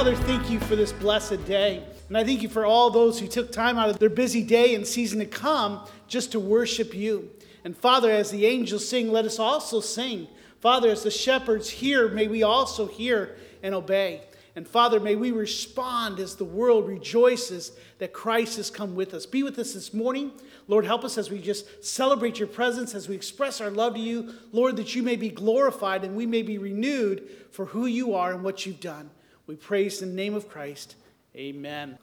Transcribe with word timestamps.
Father, 0.00 0.16
thank 0.16 0.48
you 0.48 0.58
for 0.60 0.76
this 0.76 0.92
blessed 0.94 1.44
day. 1.44 1.84
And 2.08 2.16
I 2.16 2.24
thank 2.24 2.40
you 2.40 2.48
for 2.48 2.64
all 2.64 2.88
those 2.88 3.20
who 3.20 3.28
took 3.28 3.52
time 3.52 3.76
out 3.76 3.90
of 3.90 3.98
their 3.98 4.08
busy 4.08 4.42
day 4.42 4.74
and 4.74 4.86
season 4.86 5.18
to 5.18 5.26
come 5.26 5.86
just 6.08 6.32
to 6.32 6.40
worship 6.40 6.94
you. 6.94 7.28
And 7.64 7.76
Father, 7.76 8.10
as 8.10 8.30
the 8.30 8.46
angels 8.46 8.88
sing, 8.88 9.12
let 9.12 9.26
us 9.26 9.38
also 9.38 9.80
sing. 9.80 10.26
Father, 10.58 10.88
as 10.88 11.02
the 11.02 11.10
shepherds 11.10 11.68
hear, 11.68 12.08
may 12.08 12.28
we 12.28 12.42
also 12.42 12.86
hear 12.86 13.36
and 13.62 13.74
obey. 13.74 14.22
And 14.56 14.66
Father, 14.66 15.00
may 15.00 15.16
we 15.16 15.32
respond 15.32 16.18
as 16.18 16.34
the 16.34 16.46
world 16.46 16.88
rejoices 16.88 17.72
that 17.98 18.14
Christ 18.14 18.56
has 18.56 18.70
come 18.70 18.94
with 18.94 19.12
us. 19.12 19.26
Be 19.26 19.42
with 19.42 19.58
us 19.58 19.74
this 19.74 19.92
morning. 19.92 20.32
Lord, 20.66 20.86
help 20.86 21.04
us 21.04 21.18
as 21.18 21.30
we 21.30 21.42
just 21.42 21.84
celebrate 21.84 22.38
your 22.38 22.48
presence, 22.48 22.94
as 22.94 23.06
we 23.06 23.16
express 23.16 23.60
our 23.60 23.70
love 23.70 23.96
to 23.96 24.00
you. 24.00 24.32
Lord, 24.50 24.76
that 24.78 24.94
you 24.94 25.02
may 25.02 25.16
be 25.16 25.28
glorified 25.28 26.04
and 26.04 26.16
we 26.16 26.24
may 26.24 26.40
be 26.40 26.56
renewed 26.56 27.28
for 27.50 27.66
who 27.66 27.84
you 27.84 28.14
are 28.14 28.32
and 28.32 28.42
what 28.42 28.64
you've 28.64 28.80
done. 28.80 29.10
We 29.50 29.56
praise 29.56 30.00
in 30.00 30.10
the 30.10 30.14
name 30.14 30.34
of 30.34 30.48
Christ. 30.48 30.94
Amen. 31.34 31.98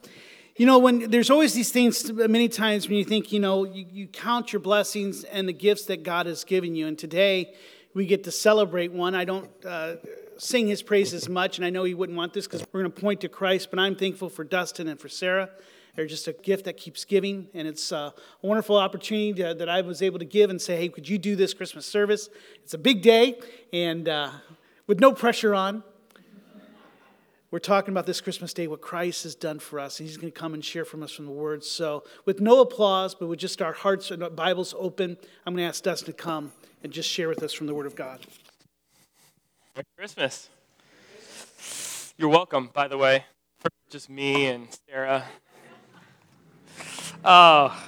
You 0.58 0.66
know, 0.66 0.80
when 0.80 1.10
there's 1.10 1.30
always 1.30 1.54
these 1.54 1.72
things, 1.72 2.12
many 2.12 2.50
times 2.50 2.90
when 2.90 2.98
you 2.98 3.06
think, 3.06 3.32
you 3.32 3.40
know, 3.40 3.64
you, 3.64 3.86
you 3.90 4.08
count 4.08 4.52
your 4.52 4.60
blessings 4.60 5.24
and 5.24 5.48
the 5.48 5.54
gifts 5.54 5.86
that 5.86 6.04
God 6.04 6.26
has 6.26 6.44
given 6.44 6.76
you. 6.76 6.88
And 6.88 7.00
today 7.00 7.54
we 7.94 8.06
get 8.06 8.26
to 8.26 8.32
celebrate 8.32 8.92
one. 8.92 9.16
I 9.16 9.24
don't 9.24 9.50
uh, 9.66 9.96
sing 10.38 10.68
his 10.68 10.84
praises 10.84 11.30
much, 11.30 11.58
and 11.58 11.66
I 11.66 11.70
know 11.70 11.86
he 11.86 11.94
wouldn't 11.94 12.18
want 12.18 12.34
this 12.34 12.48
because 12.48 12.68
we're 12.74 12.82
going 12.82 12.92
to 12.92 13.02
point 13.02 13.22
to 13.22 13.30
Christ, 13.30 13.70
but 13.70 13.80
I'm 13.80 13.96
thankful 13.96 14.28
for 14.28 14.44
Dustin 14.44 14.90
and 14.90 15.00
for 15.00 15.08
Sarah. 15.08 15.50
They're 15.96 16.06
just 16.06 16.28
a 16.28 16.34
gift 16.34 16.66
that 16.66 16.76
keeps 16.76 17.06
giving, 17.06 17.48
and 17.54 17.66
it's 17.66 17.94
a 17.94 18.14
wonderful 18.42 18.76
opportunity 18.76 19.42
to, 19.42 19.54
that 19.54 19.70
I 19.70 19.80
was 19.80 20.02
able 20.02 20.20
to 20.20 20.26
give 20.26 20.50
and 20.50 20.62
say, 20.62 20.76
hey, 20.76 20.90
could 20.90 21.08
you 21.08 21.18
do 21.18 21.38
this 21.38 21.54
Christmas 21.54 21.86
service? 21.86 22.28
It's 22.62 22.74
a 22.74 22.78
big 22.78 23.02
day, 23.02 23.40
and 23.72 24.10
uh, 24.10 24.32
with 24.86 25.00
no 25.00 25.14
pressure 25.14 25.56
on. 25.56 25.86
We're 27.50 27.60
talking 27.60 27.94
about 27.94 28.06
this 28.06 28.20
Christmas 28.20 28.54
day, 28.54 28.68
what 28.68 28.82
Christ 28.82 29.24
has 29.24 29.34
done 29.34 29.60
for 29.60 29.80
us. 29.80 30.00
And 30.00 30.10
he's 30.10 30.18
going 30.18 30.32
to 30.32 30.38
come 30.38 30.54
and 30.54 30.64
share 30.64 30.84
from 30.84 31.02
us 31.02 31.14
from 31.14 31.26
the 31.26 31.32
Word. 31.32 31.64
So, 31.64 32.04
with 32.26 32.42
no 32.42 32.60
applause, 32.60 33.16
but 33.16 33.28
with 33.28 33.40
just 33.40 33.62
our 33.62 33.72
hearts 33.72 34.12
and 34.12 34.36
Bibles 34.36 34.76
open, 34.78 35.18
I'm 35.46 35.54
going 35.54 35.64
to 35.64 35.70
ask 35.70 35.82
Dustin 35.82 36.08
to 36.08 36.14
come 36.14 36.52
and 36.84 36.92
just 36.92 37.10
share 37.10 37.30
with 37.30 37.42
us 37.42 37.54
from 37.54 37.68
the 37.68 37.74
Word 37.74 37.86
of 37.86 37.96
God. 37.96 38.20
Merry 39.76 39.86
Christmas. 39.98 40.50
You're 42.18 42.30
welcome, 42.30 42.70
by 42.74 42.90
the 42.90 42.98
way, 42.98 43.24
for 43.60 43.70
just 43.90 44.10
me 44.10 44.48
and 44.48 44.68
Sarah. 44.90 45.24
Oh, 47.24 47.82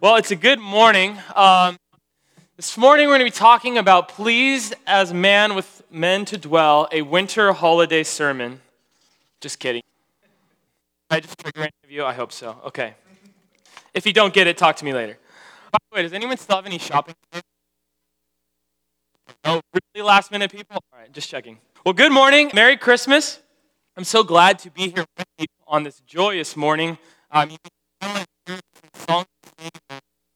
well, 0.00 0.16
it's 0.16 0.30
a 0.30 0.36
good 0.36 0.58
morning. 0.58 1.18
Um, 1.34 1.76
this 2.56 2.78
morning 2.78 3.08
we're 3.08 3.18
going 3.18 3.30
to 3.30 3.32
be 3.32 3.38
talking 3.38 3.76
about 3.76 4.08
Pleased 4.08 4.74
as 4.86 5.12
Man 5.12 5.54
with 5.54 5.82
Men 5.90 6.24
to 6.26 6.38
Dwell, 6.38 6.88
a 6.90 7.02
winter 7.02 7.52
holiday 7.52 8.02
sermon. 8.02 8.62
Just 9.40 9.58
kidding. 9.58 9.82
I 11.08 11.20
just 11.20 11.38
trigger 11.38 11.62
any 11.62 11.70
of 11.82 11.90
you? 11.90 12.04
I 12.04 12.12
hope 12.12 12.30
so. 12.30 12.56
Okay. 12.66 12.94
If 13.94 14.06
you 14.06 14.12
don't 14.12 14.34
get 14.34 14.46
it, 14.46 14.58
talk 14.58 14.76
to 14.76 14.84
me 14.84 14.92
later. 14.92 15.18
By 15.72 15.78
the 15.90 15.96
way, 15.96 16.02
does 16.02 16.12
anyone 16.12 16.36
still 16.36 16.56
have 16.56 16.66
any 16.66 16.78
shopping? 16.78 17.14
No, 19.44 19.60
really 19.94 20.06
last 20.06 20.30
minute 20.30 20.52
people? 20.52 20.76
All 20.92 20.98
right, 20.98 21.10
just 21.10 21.30
checking. 21.30 21.58
Well, 21.84 21.94
good 21.94 22.12
morning. 22.12 22.50
Merry 22.52 22.76
Christmas. 22.76 23.40
I'm 23.96 24.04
so 24.04 24.22
glad 24.22 24.58
to 24.60 24.70
be 24.70 24.90
here 24.90 25.04
with 25.16 25.26
you 25.38 25.46
on 25.66 25.84
this 25.84 26.00
joyous 26.06 26.56
morning. 26.56 26.98
Um, 27.30 27.56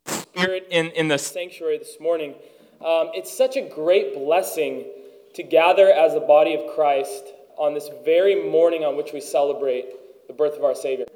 spirit 0.06 0.66
in, 0.70 0.86
in 0.92 1.08
the 1.08 1.18
sanctuary 1.18 1.78
this 1.78 1.98
morning. 2.00 2.32
Um, 2.80 3.10
it's 3.14 3.36
such 3.36 3.56
a 3.56 3.62
great 3.62 4.14
blessing 4.14 4.86
to 5.34 5.42
gather 5.42 5.90
as 5.90 6.14
the 6.14 6.20
body 6.20 6.54
of 6.54 6.74
Christ 6.74 7.24
on 7.56 7.74
this 7.74 7.88
very 8.04 8.48
morning 8.48 8.84
on 8.84 8.96
which 8.96 9.12
we 9.12 9.20
celebrate 9.20 10.26
the 10.26 10.32
birth 10.32 10.56
of 10.56 10.64
our 10.64 10.74
Savior. 10.74 11.06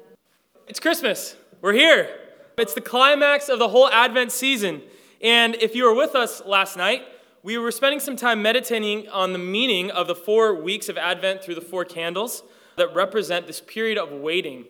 It's 0.67 0.79
Christmas. 0.79 1.35
We're 1.61 1.73
here. 1.73 2.09
It's 2.57 2.73
the 2.73 2.81
climax 2.81 3.49
of 3.49 3.59
the 3.59 3.69
whole 3.69 3.89
Advent 3.89 4.31
season. 4.31 4.81
And 5.21 5.55
if 5.55 5.75
you 5.75 5.85
were 5.85 5.95
with 5.95 6.15
us 6.15 6.43
last 6.45 6.77
night, 6.77 7.03
we 7.41 7.57
were 7.57 7.71
spending 7.71 7.99
some 7.99 8.15
time 8.15 8.41
meditating 8.41 9.07
on 9.09 9.33
the 9.33 9.39
meaning 9.39 9.91
of 9.91 10.07
the 10.07 10.15
four 10.15 10.53
weeks 10.53 10.89
of 10.89 10.97
Advent 10.97 11.41
through 11.41 11.55
the 11.55 11.61
four 11.61 11.85
candles 11.85 12.43
that 12.75 12.93
represent 12.93 13.47
this 13.47 13.61
period 13.61 13.97
of 13.97 14.11
waiting, 14.11 14.65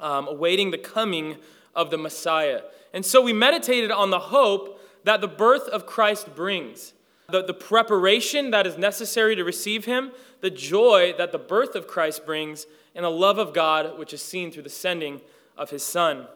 um, 0.00 0.26
awaiting 0.28 0.70
the 0.70 0.78
coming 0.78 1.36
of 1.74 1.90
the 1.90 1.98
Messiah. 1.98 2.62
And 2.92 3.06
so 3.06 3.22
we 3.22 3.32
meditated 3.32 3.90
on 3.90 4.10
the 4.10 4.18
hope 4.18 4.80
that 5.04 5.20
the 5.20 5.28
birth 5.28 5.68
of 5.68 5.86
Christ 5.86 6.34
brings, 6.34 6.92
the, 7.30 7.42
the 7.42 7.54
preparation 7.54 8.50
that 8.50 8.66
is 8.66 8.76
necessary 8.78 9.36
to 9.36 9.44
receive 9.44 9.84
him, 9.84 10.12
the 10.40 10.50
joy 10.50 11.14
that 11.18 11.32
the 11.32 11.38
birth 11.38 11.74
of 11.74 11.86
Christ 11.86 12.24
brings, 12.26 12.66
and 12.94 13.04
the 13.04 13.10
love 13.10 13.38
of 13.38 13.54
God 13.54 13.98
which 13.98 14.12
is 14.12 14.22
seen 14.22 14.50
through 14.50 14.64
the 14.64 14.68
sending 14.68 15.20
of 15.56 15.70
his 15.70 15.82
Son. 15.82 16.26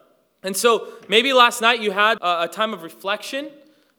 And 0.42 0.56
so 0.56 0.88
maybe 1.08 1.32
last 1.32 1.60
night 1.60 1.80
you 1.80 1.90
had 1.90 2.18
a, 2.18 2.42
a 2.42 2.48
time 2.48 2.72
of 2.74 2.82
reflection. 2.82 3.50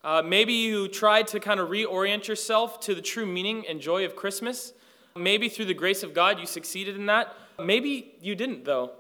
Uh, 0.03 0.22
maybe 0.23 0.53
you 0.53 0.88
tried 0.88 1.28
to 1.28 1.39
kind 1.39 1.59
of 1.59 1.69
reorient 1.69 2.28
yourself 2.28 2.79
to 2.81 2.94
the 2.94 3.01
true 3.01 3.25
meaning 3.25 3.66
and 3.67 3.81
joy 3.81 4.05
of 4.05 4.16
Christmas. 4.16 4.73
Maybe 5.16 5.50
through 5.50 5.66
the 5.66 5.73
grace 5.73 6.03
of 6.03 6.13
God 6.13 6.39
you 6.39 6.45
succeeded 6.45 6.95
in 6.95 7.07
that. 7.07 7.35
Maybe 7.59 8.13
you 8.22 8.35
didn't, 8.35 8.66
though. 8.66 8.91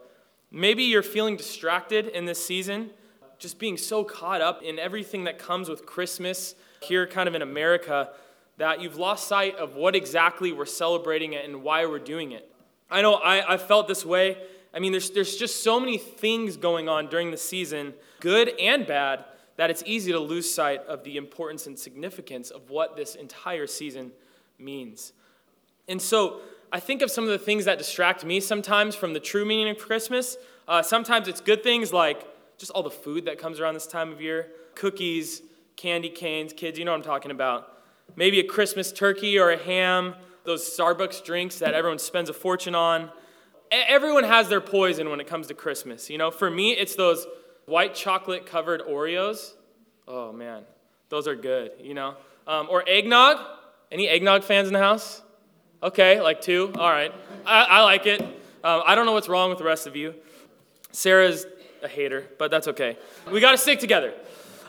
Maybe 0.51 0.83
you're 0.83 1.03
feeling 1.03 1.35
distracted 1.35 2.07
in 2.07 2.25
this 2.25 2.43
season, 2.43 2.89
just 3.37 3.59
being 3.59 3.77
so 3.77 4.03
caught 4.03 4.41
up 4.41 4.63
in 4.63 4.79
everything 4.79 5.25
that 5.25 5.37
comes 5.37 5.69
with 5.69 5.85
Christmas 5.85 6.55
here, 6.85 7.05
kind 7.05 7.27
of 7.27 7.35
in 7.35 7.41
America, 7.41 8.09
that 8.57 8.81
you've 8.81 8.97
lost 8.97 9.27
sight 9.27 9.55
of 9.57 9.75
what 9.75 9.95
exactly 9.95 10.51
we're 10.51 10.65
celebrating 10.65 11.33
it 11.33 11.45
and 11.45 11.61
why 11.61 11.85
we're 11.85 11.99
doing 11.99 12.31
it. 12.31 12.49
I 12.89 13.01
know 13.01 13.15
I, 13.15 13.53
I 13.53 13.57
felt 13.57 13.87
this 13.87 14.05
way. 14.05 14.37
I 14.73 14.79
mean, 14.79 14.91
there's, 14.91 15.09
there's 15.09 15.35
just 15.35 15.63
so 15.63 15.79
many 15.79 15.97
things 15.97 16.57
going 16.57 16.89
on 16.89 17.07
during 17.07 17.31
the 17.31 17.37
season, 17.37 17.93
good 18.19 18.51
and 18.59 18.85
bad, 18.85 19.25
that 19.57 19.69
it's 19.69 19.83
easy 19.85 20.11
to 20.11 20.19
lose 20.19 20.53
sight 20.53 20.81
of 20.85 21.03
the 21.03 21.17
importance 21.17 21.65
and 21.67 21.79
significance 21.79 22.49
of 22.49 22.69
what 22.69 22.95
this 22.95 23.15
entire 23.15 23.67
season 23.67 24.11
means. 24.59 25.13
And 25.87 26.01
so 26.01 26.41
I 26.71 26.79
think 26.79 27.01
of 27.01 27.09
some 27.09 27.23
of 27.23 27.29
the 27.29 27.39
things 27.39 27.65
that 27.65 27.77
distract 27.77 28.25
me 28.25 28.39
sometimes 28.39 28.95
from 28.95 29.13
the 29.13 29.19
true 29.19 29.45
meaning 29.45 29.69
of 29.69 29.77
Christmas. 29.77 30.35
Uh, 30.67 30.81
sometimes 30.81 31.27
it's 31.27 31.39
good 31.39 31.63
things 31.63 31.93
like 31.93 32.25
just 32.57 32.71
all 32.71 32.83
the 32.83 32.89
food 32.89 33.25
that 33.25 33.37
comes 33.37 33.59
around 33.59 33.75
this 33.75 33.87
time 33.87 34.11
of 34.11 34.21
year 34.21 34.51
cookies, 34.75 35.41
candy 35.75 36.09
canes, 36.09 36.53
kids, 36.53 36.79
you 36.79 36.85
know 36.85 36.91
what 36.91 36.97
I'm 36.97 37.03
talking 37.03 37.31
about 37.31 37.75
maybe 38.15 38.39
a 38.39 38.43
Christmas 38.43 38.91
turkey 38.91 39.37
or 39.39 39.51
a 39.51 39.57
ham, 39.57 40.15
those 40.43 40.63
Starbucks 40.63 41.23
drinks 41.23 41.59
that 41.59 41.73
everyone 41.73 41.99
spends 41.99 42.29
a 42.29 42.33
fortune 42.33 42.75
on. 42.75 43.09
Everyone 43.71 44.23
has 44.23 44.47
their 44.47 44.61
poison 44.61 45.09
when 45.09 45.19
it 45.19 45.27
comes 45.27 45.47
to 45.47 45.53
Christmas. 45.53 46.09
You 46.09 46.17
know, 46.17 46.31
for 46.31 46.49
me, 46.49 46.71
it's 46.71 46.95
those 46.95 47.25
white 47.65 47.95
chocolate 47.95 48.45
covered 48.45 48.81
Oreos. 48.81 49.53
Oh 50.07 50.31
man, 50.31 50.63
those 51.09 51.27
are 51.27 51.35
good, 51.35 51.71
you 51.81 51.93
know. 51.93 52.15
Um, 52.47 52.67
or 52.69 52.87
eggnog. 52.87 53.39
Any 53.91 54.07
eggnog 54.07 54.43
fans 54.43 54.67
in 54.67 54.73
the 54.73 54.79
house? 54.79 55.21
Okay, 55.81 56.21
like 56.21 56.41
two. 56.41 56.71
All 56.77 56.89
right. 56.89 57.13
I, 57.45 57.63
I 57.63 57.83
like 57.83 58.05
it. 58.05 58.21
Um, 58.21 58.83
I 58.85 58.95
don't 58.95 59.05
know 59.05 59.13
what's 59.13 59.29
wrong 59.29 59.49
with 59.49 59.57
the 59.57 59.63
rest 59.63 59.87
of 59.87 59.95
you. 59.95 60.15
Sarah's 60.91 61.45
a 61.83 61.87
hater, 61.87 62.27
but 62.39 62.49
that's 62.49 62.67
okay. 62.69 62.97
We 63.31 63.39
got 63.39 63.51
to 63.51 63.57
stick 63.57 63.79
together 63.79 64.13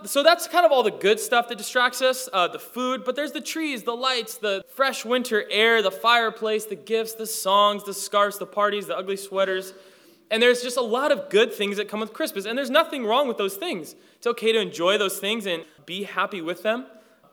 so 0.04 0.22
that's 0.22 0.46
kind 0.46 0.66
of 0.66 0.72
all 0.72 0.82
the 0.82 0.90
good 0.90 1.18
stuff 1.18 1.48
that 1.48 1.58
distracts 1.58 2.02
us 2.02 2.28
uh, 2.32 2.48
the 2.48 2.58
food, 2.58 3.04
but 3.04 3.16
there's 3.16 3.32
the 3.32 3.40
trees, 3.40 3.82
the 3.82 3.96
lights, 3.96 4.36
the 4.36 4.64
fresh 4.68 5.04
winter 5.04 5.44
air, 5.50 5.82
the 5.82 5.90
fireplace, 5.90 6.64
the 6.64 6.76
gifts, 6.76 7.14
the 7.14 7.26
songs, 7.26 7.84
the 7.84 7.94
scarves, 7.94 8.38
the 8.38 8.46
parties, 8.46 8.86
the 8.86 8.96
ugly 8.96 9.16
sweaters. 9.16 9.74
And 10.30 10.42
there's 10.42 10.62
just 10.62 10.76
a 10.76 10.82
lot 10.82 11.12
of 11.12 11.30
good 11.30 11.52
things 11.52 11.76
that 11.76 11.88
come 11.88 12.00
with 12.00 12.12
Christmas. 12.12 12.46
And 12.46 12.58
there's 12.58 12.70
nothing 12.70 13.04
wrong 13.04 13.28
with 13.28 13.38
those 13.38 13.56
things. 13.56 13.94
It's 14.16 14.26
okay 14.26 14.52
to 14.52 14.60
enjoy 14.60 14.98
those 14.98 15.18
things 15.18 15.46
and 15.46 15.64
be 15.84 16.02
happy 16.02 16.40
with 16.40 16.62
them. 16.62 16.86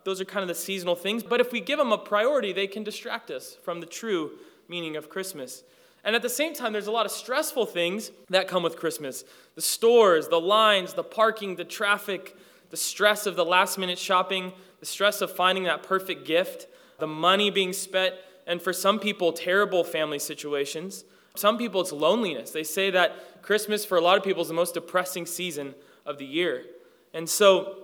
Those 0.03 0.21
are 0.21 0.25
kind 0.25 0.43
of 0.43 0.47
the 0.47 0.55
seasonal 0.55 0.95
things. 0.95 1.23
But 1.23 1.41
if 1.41 1.51
we 1.51 1.59
give 1.59 1.79
them 1.79 1.91
a 1.91 1.97
priority, 1.97 2.53
they 2.53 2.67
can 2.67 2.83
distract 2.83 3.31
us 3.31 3.57
from 3.63 3.79
the 3.79 3.85
true 3.85 4.31
meaning 4.67 4.95
of 4.95 5.09
Christmas. 5.09 5.63
And 6.03 6.15
at 6.15 6.21
the 6.21 6.29
same 6.29 6.53
time, 6.53 6.73
there's 6.73 6.87
a 6.87 6.91
lot 6.91 7.05
of 7.05 7.11
stressful 7.11 7.65
things 7.67 8.11
that 8.29 8.47
come 8.47 8.63
with 8.63 8.77
Christmas 8.77 9.23
the 9.55 9.61
stores, 9.61 10.27
the 10.27 10.39
lines, 10.39 10.93
the 10.93 11.03
parking, 11.03 11.55
the 11.55 11.63
traffic, 11.63 12.35
the 12.73 12.77
stress 12.77 13.27
of 13.27 13.35
the 13.35 13.45
last 13.45 13.77
minute 13.77 13.99
shopping, 13.99 14.51
the 14.79 14.85
stress 14.87 15.21
of 15.21 15.31
finding 15.31 15.65
that 15.65 15.83
perfect 15.83 16.25
gift, 16.25 16.65
the 16.97 17.05
money 17.05 17.51
being 17.51 17.71
spent, 17.71 18.15
and 18.47 18.59
for 18.59 18.73
some 18.73 18.97
people, 18.97 19.31
terrible 19.31 19.83
family 19.83 20.17
situations. 20.17 21.05
Some 21.35 21.59
people, 21.59 21.81
it's 21.81 21.91
loneliness. 21.91 22.49
They 22.49 22.63
say 22.63 22.89
that 22.89 23.43
Christmas, 23.43 23.85
for 23.85 23.95
a 23.95 24.01
lot 24.01 24.17
of 24.17 24.23
people, 24.23 24.41
is 24.41 24.47
the 24.47 24.55
most 24.55 24.73
depressing 24.73 25.27
season 25.27 25.75
of 26.03 26.17
the 26.17 26.25
year. 26.25 26.65
And 27.13 27.29
so 27.29 27.83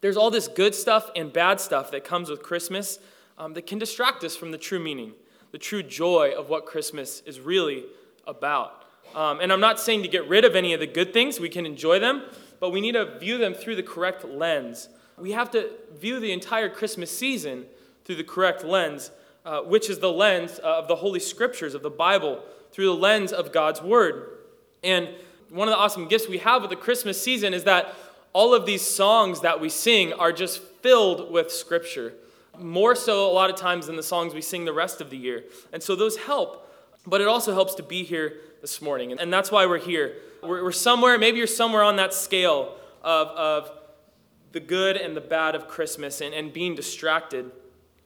there's 0.00 0.16
all 0.16 0.30
this 0.30 0.46
good 0.46 0.76
stuff 0.76 1.10
and 1.16 1.32
bad 1.32 1.60
stuff 1.60 1.90
that 1.90 2.04
comes 2.04 2.30
with 2.30 2.40
Christmas 2.40 3.00
um, 3.36 3.54
that 3.54 3.66
can 3.66 3.80
distract 3.80 4.22
us 4.22 4.36
from 4.36 4.52
the 4.52 4.58
true 4.58 4.78
meaning, 4.78 5.12
the 5.50 5.58
true 5.58 5.82
joy 5.82 6.34
of 6.38 6.48
what 6.48 6.66
Christmas 6.66 7.20
is 7.26 7.40
really 7.40 7.82
about. 8.28 8.84
Um, 9.12 9.40
and 9.40 9.52
I'm 9.52 9.58
not 9.58 9.80
saying 9.80 10.02
to 10.02 10.08
get 10.08 10.28
rid 10.28 10.44
of 10.44 10.54
any 10.54 10.72
of 10.72 10.78
the 10.78 10.86
good 10.86 11.12
things, 11.12 11.40
we 11.40 11.48
can 11.48 11.66
enjoy 11.66 11.98
them, 11.98 12.22
but 12.60 12.70
we 12.70 12.80
need 12.80 12.92
to 12.92 13.18
view 13.18 13.38
them 13.38 13.54
through 13.54 13.76
the 13.76 13.82
correct 13.82 14.24
lens. 14.24 14.88
We 15.18 15.32
have 15.32 15.50
to 15.52 15.70
view 15.98 16.20
the 16.20 16.32
entire 16.32 16.68
Christmas 16.68 17.16
season 17.16 17.66
through 18.04 18.16
the 18.16 18.24
correct 18.24 18.64
lens, 18.64 19.10
uh, 19.44 19.62
which 19.62 19.90
is 19.90 19.98
the 19.98 20.12
lens 20.12 20.58
of 20.58 20.86
the 20.88 20.96
Holy 20.96 21.20
Scriptures, 21.20 21.74
of 21.74 21.82
the 21.82 21.90
Bible, 21.90 22.42
through 22.72 22.86
the 22.86 22.94
lens 22.94 23.32
of 23.32 23.52
God's 23.52 23.82
Word. 23.82 24.38
And 24.84 25.08
one 25.50 25.68
of 25.68 25.72
the 25.72 25.78
awesome 25.78 26.06
gifts 26.08 26.28
we 26.28 26.38
have 26.38 26.62
with 26.62 26.70
the 26.70 26.76
Christmas 26.76 27.22
season 27.22 27.52
is 27.54 27.64
that 27.64 27.94
all 28.32 28.54
of 28.54 28.64
these 28.64 28.82
songs 28.82 29.40
that 29.40 29.60
we 29.60 29.68
sing 29.68 30.12
are 30.12 30.32
just 30.32 30.62
filled 30.62 31.32
with 31.32 31.50
Scripture. 31.50 32.14
More 32.58 32.94
so, 32.94 33.30
a 33.30 33.32
lot 33.32 33.50
of 33.50 33.56
times, 33.56 33.86
than 33.86 33.96
the 33.96 34.02
songs 34.02 34.34
we 34.34 34.42
sing 34.42 34.64
the 34.64 34.72
rest 34.72 35.00
of 35.00 35.10
the 35.10 35.16
year. 35.16 35.44
And 35.72 35.82
so 35.82 35.96
those 35.96 36.18
help, 36.18 36.68
but 37.06 37.20
it 37.20 37.26
also 37.26 37.52
helps 37.52 37.74
to 37.76 37.82
be 37.82 38.04
here 38.04 38.36
this 38.60 38.80
morning. 38.80 39.12
And 39.18 39.32
that's 39.32 39.50
why 39.50 39.66
we're 39.66 39.78
here. 39.78 40.16
We're, 40.42 40.64
we're 40.64 40.72
somewhere, 40.72 41.18
maybe 41.18 41.38
you're 41.38 41.46
somewhere 41.46 41.82
on 41.82 41.96
that 41.96 42.14
scale 42.14 42.74
of, 43.02 43.28
of 43.28 43.70
the 44.52 44.60
good 44.60 44.96
and 44.96 45.16
the 45.16 45.20
bad 45.20 45.54
of 45.54 45.68
Christmas 45.68 46.20
and, 46.20 46.34
and 46.34 46.52
being 46.52 46.74
distracted, 46.74 47.50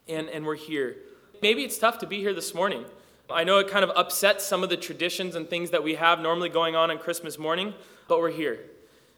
and, 0.08 0.28
and 0.28 0.44
we're 0.44 0.56
here. 0.56 0.96
Maybe 1.42 1.64
it's 1.64 1.78
tough 1.78 1.98
to 1.98 2.06
be 2.06 2.20
here 2.20 2.34
this 2.34 2.54
morning. 2.54 2.84
I 3.31 3.44
know 3.44 3.58
it 3.58 3.69
kind 3.69 3.84
of 3.84 3.90
upsets 3.96 4.46
some 4.46 4.62
of 4.62 4.69
the 4.69 4.76
traditions 4.76 5.34
and 5.34 5.48
things 5.48 5.70
that 5.70 5.82
we 5.82 5.94
have 5.94 6.20
normally 6.20 6.50
going 6.50 6.76
on 6.76 6.90
on 6.90 6.98
Christmas 6.98 7.38
morning, 7.38 7.72
but 8.06 8.20
we're 8.20 8.31
here. 8.31 8.60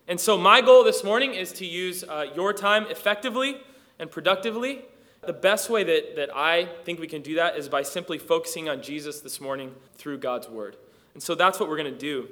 And 0.07 0.21
so, 0.21 0.39
my 0.39 0.61
goal 0.61 0.85
this 0.85 1.03
morning 1.03 1.35
is 1.35 1.53
to 1.55 1.67
use 1.67 2.05
uh, 2.05 2.27
your 2.37 2.53
time 2.53 2.87
effectively 2.89 3.57
and 3.99 4.09
productively. 4.09 4.85
The 5.23 5.33
best 5.33 5.69
way 5.69 5.83
that, 5.83 6.15
that 6.15 6.31
I 6.37 6.69
think 6.85 7.01
we 7.01 7.09
can 7.09 7.23
do 7.23 7.35
that 7.35 7.57
is 7.57 7.69
by 7.69 7.83
simply 7.83 8.19
focusing 8.19 8.69
on 8.69 8.81
Jesus 8.81 9.21
this 9.21 9.41
morning 9.41 9.75
through 9.97 10.19
God's 10.19 10.49
Word. 10.49 10.77
And 11.15 11.23
so, 11.23 11.35
that's 11.35 11.59
what 11.59 11.69
we're 11.69 11.77
going 11.77 11.93
to 11.93 11.99
do. 11.99 12.29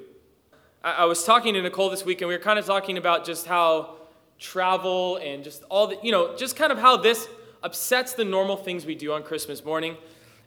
I, 0.85 1.05
was 1.05 1.23
talking 1.23 1.55
to 1.55 1.61
Nicole 1.63 1.89
this 1.89 2.05
week, 2.05 2.21
and 2.21 2.27
we 2.27 2.35
were 2.35 2.43
kind 2.43 2.59
of 2.59 2.65
talking 2.67 2.99
about 2.99 3.25
just 3.25 3.47
how 3.47 3.95
travel 4.37 5.17
and 5.17 5.43
just 5.43 5.63
all 5.63 5.87
the, 5.87 5.97
you 6.03 6.11
know, 6.11 6.37
just 6.37 6.55
kind 6.55 6.71
of 6.71 6.77
how 6.77 6.95
this 6.95 7.27
upsets 7.63 8.13
the 8.13 8.23
normal 8.23 8.55
things 8.55 8.85
we 8.85 8.93
do 8.93 9.11
on 9.11 9.23
Christmas 9.23 9.65
morning. 9.65 9.97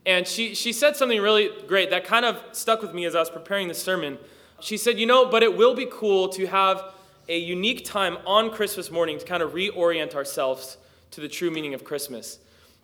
And 0.06 0.28
she, 0.28 0.54
she 0.54 0.72
said 0.72 0.94
something 0.94 1.20
really 1.20 1.50
great 1.66 1.90
that 1.90 2.04
kind 2.04 2.24
of 2.24 2.40
stuck 2.52 2.82
with 2.82 2.94
me 2.94 3.04
as 3.04 3.16
I 3.16 3.18
was 3.18 3.30
preparing 3.30 3.66
the 3.66 3.74
sermon. 3.74 4.16
She 4.60 4.76
said, 4.76 4.96
You 4.96 5.06
know, 5.06 5.26
but 5.26 5.42
it 5.42 5.56
will 5.56 5.74
be 5.74 5.88
cool 5.90 6.28
to 6.28 6.46
have 6.46 6.84
a 7.28 7.36
unique 7.36 7.84
time 7.84 8.16
on 8.24 8.52
Christmas 8.52 8.92
morning 8.92 9.18
to 9.18 9.24
kind 9.24 9.42
of 9.42 9.54
reorient 9.54 10.14
ourselves 10.14 10.76
to 11.10 11.20
the 11.20 11.28
true 11.28 11.50
meaning 11.50 11.74
of 11.74 11.82
Christmas. 11.82 12.38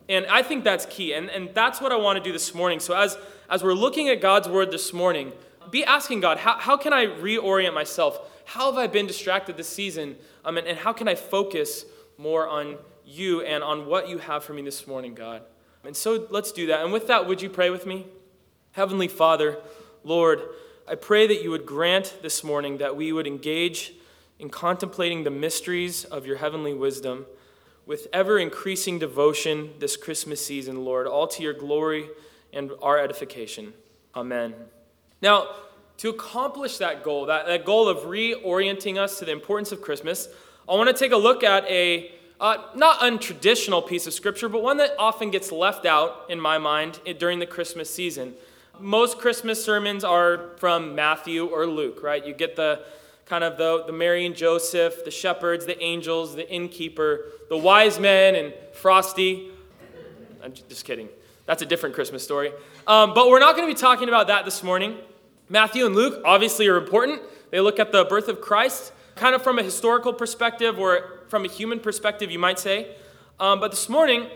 And 0.08 0.26
I 0.26 0.42
think 0.42 0.64
that's 0.64 0.86
key. 0.86 1.14
And, 1.14 1.30
and 1.30 1.54
that's 1.54 1.80
what 1.80 1.92
I 1.92 1.96
want 1.96 2.18
to 2.18 2.24
do 2.24 2.32
this 2.32 2.52
morning. 2.52 2.80
So, 2.80 2.96
as, 2.96 3.16
as 3.48 3.62
we're 3.62 3.74
looking 3.74 4.08
at 4.08 4.20
God's 4.20 4.48
word 4.48 4.72
this 4.72 4.92
morning, 4.92 5.32
be 5.70 5.84
asking 5.84 6.20
God, 6.20 6.38
how, 6.38 6.58
how 6.58 6.76
can 6.76 6.92
I 6.92 7.06
reorient 7.06 7.74
myself? 7.74 8.18
How 8.44 8.70
have 8.70 8.78
I 8.78 8.86
been 8.86 9.06
distracted 9.06 9.56
this 9.56 9.68
season? 9.68 10.16
Um, 10.44 10.58
and, 10.58 10.66
and 10.66 10.78
how 10.78 10.92
can 10.92 11.08
I 11.08 11.14
focus 11.14 11.84
more 12.18 12.48
on 12.48 12.76
you 13.04 13.42
and 13.42 13.62
on 13.62 13.86
what 13.86 14.08
you 14.08 14.18
have 14.18 14.44
for 14.44 14.52
me 14.52 14.62
this 14.62 14.86
morning, 14.86 15.14
God? 15.14 15.42
And 15.84 15.96
so 15.96 16.26
let's 16.30 16.52
do 16.52 16.66
that. 16.68 16.82
And 16.82 16.92
with 16.92 17.06
that, 17.08 17.26
would 17.26 17.42
you 17.42 17.50
pray 17.50 17.70
with 17.70 17.86
me? 17.86 18.06
Heavenly 18.72 19.08
Father, 19.08 19.58
Lord, 20.02 20.42
I 20.88 20.94
pray 20.94 21.26
that 21.26 21.42
you 21.42 21.50
would 21.50 21.66
grant 21.66 22.18
this 22.22 22.42
morning 22.42 22.78
that 22.78 22.96
we 22.96 23.12
would 23.12 23.26
engage 23.26 23.94
in 24.38 24.50
contemplating 24.50 25.24
the 25.24 25.30
mysteries 25.30 26.04
of 26.04 26.26
your 26.26 26.36
heavenly 26.36 26.74
wisdom 26.74 27.26
with 27.86 28.08
ever 28.12 28.38
increasing 28.38 28.98
devotion 28.98 29.70
this 29.78 29.96
Christmas 29.96 30.44
season, 30.44 30.84
Lord, 30.84 31.06
all 31.06 31.26
to 31.28 31.42
your 31.42 31.52
glory 31.52 32.08
and 32.52 32.72
our 32.82 32.98
edification. 32.98 33.74
Amen. 34.14 34.54
Now, 35.24 35.48
to 35.96 36.10
accomplish 36.10 36.76
that 36.76 37.02
goal, 37.02 37.24
that, 37.26 37.46
that 37.46 37.64
goal 37.64 37.88
of 37.88 38.00
reorienting 38.00 38.98
us 38.98 39.18
to 39.20 39.24
the 39.24 39.32
importance 39.32 39.72
of 39.72 39.80
Christmas, 39.80 40.28
I 40.68 40.74
want 40.74 40.94
to 40.94 40.94
take 40.94 41.12
a 41.12 41.16
look 41.16 41.42
at 41.42 41.64
a 41.64 42.12
uh, 42.38 42.58
not 42.74 43.00
untraditional 43.00 43.88
piece 43.88 44.06
of 44.06 44.12
scripture, 44.12 44.50
but 44.50 44.62
one 44.62 44.76
that 44.76 44.90
often 44.98 45.30
gets 45.30 45.50
left 45.50 45.86
out 45.86 46.26
in 46.28 46.38
my 46.38 46.58
mind 46.58 47.00
during 47.18 47.38
the 47.38 47.46
Christmas 47.46 47.88
season. 47.88 48.34
Most 48.78 49.16
Christmas 49.16 49.64
sermons 49.64 50.04
are 50.04 50.50
from 50.58 50.94
Matthew 50.94 51.46
or 51.46 51.66
Luke, 51.66 52.02
right? 52.02 52.22
You 52.22 52.34
get 52.34 52.54
the 52.54 52.84
kind 53.24 53.44
of 53.44 53.56
the, 53.56 53.84
the 53.86 53.92
Mary 53.94 54.26
and 54.26 54.36
Joseph, 54.36 55.06
the 55.06 55.10
shepherds, 55.10 55.64
the 55.64 55.82
angels, 55.82 56.34
the 56.34 56.46
innkeeper, 56.52 57.24
the 57.48 57.56
wise 57.56 57.98
men, 57.98 58.34
and 58.34 58.52
Frosty. 58.74 59.50
I'm 60.42 60.52
just 60.52 60.84
kidding. 60.84 61.08
That's 61.46 61.62
a 61.62 61.66
different 61.66 61.94
Christmas 61.94 62.22
story. 62.22 62.52
Um, 62.86 63.14
but 63.14 63.30
we're 63.30 63.38
not 63.38 63.56
going 63.56 63.66
to 63.66 63.74
be 63.74 63.80
talking 63.80 64.08
about 64.08 64.26
that 64.26 64.44
this 64.44 64.62
morning. 64.62 64.98
Matthew 65.48 65.84
and 65.84 65.94
Luke 65.94 66.22
obviously 66.24 66.66
are 66.68 66.76
important. 66.76 67.20
They 67.50 67.60
look 67.60 67.78
at 67.78 67.92
the 67.92 68.04
birth 68.04 68.28
of 68.28 68.40
Christ, 68.40 68.92
kind 69.14 69.34
of 69.34 69.42
from 69.42 69.58
a 69.58 69.62
historical 69.62 70.12
perspective 70.12 70.78
or 70.78 71.20
from 71.28 71.44
a 71.44 71.48
human 71.48 71.80
perspective, 71.80 72.30
you 72.30 72.38
might 72.38 72.58
say. 72.58 72.96
Um, 73.38 73.60
but 73.60 73.70
this 73.70 73.88
morning, 73.88 74.28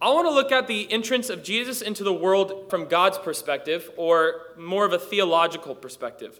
I 0.00 0.10
want 0.10 0.26
to 0.26 0.30
look 0.32 0.52
at 0.52 0.66
the 0.66 0.90
entrance 0.92 1.28
of 1.28 1.42
Jesus 1.42 1.82
into 1.82 2.04
the 2.04 2.12
world 2.12 2.70
from 2.70 2.86
God's 2.86 3.18
perspective, 3.18 3.90
or 3.96 4.42
more 4.56 4.84
of 4.84 4.92
a 4.92 4.98
theological 4.98 5.74
perspective. 5.74 6.38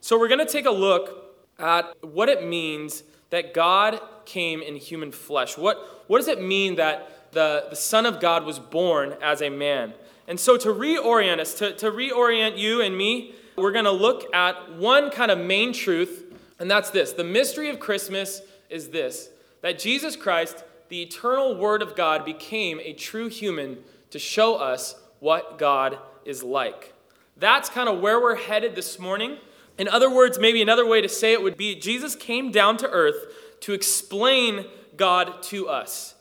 So 0.00 0.18
we're 0.18 0.28
going 0.28 0.44
to 0.44 0.52
take 0.52 0.66
a 0.66 0.70
look 0.70 1.36
at 1.58 1.94
what 2.02 2.28
it 2.28 2.44
means 2.44 3.04
that 3.30 3.54
God 3.54 4.00
came 4.24 4.60
in 4.60 4.76
human 4.76 5.12
flesh. 5.12 5.56
What, 5.56 6.04
what 6.08 6.18
does 6.18 6.28
it 6.28 6.42
mean 6.42 6.76
that 6.76 7.32
the, 7.32 7.66
the 7.70 7.76
Son 7.76 8.06
of 8.06 8.18
God 8.18 8.44
was 8.44 8.58
born 8.58 9.14
as 9.22 9.40
a 9.40 9.50
man? 9.50 9.94
And 10.26 10.38
so, 10.40 10.56
to 10.56 10.68
reorient 10.68 11.38
us, 11.38 11.54
to, 11.54 11.74
to 11.76 11.90
reorient 11.90 12.56
you 12.56 12.80
and 12.80 12.96
me, 12.96 13.34
we're 13.56 13.72
going 13.72 13.84
to 13.84 13.90
look 13.90 14.34
at 14.34 14.76
one 14.76 15.10
kind 15.10 15.30
of 15.30 15.38
main 15.38 15.72
truth, 15.72 16.24
and 16.58 16.70
that's 16.70 16.90
this. 16.90 17.12
The 17.12 17.24
mystery 17.24 17.68
of 17.68 17.80
Christmas 17.80 18.42
is 18.70 18.88
this 18.88 19.30
that 19.60 19.78
Jesus 19.78 20.16
Christ, 20.16 20.64
the 20.88 21.02
eternal 21.02 21.56
Word 21.56 21.82
of 21.82 21.94
God, 21.94 22.24
became 22.24 22.80
a 22.80 22.92
true 22.92 23.28
human 23.28 23.78
to 24.10 24.18
show 24.18 24.56
us 24.56 24.96
what 25.20 25.58
God 25.58 25.98
is 26.24 26.42
like. 26.42 26.94
That's 27.36 27.68
kind 27.68 27.88
of 27.88 28.00
where 28.00 28.20
we're 28.20 28.36
headed 28.36 28.74
this 28.74 28.98
morning. 28.98 29.38
In 29.78 29.88
other 29.88 30.12
words, 30.12 30.38
maybe 30.38 30.60
another 30.60 30.86
way 30.86 31.00
to 31.00 31.08
say 31.08 31.32
it 31.32 31.42
would 31.42 31.56
be 31.56 31.74
Jesus 31.74 32.14
came 32.14 32.50
down 32.50 32.76
to 32.78 32.90
earth 32.90 33.26
to 33.60 33.72
explain 33.72 34.66
God 34.96 35.42
to 35.44 35.68
us. 35.68 36.14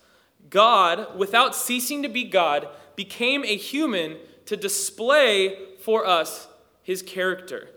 God, 0.49 1.17
without 1.17 1.55
ceasing 1.55 2.03
to 2.03 2.09
be 2.09 2.23
God, 2.23 2.67
became 2.95 3.43
a 3.43 3.57
human 3.57 4.17
to 4.45 4.55
display 4.55 5.57
for 5.79 6.05
us 6.05 6.47
his 6.83 7.01
character. 7.01 7.69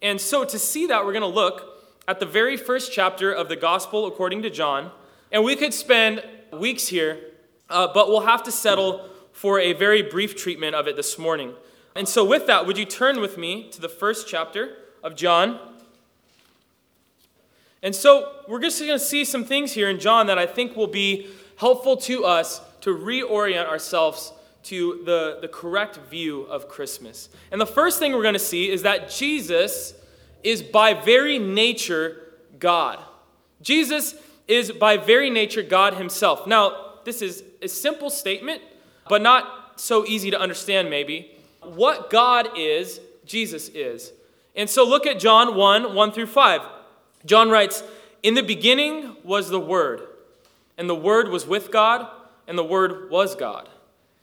And 0.00 0.20
so, 0.20 0.44
to 0.44 0.58
see 0.58 0.86
that, 0.86 1.04
we're 1.04 1.12
going 1.12 1.22
to 1.22 1.26
look 1.26 1.68
at 2.08 2.20
the 2.20 2.26
very 2.26 2.56
first 2.56 2.92
chapter 2.92 3.32
of 3.32 3.48
the 3.48 3.56
Gospel 3.56 4.06
according 4.06 4.42
to 4.42 4.50
John. 4.50 4.90
And 5.30 5.44
we 5.44 5.56
could 5.56 5.72
spend 5.72 6.22
weeks 6.52 6.88
here, 6.88 7.18
uh, 7.70 7.88
but 7.92 8.08
we'll 8.08 8.26
have 8.26 8.42
to 8.44 8.52
settle 8.52 9.08
for 9.32 9.58
a 9.58 9.72
very 9.72 10.02
brief 10.02 10.36
treatment 10.36 10.74
of 10.74 10.86
it 10.88 10.96
this 10.96 11.18
morning. 11.18 11.54
And 11.94 12.08
so, 12.08 12.24
with 12.24 12.46
that, 12.46 12.66
would 12.66 12.76
you 12.76 12.84
turn 12.84 13.20
with 13.20 13.38
me 13.38 13.70
to 13.70 13.80
the 13.80 13.88
first 13.88 14.28
chapter? 14.28 14.76
of 15.02 15.16
John. 15.16 15.58
And 17.82 17.94
so 17.94 18.32
we're 18.46 18.60
just 18.60 18.78
going 18.78 18.92
to 18.92 18.98
see 18.98 19.24
some 19.24 19.44
things 19.44 19.72
here 19.72 19.90
in 19.90 19.98
John 19.98 20.26
that 20.28 20.38
I 20.38 20.46
think 20.46 20.76
will 20.76 20.86
be 20.86 21.28
helpful 21.56 21.96
to 21.98 22.24
us 22.24 22.60
to 22.82 22.96
reorient 22.96 23.66
ourselves 23.66 24.32
to 24.64 25.02
the, 25.04 25.38
the 25.40 25.48
correct 25.48 25.96
view 26.10 26.42
of 26.42 26.68
Christmas. 26.68 27.28
And 27.50 27.60
the 27.60 27.66
first 27.66 27.98
thing 27.98 28.12
we're 28.12 28.22
going 28.22 28.34
to 28.34 28.38
see 28.38 28.70
is 28.70 28.82
that 28.82 29.10
Jesus 29.10 29.94
is 30.42 30.62
by 30.62 30.94
very 30.94 31.38
nature 31.38 32.34
God. 32.58 33.02
Jesus 33.60 34.14
is 34.48 34.72
by 34.72 34.96
very 34.96 35.30
nature 35.30 35.62
God 35.62 35.94
himself. 35.94 36.46
Now, 36.46 36.94
this 37.04 37.22
is 37.22 37.42
a 37.60 37.68
simple 37.68 38.10
statement, 38.10 38.62
but 39.08 39.22
not 39.22 39.80
so 39.80 40.04
easy 40.06 40.30
to 40.30 40.40
understand, 40.40 40.90
maybe. 40.90 41.32
What 41.62 42.10
God 42.10 42.50
is, 42.56 43.00
Jesus 43.24 43.68
is. 43.68 44.12
And 44.54 44.68
so 44.68 44.84
look 44.84 45.06
at 45.06 45.18
John 45.18 45.54
1 45.54 45.94
1 45.94 46.12
through 46.12 46.26
5. 46.26 46.60
John 47.24 47.50
writes, 47.50 47.82
In 48.22 48.34
the 48.34 48.42
beginning 48.42 49.16
was 49.22 49.48
the 49.48 49.60
Word, 49.60 50.02
and 50.76 50.88
the 50.88 50.94
Word 50.94 51.28
was 51.28 51.46
with 51.46 51.70
God, 51.70 52.08
and 52.46 52.58
the 52.58 52.64
Word 52.64 53.10
was 53.10 53.34
God. 53.34 53.68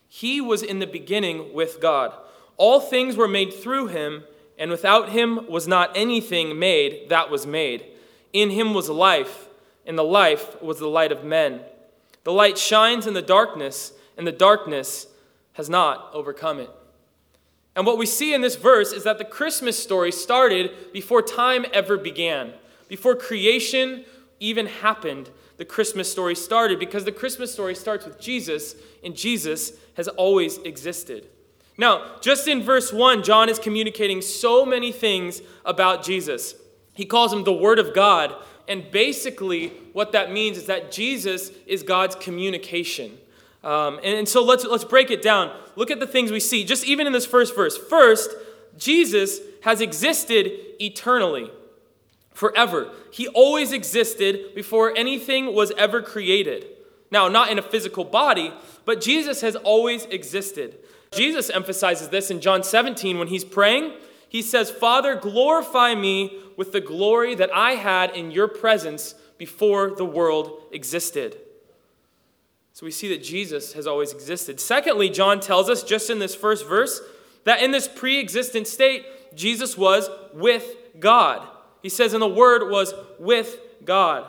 He 0.09 0.41
was 0.41 0.63
in 0.63 0.79
the 0.79 0.87
beginning 0.87 1.53
with 1.53 1.79
God. 1.79 2.13
All 2.57 2.81
things 2.81 3.15
were 3.15 3.27
made 3.27 3.53
through 3.53 3.87
him, 3.87 4.23
and 4.57 4.69
without 4.69 5.09
him 5.09 5.47
was 5.47 5.67
not 5.67 5.95
anything 5.95 6.59
made 6.59 7.07
that 7.07 7.29
was 7.29 7.45
made. 7.47 7.85
In 8.33 8.49
him 8.49 8.73
was 8.73 8.89
life, 8.89 9.47
and 9.85 9.97
the 9.97 10.03
life 10.03 10.61
was 10.61 10.79
the 10.79 10.87
light 10.87 11.11
of 11.11 11.23
men. 11.23 11.61
The 12.25 12.33
light 12.33 12.57
shines 12.57 13.07
in 13.07 13.13
the 13.13 13.21
darkness, 13.21 13.93
and 14.17 14.27
the 14.27 14.31
darkness 14.31 15.07
has 15.53 15.69
not 15.69 16.09
overcome 16.13 16.59
it. 16.59 16.69
And 17.75 17.85
what 17.85 17.97
we 17.97 18.05
see 18.05 18.33
in 18.33 18.41
this 18.41 18.55
verse 18.55 18.91
is 18.91 19.03
that 19.03 19.19
the 19.19 19.25
Christmas 19.25 19.81
story 19.81 20.11
started 20.11 20.91
before 20.91 21.21
time 21.21 21.65
ever 21.71 21.97
began. 21.97 22.53
Before 22.89 23.15
creation 23.15 24.03
even 24.39 24.65
happened, 24.65 25.29
the 25.57 25.65
Christmas 25.65 26.11
story 26.11 26.35
started 26.35 26.79
because 26.79 27.05
the 27.05 27.11
Christmas 27.11 27.53
story 27.53 27.75
starts 27.75 28.05
with 28.05 28.19
Jesus, 28.19 28.75
and 29.03 29.15
Jesus 29.15 29.73
has 29.99 30.07
always 30.07 30.59
existed. 30.59 31.27
Now, 31.77 32.05
just 32.21 32.47
in 32.47 32.63
verse 32.63 32.93
1, 32.93 33.21
John 33.21 33.49
is 33.49 33.59
communicating 33.59 34.21
so 34.21 34.65
many 34.65 34.93
things 34.93 35.41
about 35.65 36.03
Jesus. 36.03 36.55
He 36.93 37.03
calls 37.03 37.33
him 37.33 37.43
the 37.43 37.51
Word 37.51 37.79
of 37.79 37.93
God, 37.93 38.33
and 38.65 38.89
basically, 38.91 39.73
what 39.91 40.13
that 40.13 40.31
means 40.31 40.57
is 40.57 40.67
that 40.67 40.89
Jesus 40.89 41.51
is 41.67 41.83
God's 41.83 42.15
communication. 42.15 43.17
Um, 43.61 43.97
and, 44.01 44.19
and 44.19 44.29
so 44.29 44.41
let's, 44.41 44.63
let's 44.63 44.85
break 44.85 45.11
it 45.11 45.21
down. 45.21 45.53
Look 45.75 45.91
at 45.91 45.99
the 45.99 46.07
things 46.07 46.31
we 46.31 46.39
see, 46.39 46.63
just 46.63 46.85
even 46.85 47.05
in 47.05 47.11
this 47.11 47.25
first 47.25 47.53
verse. 47.53 47.77
First, 47.77 48.31
Jesus 48.77 49.41
has 49.63 49.81
existed 49.81 50.49
eternally, 50.81 51.51
forever. 52.33 52.89
He 53.11 53.27
always 53.27 53.73
existed 53.73 54.55
before 54.55 54.95
anything 54.95 55.53
was 55.53 55.73
ever 55.77 56.01
created. 56.01 56.67
Now, 57.11 57.27
not 57.27 57.49
in 57.49 57.57
a 57.57 57.63
physical 57.63 58.03
body, 58.03 58.53
but 58.85 59.01
Jesus 59.01 59.41
has 59.41 59.55
always 59.55 60.05
existed. 60.05 60.77
Jesus 61.11 61.49
emphasizes 61.49 62.09
this 62.09 62.29
in 62.29 62.39
John 62.39 62.63
17 62.63 63.17
when 63.17 63.29
he's 63.29 63.43
praying. 63.43 63.93
He 64.27 64.41
says, 64.43 64.69
Father, 64.69 65.15
glorify 65.15 65.95
me 65.95 66.39
with 66.55 66.71
the 66.71 66.81
glory 66.81 67.33
that 67.35 67.49
I 67.53 67.71
had 67.71 68.15
in 68.15 68.31
your 68.31 68.47
presence 68.47 69.15
before 69.37 69.95
the 69.95 70.05
world 70.05 70.61
existed. 70.71 71.37
So 72.73 72.85
we 72.85 72.91
see 72.91 73.09
that 73.09 73.23
Jesus 73.23 73.73
has 73.73 73.87
always 73.87 74.13
existed. 74.13 74.59
Secondly, 74.59 75.09
John 75.09 75.39
tells 75.39 75.69
us 75.69 75.83
just 75.83 76.09
in 76.09 76.19
this 76.19 76.35
first 76.35 76.67
verse 76.67 77.01
that 77.43 77.63
in 77.63 77.71
this 77.71 77.87
pre 77.87 78.19
existent 78.19 78.67
state, 78.67 79.05
Jesus 79.35 79.77
was 79.77 80.09
with 80.33 80.65
God. 80.99 81.47
He 81.81 81.89
says, 81.89 82.13
and 82.13 82.21
the 82.21 82.27
Word 82.27 82.69
was 82.69 82.93
with 83.17 83.57
God. 83.83 84.25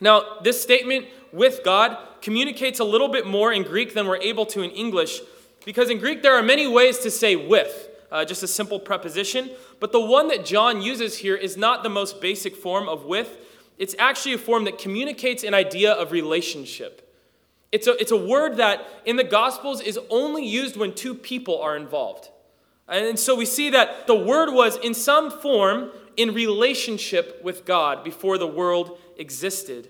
Now, 0.00 0.38
this 0.42 0.60
statement, 0.60 1.06
with 1.34 1.62
God, 1.64 1.98
communicates 2.22 2.80
a 2.80 2.84
little 2.84 3.08
bit 3.08 3.26
more 3.26 3.52
in 3.52 3.62
Greek 3.62 3.92
than 3.92 4.06
we're 4.06 4.16
able 4.18 4.46
to 4.46 4.62
in 4.62 4.70
English, 4.70 5.20
because 5.64 5.90
in 5.90 5.98
Greek 5.98 6.22
there 6.22 6.34
are 6.34 6.42
many 6.42 6.66
ways 6.66 6.98
to 7.00 7.10
say 7.10 7.36
with, 7.36 7.88
uh, 8.10 8.24
just 8.24 8.42
a 8.42 8.46
simple 8.46 8.78
preposition. 8.78 9.50
But 9.80 9.92
the 9.92 10.00
one 10.00 10.28
that 10.28 10.46
John 10.46 10.80
uses 10.80 11.18
here 11.18 11.34
is 11.34 11.56
not 11.56 11.82
the 11.82 11.88
most 11.88 12.20
basic 12.20 12.54
form 12.56 12.88
of 12.88 13.04
with, 13.04 13.36
it's 13.76 13.96
actually 13.98 14.34
a 14.34 14.38
form 14.38 14.64
that 14.64 14.78
communicates 14.78 15.42
an 15.42 15.52
idea 15.52 15.92
of 15.92 16.12
relationship. 16.12 17.00
It's 17.72 17.88
a, 17.88 18.00
it's 18.00 18.12
a 18.12 18.16
word 18.16 18.58
that 18.58 18.86
in 19.04 19.16
the 19.16 19.24
Gospels 19.24 19.80
is 19.80 19.98
only 20.08 20.46
used 20.46 20.76
when 20.76 20.94
two 20.94 21.14
people 21.14 21.60
are 21.60 21.76
involved. 21.76 22.28
And 22.86 23.18
so 23.18 23.34
we 23.34 23.46
see 23.46 23.70
that 23.70 24.06
the 24.06 24.14
word 24.14 24.52
was 24.52 24.76
in 24.76 24.94
some 24.94 25.30
form 25.30 25.90
in 26.16 26.32
relationship 26.32 27.42
with 27.42 27.64
God 27.64 28.04
before 28.04 28.38
the 28.38 28.46
world 28.46 28.98
existed. 29.16 29.88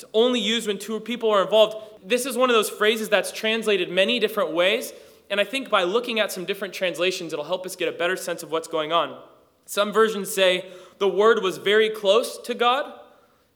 It's 0.00 0.10
only 0.14 0.40
used 0.40 0.66
when 0.66 0.78
two 0.78 0.98
people 0.98 1.28
are 1.28 1.42
involved. 1.42 1.76
This 2.02 2.24
is 2.24 2.34
one 2.34 2.48
of 2.48 2.56
those 2.56 2.70
phrases 2.70 3.10
that's 3.10 3.30
translated 3.30 3.90
many 3.90 4.18
different 4.18 4.50
ways. 4.50 4.94
And 5.28 5.38
I 5.38 5.44
think 5.44 5.68
by 5.68 5.82
looking 5.82 6.18
at 6.18 6.32
some 6.32 6.46
different 6.46 6.72
translations, 6.72 7.34
it'll 7.34 7.44
help 7.44 7.66
us 7.66 7.76
get 7.76 7.86
a 7.86 7.92
better 7.92 8.16
sense 8.16 8.42
of 8.42 8.50
what's 8.50 8.66
going 8.66 8.92
on. 8.92 9.20
Some 9.66 9.92
versions 9.92 10.34
say 10.34 10.64
the 10.96 11.06
word 11.06 11.42
was 11.42 11.58
very 11.58 11.90
close 11.90 12.38
to 12.38 12.54
God. 12.54 12.94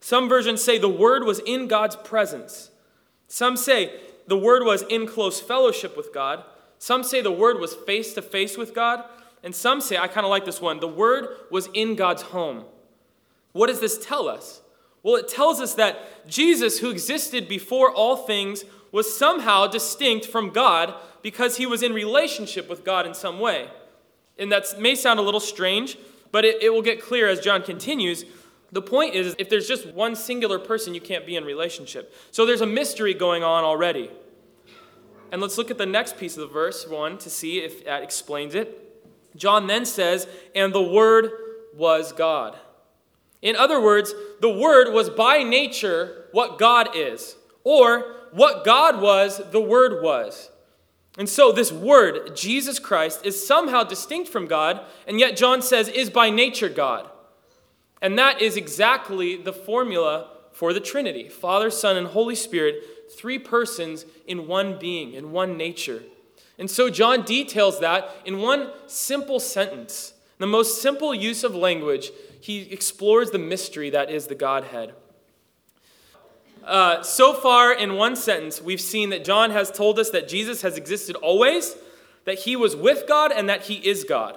Some 0.01 0.29
versions 0.29 0.63
say 0.63 0.77
the 0.77 0.87
word 0.87 1.25
was 1.25 1.39
in 1.47 1.67
God's 1.67 1.97
presence. 1.97 2.71
Some 3.27 3.57
say 3.57 3.99
the 4.27 4.37
word 4.37 4.65
was 4.65 4.83
in 4.83 5.07
close 5.07 5.41
fellowship 5.41 5.97
with 5.97 6.13
God. 6.13 6.45
Some 6.79 7.05
say 7.05 7.23
the 7.23 7.33
word 7.33 7.59
was 7.59 7.75
face 7.75 8.13
to 8.13 8.21
face 8.21 8.59
with 8.59 8.75
God. 8.75 9.03
And 9.43 9.55
some 9.55 9.81
say, 9.81 9.97
I 9.97 10.09
kind 10.09 10.27
of 10.27 10.31
like 10.31 10.45
this 10.45 10.61
one, 10.61 10.79
the 10.81 10.89
word 10.89 11.29
was 11.51 11.71
in 11.73 11.95
God's 11.95 12.21
home. 12.21 12.67
What 13.53 13.69
does 13.69 13.81
this 13.81 13.97
tell 14.05 14.29
us? 14.29 14.61
Well, 15.05 15.17
it 15.17 15.29
tells 15.29 15.61
us 15.61 15.75
that 15.75 16.27
Jesus, 16.27 16.81
who 16.81 16.91
existed 16.91 17.47
before 17.47 17.93
all 17.93 18.17
things, 18.17 18.65
was 18.91 19.17
somehow 19.17 19.67
distinct 19.67 20.27
from 20.27 20.51
God 20.51 20.95
because 21.23 21.59
he 21.59 21.67
was 21.67 21.83
in 21.83 21.93
relationship 21.93 22.69
with 22.69 22.85
God 22.85 23.07
in 23.07 23.15
some 23.15 23.39
way. 23.39 23.69
And 24.39 24.51
that 24.51 24.81
may 24.81 24.95
sound 24.95 25.21
a 25.21 25.23
little 25.23 25.41
strange, 25.41 25.99
but 26.33 26.45
it, 26.45 26.63
it 26.63 26.73
will 26.73 26.83
get 26.83 27.03
clear 27.03 27.29
as 27.29 27.39
John 27.41 27.63
continues. 27.63 28.25
The 28.73 28.83
point 28.83 29.15
is, 29.15 29.37
if 29.39 29.51
there's 29.51 29.69
just 29.69 29.87
one 29.89 30.17
singular 30.17 30.59
person, 30.59 30.95
you 30.95 31.01
can't 31.01 31.27
be 31.27 31.37
in 31.37 31.45
relationship. 31.45 32.15
So 32.31 32.47
there's 32.47 32.63
a 32.63 32.67
mystery 32.67 33.15
going 33.15 33.45
on 33.45 33.63
already. 33.63 34.11
And 35.31 35.43
let's 35.43 35.59
look 35.59 35.71
at 35.71 35.79
the 35.79 35.87
next 35.87 36.17
piece 36.17 36.37
of 36.37 36.41
the 36.41 36.53
verse, 36.53 36.87
one, 36.89 37.19
to 37.19 37.29
see 37.29 37.59
if 37.59 37.85
that 37.85 38.03
explains 38.03 38.55
it. 38.55 38.81
John 39.37 39.67
then 39.67 39.85
says, 39.85 40.27
and 40.55 40.73
the 40.73 40.83
Word 40.83 41.31
was 41.77 42.13
God. 42.13 42.59
In 43.45 43.55
other 43.55 43.81
words, 43.81 44.15
the 44.41 44.51
Word 44.51 44.93
was 44.93 45.11
by 45.11 45.43
nature 45.45 46.25
what 46.33 46.59
God 46.59 46.97
is, 46.97 47.37
or 47.63 48.17
what 48.33 48.65
God 48.65 49.01
was, 49.01 49.41
the 49.53 49.61
Word 49.61 50.03
was. 50.03 50.51
And 51.19 51.29
so, 51.29 51.53
this 51.53 51.71
Word, 51.71 52.35
Jesus 52.35 52.79
Christ, 52.79 53.25
is 53.25 53.47
somehow 53.47 53.85
distinct 53.85 54.31
from 54.31 54.47
God, 54.47 54.81
and 55.07 55.21
yet 55.21 55.37
John 55.37 55.63
says 55.63 55.89
is 55.89 56.11
by 56.11 56.31
nature 56.31 56.71
God. 56.71 57.09
And 58.01 58.19
that 58.19 58.41
is 58.41 58.57
exactly 58.57 59.37
the 59.37 59.53
formula 59.53 60.31
for 60.53 60.73
the 60.73 60.81
Trinity 60.81 61.29
Father, 61.29 61.71
Son, 61.71 61.99
and 61.99 62.09
Holy 62.09 62.35
Spirit, 62.35 62.83
three 63.13 63.39
persons 63.39 64.07
in 64.27 64.47
one 64.47 64.79
being, 64.79 65.13
in 65.13 65.33
one 65.33 65.59
nature. 65.59 66.03
And 66.59 66.71
so 66.71 66.89
John 66.89 67.23
details 67.23 67.81
that 67.81 68.11
in 68.25 68.39
one 68.39 68.71
simple 68.87 69.39
sentence. 69.39 70.15
The 70.39 70.47
most 70.47 70.83
simple 70.83 71.15
use 71.15 71.45
of 71.45 71.55
language, 71.55 72.11
he 72.45 72.73
explores 72.73 73.31
the 73.31 73.39
mystery 73.39 73.91
that 73.91 74.11
is 74.11 74.27
the 74.27 74.35
Godhead. 74.35 74.93
Uh, 76.63 77.03
so 77.03 77.33
far, 77.33 77.73
in 77.73 77.95
one 77.95 78.17
sentence, 78.17 78.61
we've 78.61 78.81
seen 78.81 79.11
that 79.11 79.25
John 79.25 79.51
has 79.51 79.71
told 79.71 79.99
us 79.99 80.11
that 80.11 80.29
Jesus 80.29 80.63
has 80.63 80.77
existed 80.77 81.17
always, 81.17 81.77
that 82.25 82.41
he 82.41 82.57
was 82.57 82.75
with 82.75 83.07
God, 83.07 83.33
and 83.33 83.49
that 83.49 83.63
he 83.63 83.77
is 83.77 84.05
God. 84.05 84.37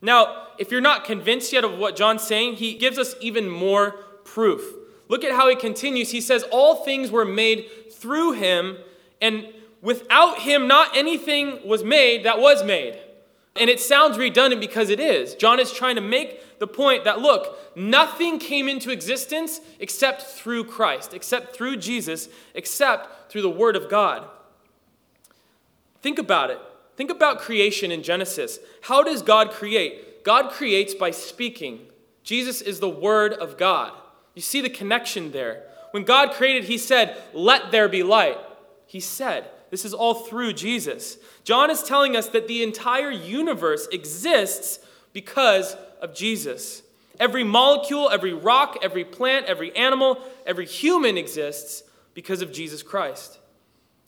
Now, 0.00 0.48
if 0.58 0.70
you're 0.70 0.80
not 0.80 1.04
convinced 1.04 1.52
yet 1.52 1.64
of 1.64 1.78
what 1.78 1.96
John's 1.96 2.22
saying, 2.22 2.56
he 2.56 2.74
gives 2.74 2.98
us 2.98 3.14
even 3.20 3.48
more 3.48 3.92
proof. 4.24 4.62
Look 5.08 5.24
at 5.24 5.32
how 5.32 5.48
he 5.48 5.56
continues. 5.56 6.10
He 6.10 6.20
says, 6.20 6.44
All 6.50 6.84
things 6.84 7.10
were 7.10 7.24
made 7.24 7.68
through 7.92 8.32
him, 8.32 8.78
and 9.20 9.48
Without 9.84 10.38
him, 10.38 10.66
not 10.66 10.96
anything 10.96 11.58
was 11.68 11.84
made 11.84 12.24
that 12.24 12.40
was 12.40 12.64
made. 12.64 12.98
And 13.56 13.70
it 13.70 13.78
sounds 13.78 14.18
redundant 14.18 14.60
because 14.60 14.90
it 14.90 14.98
is. 14.98 15.34
John 15.36 15.60
is 15.60 15.72
trying 15.72 15.94
to 15.94 16.00
make 16.00 16.58
the 16.58 16.66
point 16.66 17.04
that 17.04 17.20
look, 17.20 17.58
nothing 17.76 18.38
came 18.38 18.68
into 18.68 18.90
existence 18.90 19.60
except 19.78 20.22
through 20.22 20.64
Christ, 20.64 21.14
except 21.14 21.54
through 21.54 21.76
Jesus, 21.76 22.28
except 22.54 23.30
through 23.30 23.42
the 23.42 23.50
Word 23.50 23.76
of 23.76 23.88
God. 23.88 24.26
Think 26.02 26.18
about 26.18 26.50
it. 26.50 26.58
Think 26.96 27.10
about 27.10 27.40
creation 27.40 27.92
in 27.92 28.02
Genesis. 28.02 28.58
How 28.82 29.02
does 29.02 29.22
God 29.22 29.50
create? 29.50 30.24
God 30.24 30.50
creates 30.50 30.94
by 30.94 31.10
speaking. 31.12 31.86
Jesus 32.24 32.60
is 32.60 32.80
the 32.80 32.88
Word 32.88 33.34
of 33.34 33.56
God. 33.56 33.92
You 34.34 34.42
see 34.42 34.60
the 34.60 34.70
connection 34.70 35.30
there. 35.30 35.62
When 35.92 36.02
God 36.02 36.32
created, 36.32 36.64
He 36.64 36.78
said, 36.78 37.22
Let 37.32 37.70
there 37.70 37.88
be 37.88 38.02
light. 38.02 38.38
He 38.86 39.00
said, 39.00 39.48
this 39.74 39.84
is 39.84 39.92
all 39.92 40.14
through 40.14 40.52
Jesus. 40.52 41.18
John 41.44 41.70
is 41.70 41.82
telling 41.82 42.16
us 42.16 42.28
that 42.28 42.48
the 42.48 42.62
entire 42.62 43.10
universe 43.10 43.86
exists 43.92 44.78
because 45.12 45.76
of 46.00 46.14
Jesus. 46.14 46.82
Every 47.20 47.44
molecule, 47.44 48.10
every 48.10 48.32
rock, 48.32 48.78
every 48.82 49.04
plant, 49.04 49.46
every 49.46 49.74
animal, 49.76 50.18
every 50.46 50.66
human 50.66 51.16
exists 51.16 51.84
because 52.14 52.42
of 52.42 52.52
Jesus 52.52 52.82
Christ. 52.82 53.38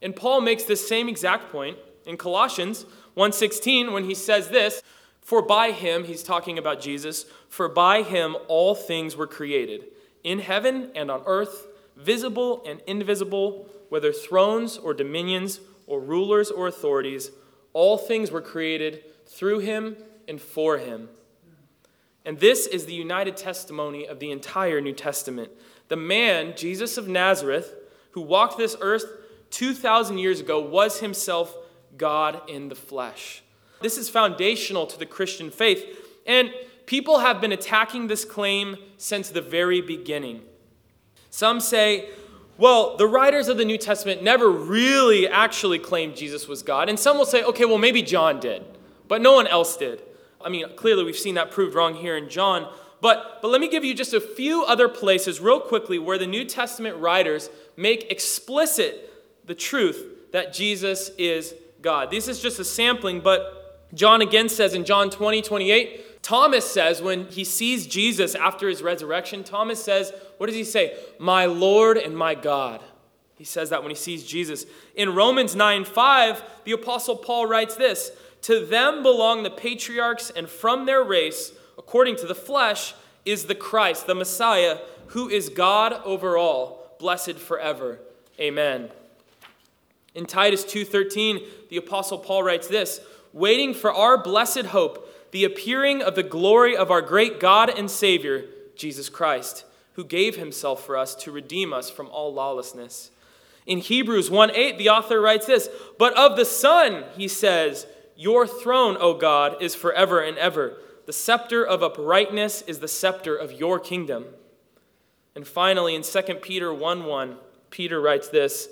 And 0.02 0.16
Paul 0.16 0.40
makes 0.40 0.64
this 0.64 0.86
same 0.86 1.08
exact 1.08 1.52
point 1.52 1.78
in 2.04 2.16
Colossians 2.16 2.84
1:16 3.16 3.92
when 3.92 4.04
he 4.04 4.14
says 4.14 4.48
this, 4.48 4.82
for 5.20 5.42
by 5.42 5.72
him 5.72 6.04
he's 6.04 6.22
talking 6.22 6.58
about 6.58 6.80
Jesus, 6.80 7.26
for 7.48 7.68
by 7.68 8.02
him 8.02 8.36
all 8.48 8.74
things 8.74 9.16
were 9.16 9.26
created, 9.26 9.86
in 10.22 10.38
heaven 10.38 10.90
and 10.94 11.10
on 11.10 11.22
earth, 11.26 11.66
visible 11.96 12.62
and 12.66 12.80
invisible, 12.86 13.68
whether 13.88 14.12
thrones 14.12 14.76
or 14.78 14.94
dominions 14.94 15.60
or 15.86 16.00
rulers 16.00 16.50
or 16.50 16.66
authorities, 16.66 17.30
all 17.72 17.98
things 17.98 18.30
were 18.30 18.40
created 18.40 19.04
through 19.26 19.60
him 19.60 19.96
and 20.28 20.40
for 20.40 20.78
him. 20.78 21.08
And 22.24 22.40
this 22.40 22.66
is 22.66 22.86
the 22.86 22.94
united 22.94 23.36
testimony 23.36 24.06
of 24.06 24.18
the 24.18 24.32
entire 24.32 24.80
New 24.80 24.92
Testament. 24.92 25.50
The 25.88 25.96
man, 25.96 26.54
Jesus 26.56 26.98
of 26.98 27.06
Nazareth, 27.06 27.72
who 28.12 28.20
walked 28.20 28.58
this 28.58 28.76
earth 28.80 29.04
2,000 29.50 30.18
years 30.18 30.40
ago, 30.40 30.60
was 30.60 30.98
himself 30.98 31.56
God 31.96 32.40
in 32.48 32.68
the 32.68 32.74
flesh. 32.74 33.42
This 33.80 33.96
is 33.96 34.08
foundational 34.08 34.86
to 34.86 34.98
the 34.98 35.06
Christian 35.06 35.50
faith. 35.50 35.84
And 36.26 36.52
people 36.86 37.20
have 37.20 37.40
been 37.40 37.52
attacking 37.52 38.08
this 38.08 38.24
claim 38.24 38.76
since 38.96 39.28
the 39.28 39.40
very 39.40 39.80
beginning. 39.80 40.42
Some 41.30 41.60
say, 41.60 42.08
well, 42.58 42.96
the 42.96 43.06
writers 43.06 43.48
of 43.48 43.58
the 43.58 43.64
New 43.64 43.78
Testament 43.78 44.22
never 44.22 44.50
really 44.50 45.28
actually 45.28 45.78
claimed 45.78 46.16
Jesus 46.16 46.48
was 46.48 46.62
God. 46.62 46.88
And 46.88 46.98
some 46.98 47.18
will 47.18 47.26
say, 47.26 47.42
okay, 47.42 47.64
well, 47.64 47.78
maybe 47.78 48.02
John 48.02 48.40
did. 48.40 48.64
but 49.08 49.20
no 49.20 49.34
one 49.34 49.46
else 49.46 49.76
did. 49.76 50.02
I 50.40 50.48
mean, 50.48 50.64
clearly 50.76 51.04
we've 51.04 51.16
seen 51.16 51.34
that 51.34 51.50
proved 51.50 51.74
wrong 51.74 51.94
here 51.94 52.16
in 52.16 52.28
John. 52.28 52.72
But, 53.00 53.40
but 53.42 53.48
let 53.48 53.60
me 53.60 53.68
give 53.68 53.84
you 53.84 53.94
just 53.94 54.14
a 54.14 54.20
few 54.20 54.64
other 54.64 54.88
places, 54.88 55.40
real 55.40 55.60
quickly, 55.60 55.98
where 55.98 56.18
the 56.18 56.26
New 56.26 56.44
Testament 56.44 56.96
writers 56.96 57.50
make 57.76 58.10
explicit 58.10 59.12
the 59.44 59.54
truth 59.54 60.32
that 60.32 60.52
Jesus 60.52 61.10
is 61.18 61.54
God. 61.82 62.10
This 62.10 62.26
is 62.26 62.40
just 62.40 62.58
a 62.58 62.64
sampling, 62.64 63.20
but 63.20 63.88
John 63.94 64.22
again 64.22 64.48
says 64.48 64.74
in 64.74 64.84
John 64.84 65.10
20, 65.10 65.42
28, 65.42 66.15
Thomas 66.26 66.68
says 66.68 67.00
when 67.00 67.28
he 67.28 67.44
sees 67.44 67.86
Jesus 67.86 68.34
after 68.34 68.68
his 68.68 68.82
resurrection, 68.82 69.44
Thomas 69.44 69.80
says, 69.80 70.12
What 70.38 70.48
does 70.48 70.56
he 70.56 70.64
say? 70.64 70.98
My 71.20 71.44
Lord 71.44 71.96
and 71.96 72.18
my 72.18 72.34
God. 72.34 72.82
He 73.36 73.44
says 73.44 73.70
that 73.70 73.84
when 73.84 73.92
he 73.92 73.96
sees 73.96 74.26
Jesus. 74.26 74.66
In 74.96 75.14
Romans 75.14 75.54
9 75.54 75.84
5, 75.84 76.42
the 76.64 76.72
Apostle 76.72 77.14
Paul 77.14 77.46
writes 77.46 77.76
this 77.76 78.10
To 78.42 78.66
them 78.66 79.04
belong 79.04 79.44
the 79.44 79.52
patriarchs, 79.52 80.30
and 80.30 80.48
from 80.48 80.84
their 80.84 81.04
race, 81.04 81.52
according 81.78 82.16
to 82.16 82.26
the 82.26 82.34
flesh, 82.34 82.94
is 83.24 83.44
the 83.44 83.54
Christ, 83.54 84.08
the 84.08 84.14
Messiah, 84.16 84.78
who 85.10 85.28
is 85.28 85.48
God 85.48 85.92
over 86.04 86.36
all, 86.36 86.96
blessed 86.98 87.34
forever. 87.34 88.00
Amen. 88.40 88.90
In 90.12 90.26
Titus 90.26 90.64
2:13, 90.64 91.46
the 91.68 91.76
apostle 91.76 92.18
Paul 92.18 92.42
writes 92.42 92.66
this, 92.66 93.00
waiting 93.32 93.74
for 93.74 93.92
our 93.92 94.16
blessed 94.16 94.66
hope, 94.66 95.08
the 95.36 95.44
appearing 95.44 96.00
of 96.00 96.14
the 96.14 96.22
glory 96.22 96.74
of 96.74 96.90
our 96.90 97.02
great 97.02 97.38
God 97.38 97.68
and 97.68 97.90
Savior, 97.90 98.46
Jesus 98.74 99.10
Christ, 99.10 99.66
who 99.92 100.02
gave 100.02 100.36
himself 100.36 100.82
for 100.82 100.96
us 100.96 101.14
to 101.16 101.30
redeem 101.30 101.74
us 101.74 101.90
from 101.90 102.08
all 102.08 102.32
lawlessness. 102.32 103.10
In 103.66 103.80
Hebrews 103.80 104.30
1 104.30 104.52
8, 104.56 104.78
the 104.78 104.88
author 104.88 105.20
writes 105.20 105.44
this, 105.44 105.68
"But 105.98 106.16
of 106.16 106.38
the 106.38 106.46
Son, 106.46 107.04
he 107.18 107.28
says, 107.28 107.86
your 108.16 108.46
throne, 108.46 108.96
O 108.98 109.12
God, 109.12 109.60
is 109.60 109.74
forever 109.74 110.20
and 110.20 110.38
ever. 110.38 110.78
The 111.04 111.12
scepter 111.12 111.62
of 111.62 111.82
uprightness 111.82 112.62
is 112.62 112.80
the 112.80 112.88
scepter 112.88 113.36
of 113.36 113.52
your 113.52 113.78
kingdom." 113.78 114.28
And 115.34 115.46
finally, 115.46 115.94
in 115.94 116.02
2 116.02 116.40
Peter 116.40 116.72
1 116.72 117.04
1, 117.04 117.36
Peter 117.68 118.00
writes 118.00 118.28
this 118.28 118.70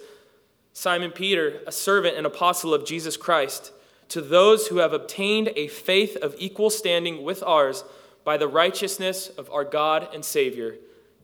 Simon 0.73 1.11
Peter, 1.11 1.61
a 1.66 1.73
servant 1.73 2.16
and 2.16 2.25
apostle 2.25 2.73
of 2.73 2.87
Jesus 2.87 3.18
Christ, 3.18 3.71
to 4.08 4.20
those 4.20 4.68
who 4.68 4.78
have 4.78 4.92
obtained 4.92 5.50
a 5.56 5.68
faith 5.68 6.16
of 6.16 6.34
equal 6.38 6.70
standing 6.70 7.25
with 7.25 7.42
ours 7.42 7.84
by 8.25 8.37
the 8.37 8.49
righteousness 8.49 9.28
of 9.28 9.50
our 9.50 9.64
God 9.64 10.08
and 10.14 10.25
Savior, 10.25 10.76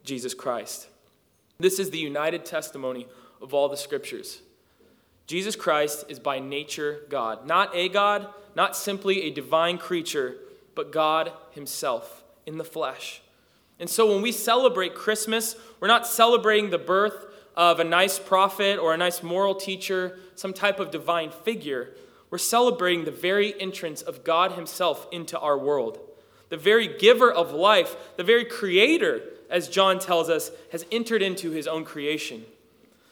Jesus 0.04 0.34
Christ. 0.34 0.88
This 1.58 1.78
is 1.78 1.90
the 1.90 1.99
united 1.99 2.44
testimony 2.44 3.06
of 3.40 3.54
all 3.54 3.68
the 3.68 3.76
scriptures. 3.76 4.40
Jesus 5.26 5.54
Christ 5.54 6.06
is 6.08 6.18
by 6.18 6.40
nature 6.40 7.02
God, 7.08 7.46
not 7.46 7.75
a 7.75 7.88
God, 7.88 8.26
not 8.56 8.76
simply 8.76 9.22
a 9.22 9.30
divine 9.30 9.78
creature, 9.78 10.37
but 10.75 10.90
God 10.90 11.32
Himself 11.52 12.25
in 12.46 12.58
the 12.58 12.64
flesh. 12.64 13.22
And 13.78 13.88
so 13.88 14.12
when 14.12 14.22
we 14.22 14.32
celebrate 14.32 14.94
Christmas, 14.94 15.56
we're 15.78 15.88
not 15.88 16.06
celebrating 16.06 16.70
the 16.70 16.78
birth 16.78 17.26
of 17.56 17.80
a 17.80 17.84
nice 17.84 18.18
prophet 18.18 18.78
or 18.78 18.92
a 18.92 18.96
nice 18.96 19.22
moral 19.22 19.54
teacher, 19.54 20.18
some 20.34 20.52
type 20.52 20.80
of 20.80 20.90
divine 20.90 21.30
figure. 21.30 21.90
We're 22.30 22.38
celebrating 22.38 23.04
the 23.04 23.10
very 23.10 23.60
entrance 23.60 24.02
of 24.02 24.25
God 24.25 24.52
Himself 24.52 25.06
into 25.10 25.38
our 25.38 25.58
world. 25.58 25.99
The 26.49 26.56
very 26.56 26.99
giver 26.99 27.30
of 27.30 27.52
life, 27.52 27.96
the 28.16 28.25
very 28.25 28.44
creator, 28.44 29.22
as 29.49 29.68
John 29.68 29.99
tells 29.99 30.28
us, 30.28 30.50
has 30.72 30.87
entered 30.90 31.22
into 31.22 31.50
His 31.50 31.66
own 31.66 31.84
creation. 31.84 32.44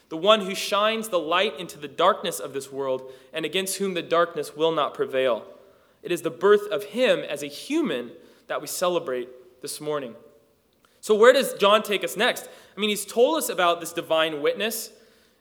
The 0.08 0.16
one 0.16 0.40
who 0.42 0.54
shines 0.54 1.08
the 1.08 1.18
light 1.18 1.58
into 1.58 1.78
the 1.78 1.88
darkness 1.88 2.40
of 2.40 2.52
this 2.52 2.72
world 2.72 3.12
and 3.32 3.44
against 3.44 3.76
whom 3.76 3.94
the 3.94 4.02
darkness 4.02 4.56
will 4.56 4.72
not 4.72 4.94
prevail. 4.94 5.44
It 6.02 6.12
is 6.12 6.22
the 6.22 6.30
birth 6.30 6.66
of 6.70 6.84
Him 6.84 7.20
as 7.20 7.42
a 7.42 7.48
human 7.48 8.12
that 8.47 8.60
we 8.60 8.66
celebrate 8.66 9.28
this 9.60 9.80
morning. 9.80 10.14
So, 11.00 11.14
where 11.14 11.32
does 11.32 11.54
John 11.54 11.82
take 11.82 12.04
us 12.04 12.16
next? 12.16 12.49
I 12.76 12.80
mean, 12.80 12.90
he's 12.90 13.04
told 13.04 13.38
us 13.38 13.49
about 13.49 13.80
this 13.80 13.93
divine 13.93 14.43
witness, 14.43 14.90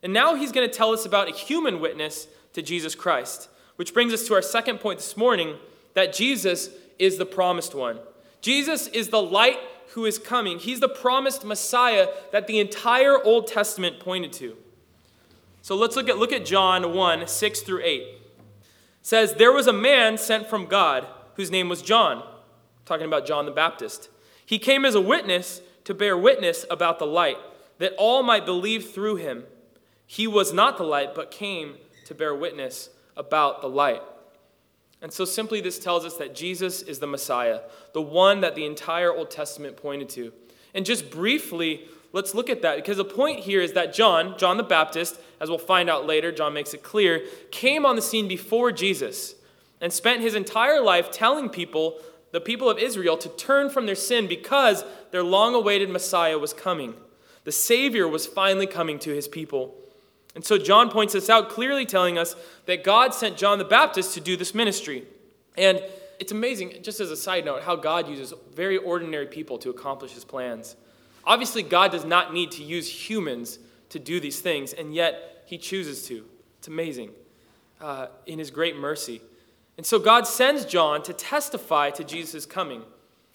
and 0.04 0.14
now 0.14 0.36
he's 0.36 0.52
going 0.52 0.68
to 0.68 0.74
tell 0.74 0.92
us 0.92 1.06
about 1.06 1.30
a 1.30 1.36
human 1.36 1.80
witness 1.80 2.28
to 2.54 2.62
Jesus 2.62 2.96
Christ, 2.96 3.50
which 3.78 3.94
brings 3.94 4.14
us 4.14 4.28
to 4.28 4.34
our 4.34 4.42
second 4.42 4.80
point 4.80 5.00
this 5.00 5.16
morning 5.16 5.56
that 5.94 6.14
Jesus 6.14 6.70
is 7.00 7.18
the 7.18 7.26
promised 7.26 7.74
one. 7.74 8.00
Jesus 8.42 8.88
is 8.88 9.10
the 9.10 9.22
light 9.22 9.58
who 9.94 10.06
is 10.06 10.20
coming. 10.20 10.60
He's 10.60 10.80
the 10.80 10.90
promised 10.90 11.46
Messiah 11.46 12.08
that 12.32 12.48
the 12.48 12.60
entire 12.60 13.24
Old 13.24 13.48
Testament 13.48 14.00
pointed 14.00 14.34
to. 14.34 14.58
So 15.62 15.76
let's 15.76 15.96
look 15.96 16.10
at 16.10 16.18
look 16.18 16.32
at 16.32 16.46
John 16.46 16.94
1, 16.94 17.28
6 17.28 17.62
through 17.62 17.82
8. 17.84 18.02
It 18.02 18.18
says, 19.02 19.34
There 19.34 19.52
was 19.52 19.68
a 19.68 19.74
man 19.74 20.18
sent 20.18 20.48
from 20.48 20.66
God 20.66 21.08
whose 21.36 21.52
name 21.52 21.70
was 21.70 21.82
John, 21.82 22.24
talking 22.86 23.06
about 23.06 23.26
John 23.26 23.46
the 23.46 23.52
Baptist. 23.52 24.10
He 24.46 24.60
came 24.60 24.86
as 24.86 24.96
a 24.96 25.02
witness 25.02 25.62
to 25.84 25.94
bear 25.94 26.18
witness 26.18 26.66
about 26.70 27.00
the 27.00 27.06
light, 27.06 27.38
that 27.80 27.94
all 27.98 28.24
might 28.24 28.46
believe 28.46 28.92
through 28.92 29.18
him. 29.18 29.44
He 30.06 30.26
was 30.26 30.54
not 30.54 30.78
the 30.78 30.84
light, 30.84 31.14
but 31.14 31.32
came 31.32 31.78
to 32.06 32.16
bear 32.16 32.34
witness 32.34 32.90
about 33.18 33.62
the 33.62 33.68
light. 33.68 34.02
And 35.02 35.12
so, 35.12 35.26
simply, 35.26 35.62
this 35.62 35.78
tells 35.78 36.06
us 36.06 36.18
that 36.18 36.34
Jesus 36.34 36.82
is 36.82 37.00
the 37.00 37.08
Messiah, 37.08 37.62
the 37.94 38.02
one 38.02 38.42
that 38.42 38.56
the 38.56 38.66
entire 38.66 39.14
Old 39.14 39.30
Testament 39.30 39.78
pointed 39.78 40.10
to. 40.10 40.34
And 40.74 40.86
just 40.86 41.12
briefly, 41.12 41.88
let's 42.14 42.34
look 42.34 42.50
at 42.50 42.62
that 42.64 42.78
because 42.78 42.98
the 42.98 43.06
point 43.06 43.42
here 43.42 43.62
is 43.62 43.74
that 43.74 43.94
John, 43.94 44.38
John 44.38 44.58
the 44.58 44.64
Baptist, 44.64 45.20
as 45.40 45.50
we'll 45.50 45.60
find 45.60 45.90
out 45.90 46.06
later, 46.06 46.32
John 46.32 46.54
makes 46.54 46.74
it 46.74 46.84
clear, 46.84 47.24
came 47.52 47.86
on 47.86 47.96
the 47.96 48.02
scene 48.02 48.28
before 48.28 48.72
Jesus 48.72 49.36
and 49.80 49.94
spent 49.94 50.22
his 50.22 50.36
entire 50.36 50.82
life 50.82 51.12
telling 51.12 51.50
people 51.50 52.00
the 52.32 52.42
people 52.42 52.70
of 52.70 52.80
Israel 52.80 53.18
to 53.18 53.30
turn 53.30 53.70
from 53.70 53.86
their 53.86 53.96
sin 53.96 54.28
because 54.28 54.84
their 55.12 55.24
long 55.24 55.54
awaited 55.54 55.90
Messiah 55.90 56.38
was 56.38 56.54
coming. 56.54 56.96
The 57.44 57.52
Savior 57.52 58.08
was 58.08 58.28
finally 58.28 58.68
coming 58.68 59.00
to 59.00 59.12
his 59.12 59.28
people. 59.28 59.76
And 60.38 60.46
so 60.46 60.60
John 60.60 60.92
points 60.92 61.14
this 61.14 61.32
out, 61.32 61.50
clearly 61.50 61.84
telling 61.84 62.20
us 62.20 62.36
that 62.68 62.84
God 62.84 63.16
sent 63.16 63.38
John 63.38 63.58
the 63.58 63.66
Baptist 63.66 64.14
to 64.14 64.22
do 64.22 64.38
this 64.38 64.54
ministry. 64.54 65.04
And 65.58 65.82
it's 66.20 66.32
amazing, 66.32 66.84
just 66.84 67.00
as 67.00 67.10
a 67.10 67.18
side 67.18 67.44
note, 67.44 67.64
how 67.64 67.76
God 67.76 68.08
uses 68.08 68.36
very 68.54 68.78
ordinary 68.78 69.26
people 69.26 69.58
to 69.58 69.72
accomplish 69.72 70.12
his 70.12 70.24
plans. 70.24 70.76
Obviously, 71.26 71.64
God 71.64 71.92
does 71.92 72.06
not 72.06 72.36
need 72.36 72.52
to 72.52 72.64
use 72.64 72.88
humans 72.88 73.58
to 73.90 73.98
do 73.98 74.20
these 74.20 74.40
things, 74.40 74.74
and 74.74 74.94
yet 74.94 75.42
he 75.48 75.58
chooses 75.58 76.06
to. 76.06 76.24
It's 76.60 76.68
amazing 76.68 77.14
uh, 77.82 78.10
in 78.28 78.38
his 78.38 78.52
great 78.52 78.78
mercy. 78.78 79.24
And 79.76 79.88
so 79.88 79.98
God 79.98 80.28
sends 80.28 80.66
John 80.66 81.02
to 81.02 81.14
testify 81.14 81.90
to 81.90 82.04
Jesus' 82.04 82.46
coming. 82.46 82.84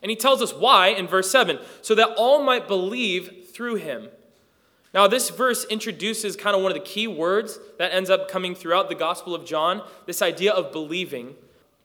And 0.02 0.08
he 0.08 0.14
tells 0.14 0.40
us 0.40 0.54
why 0.54 0.90
in 0.90 1.08
verse 1.08 1.32
7 1.32 1.58
so 1.80 1.96
that 1.96 2.10
all 2.16 2.44
might 2.44 2.68
believe 2.68 3.48
through 3.52 3.74
him. 3.74 4.08
Now, 4.94 5.06
this 5.06 5.30
verse 5.30 5.64
introduces 5.64 6.36
kind 6.36 6.54
of 6.54 6.62
one 6.62 6.70
of 6.70 6.76
the 6.76 6.84
key 6.84 7.06
words 7.06 7.58
that 7.78 7.94
ends 7.94 8.10
up 8.10 8.28
coming 8.28 8.54
throughout 8.54 8.88
the 8.88 8.94
Gospel 8.94 9.34
of 9.34 9.46
John 9.46 9.82
this 10.06 10.20
idea 10.20 10.52
of 10.52 10.70
believing. 10.70 11.34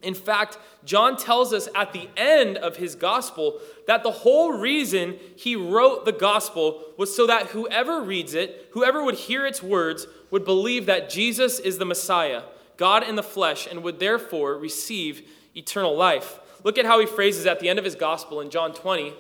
In 0.02 0.13
fact, 0.13 0.58
John 0.86 1.17
tells 1.17 1.54
us 1.54 1.67
at 1.74 1.93
the 1.93 2.08
end 2.15 2.58
of 2.58 2.78
his 2.78 2.93
gospel 2.93 3.60
that 3.88 4.04
the 4.04 4.12
whole 4.12 4.54
reason 4.54 5.17
he 5.36 5.56
wrote 5.56 6.06
the 6.06 6.12
gospel 6.12 6.84
was 6.98 7.15
so 7.15 7.26
that 7.26 7.48
whoever 7.48 8.02
reads 8.02 8.36
it, 8.36 8.70
whoever 8.72 9.04
would 9.04 9.15
hear 9.15 9.46
its 9.46 9.63
words, 9.63 10.06
would 10.30 10.46
believe 10.46 10.86
that 10.86 11.10
Jesus 11.10 11.60
is 11.60 11.80
the 11.80 11.86
Messiah 11.86 12.43
God 12.78 13.02
in 13.02 13.15
the 13.15 13.24
flesh, 13.24 13.67
and 13.67 13.84
would 13.84 14.00
therefore 14.00 14.56
receive 14.56 15.28
eternal 15.56 15.96
life. 15.96 16.39
Look 16.63 16.78
at 16.78 16.86
how 16.86 17.00
he 17.00 17.08
phrases 17.08 17.48
at 17.48 17.60
the 17.60 17.70
end 17.70 17.80
of 17.80 17.86
his 17.86 17.96
gospel 17.96 18.39
in 18.39 18.50
John 18.52 18.72
20. 18.74 19.13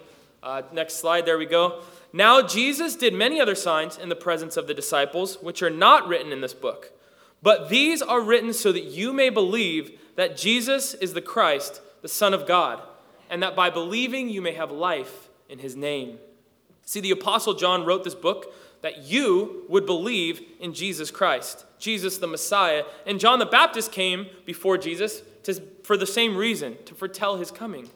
Uh, 0.43 0.61
next 0.71 0.95
slide, 0.95 1.25
there 1.25 1.39
we 1.39 1.47
go. 1.47 1.81
Now, 2.17 2.41
Jesus 2.41 2.95
did 2.95 3.13
many 3.13 3.39
other 3.39 3.53
signs 3.53 3.95
in 3.95 4.09
the 4.09 4.15
presence 4.15 4.57
of 4.57 4.65
the 4.65 4.73
disciples, 4.73 5.37
which 5.39 5.61
are 5.61 5.69
not 5.69 6.07
written 6.07 6.31
in 6.31 6.41
this 6.41 6.55
book. 6.55 6.91
But 7.43 7.69
these 7.69 8.01
are 8.01 8.19
written 8.19 8.53
so 8.53 8.71
that 8.71 8.85
you 8.85 9.13
may 9.13 9.29
believe 9.29 9.91
that 10.15 10.35
Jesus 10.35 10.95
is 10.95 11.13
the 11.13 11.21
Christ, 11.21 11.79
the 12.01 12.07
Son 12.07 12.33
of 12.33 12.47
God, 12.47 12.81
and 13.29 13.43
that 13.43 13.55
by 13.55 13.69
believing 13.69 14.29
you 14.29 14.41
may 14.41 14.53
have 14.53 14.71
life 14.71 15.29
in 15.47 15.59
his 15.59 15.75
name. 15.75 16.17
See, 16.85 17.01
the 17.01 17.11
Apostle 17.11 17.53
John 17.53 17.85
wrote 17.85 18.03
this 18.03 18.15
book 18.15 18.51
that 18.81 19.03
you 19.03 19.65
would 19.69 19.85
believe 19.85 20.41
in 20.59 20.73
Jesus 20.73 21.11
Christ, 21.11 21.65
Jesus 21.77 22.17
the 22.17 22.25
Messiah. 22.25 22.81
And 23.05 23.19
John 23.19 23.37
the 23.37 23.45
Baptist 23.45 23.91
came 23.91 24.25
before 24.43 24.79
Jesus 24.79 25.21
to, 25.43 25.53
for 25.83 25.95
the 25.95 26.07
same 26.07 26.35
reason, 26.35 26.77
to 26.85 26.95
foretell 26.95 27.37
his 27.37 27.51
coming. 27.51 27.91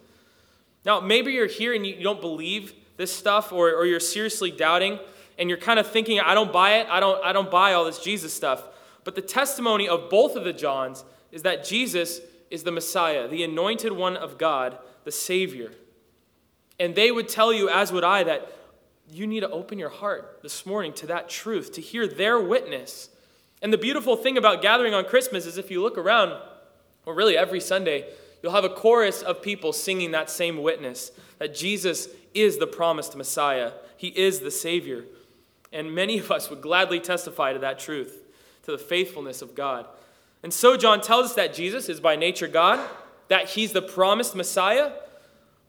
Now, 0.85 0.99
maybe 0.99 1.31
you're 1.31 1.47
here 1.47 1.73
and 1.73 1.87
you 1.87 2.03
don't 2.03 2.21
believe 2.21 2.75
this 3.01 3.13
stuff, 3.13 3.51
or, 3.51 3.73
or 3.73 3.85
you're 3.87 3.99
seriously 3.99 4.51
doubting, 4.51 4.99
and 5.39 5.49
you're 5.49 5.57
kind 5.57 5.79
of 5.79 5.87
thinking, 5.87 6.19
I 6.19 6.35
don't 6.35 6.53
buy 6.53 6.75
it, 6.75 6.87
I 6.87 6.99
don't, 6.99 7.23
I 7.25 7.33
don't 7.33 7.49
buy 7.49 7.73
all 7.73 7.83
this 7.83 7.97
Jesus 7.97 8.31
stuff. 8.31 8.63
But 9.03 9.15
the 9.15 9.23
testimony 9.23 9.89
of 9.89 10.07
both 10.09 10.35
of 10.35 10.43
the 10.43 10.53
Johns 10.53 11.03
is 11.31 11.41
that 11.41 11.65
Jesus 11.65 12.21
is 12.51 12.63
the 12.63 12.71
Messiah, 12.71 13.27
the 13.27 13.43
anointed 13.43 13.91
one 13.91 14.15
of 14.15 14.37
God, 14.37 14.77
the 15.03 15.11
Savior. 15.11 15.71
And 16.79 16.93
they 16.93 17.11
would 17.11 17.27
tell 17.27 17.51
you, 17.51 17.69
as 17.69 17.91
would 17.91 18.03
I, 18.03 18.23
that 18.23 18.53
you 19.09 19.25
need 19.25 19.39
to 19.39 19.49
open 19.49 19.79
your 19.79 19.89
heart 19.89 20.39
this 20.43 20.63
morning 20.63 20.93
to 20.93 21.07
that 21.07 21.27
truth, 21.27 21.71
to 21.73 21.81
hear 21.81 22.07
their 22.07 22.39
witness. 22.39 23.09
And 23.63 23.73
the 23.73 23.79
beautiful 23.79 24.15
thing 24.15 24.37
about 24.37 24.61
gathering 24.61 24.93
on 24.93 25.05
Christmas 25.05 25.47
is 25.47 25.57
if 25.57 25.71
you 25.71 25.81
look 25.81 25.97
around, 25.97 26.39
Well, 27.05 27.15
really, 27.15 27.35
every 27.35 27.61
Sunday, 27.61 28.05
you'll 28.43 28.51
have 28.51 28.63
a 28.63 28.69
chorus 28.69 29.23
of 29.23 29.41
people 29.41 29.73
singing 29.73 30.11
that 30.11 30.29
same 30.29 30.61
witness 30.61 31.11
that 31.39 31.55
Jesus 31.55 32.07
is 32.33 32.57
the 32.57 32.67
promised 32.67 33.15
Messiah, 33.15 33.73
He 33.97 34.07
is 34.09 34.39
the 34.39 34.51
Savior. 34.51 35.05
And 35.73 35.95
many 35.95 36.19
of 36.19 36.31
us 36.31 36.49
would 36.49 36.61
gladly 36.61 36.99
testify 36.99 37.53
to 37.53 37.59
that 37.59 37.79
truth, 37.79 38.23
to 38.63 38.71
the 38.71 38.77
faithfulness 38.77 39.41
of 39.41 39.55
God. 39.55 39.85
And 40.43 40.53
so, 40.53 40.75
John 40.75 41.01
tells 41.01 41.27
us 41.27 41.35
that 41.35 41.53
Jesus 41.53 41.87
is 41.87 41.99
by 41.99 42.15
nature 42.15 42.47
God, 42.47 42.85
that 43.29 43.49
He's 43.51 43.71
the 43.71 43.81
promised 43.81 44.35
Messiah. 44.35 44.91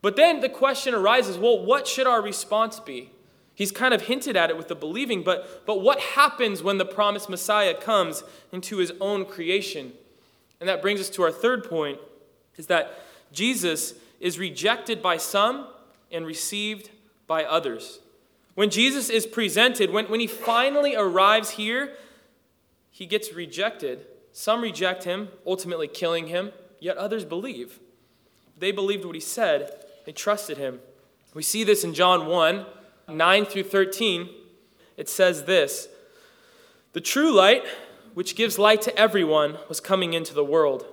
But 0.00 0.16
then 0.16 0.40
the 0.40 0.48
question 0.48 0.94
arises 0.94 1.38
well, 1.38 1.64
what 1.64 1.86
should 1.86 2.06
our 2.06 2.20
response 2.20 2.80
be? 2.80 3.10
He's 3.54 3.70
kind 3.70 3.92
of 3.92 4.02
hinted 4.02 4.36
at 4.36 4.50
it 4.50 4.56
with 4.56 4.68
the 4.68 4.74
believing, 4.74 5.22
but, 5.22 5.66
but 5.66 5.80
what 5.80 6.00
happens 6.00 6.62
when 6.62 6.78
the 6.78 6.84
promised 6.84 7.28
Messiah 7.28 7.74
comes 7.74 8.24
into 8.50 8.78
his 8.78 8.92
own 9.00 9.26
creation? 9.26 9.92
And 10.58 10.68
that 10.68 10.80
brings 10.80 11.00
us 11.00 11.10
to 11.10 11.22
our 11.22 11.30
third 11.30 11.68
point 11.68 11.98
is 12.56 12.66
that 12.68 12.98
Jesus 13.32 13.94
is 14.20 14.38
rejected 14.38 15.02
by 15.02 15.16
some 15.16 15.66
and 16.12 16.26
received 16.26 16.90
by 17.26 17.44
others. 17.44 18.00
When 18.54 18.70
Jesus 18.70 19.08
is 19.08 19.26
presented, 19.26 19.90
when, 19.90 20.06
when 20.06 20.20
he 20.20 20.26
finally 20.26 20.94
arrives 20.94 21.50
here, 21.50 21.94
he 22.90 23.06
gets 23.06 23.32
rejected. 23.32 24.06
Some 24.32 24.60
reject 24.60 25.04
him, 25.04 25.28
ultimately 25.46 25.88
killing 25.88 26.26
him, 26.26 26.52
yet 26.78 26.96
others 26.96 27.24
believe. 27.24 27.80
They 28.58 28.72
believed 28.72 29.04
what 29.04 29.14
he 29.14 29.20
said, 29.20 29.72
they 30.04 30.12
trusted 30.12 30.58
him. 30.58 30.80
We 31.34 31.42
see 31.42 31.64
this 31.64 31.84
in 31.84 31.94
John 31.94 32.26
1 32.26 32.66
9 33.08 33.44
through 33.44 33.64
13. 33.64 34.28
It 34.96 35.08
says 35.08 35.44
this 35.44 35.88
The 36.92 37.00
true 37.00 37.32
light, 37.32 37.64
which 38.14 38.36
gives 38.36 38.58
light 38.58 38.82
to 38.82 38.96
everyone, 38.96 39.58
was 39.68 39.80
coming 39.80 40.12
into 40.12 40.34
the 40.34 40.44
world. 40.44 40.86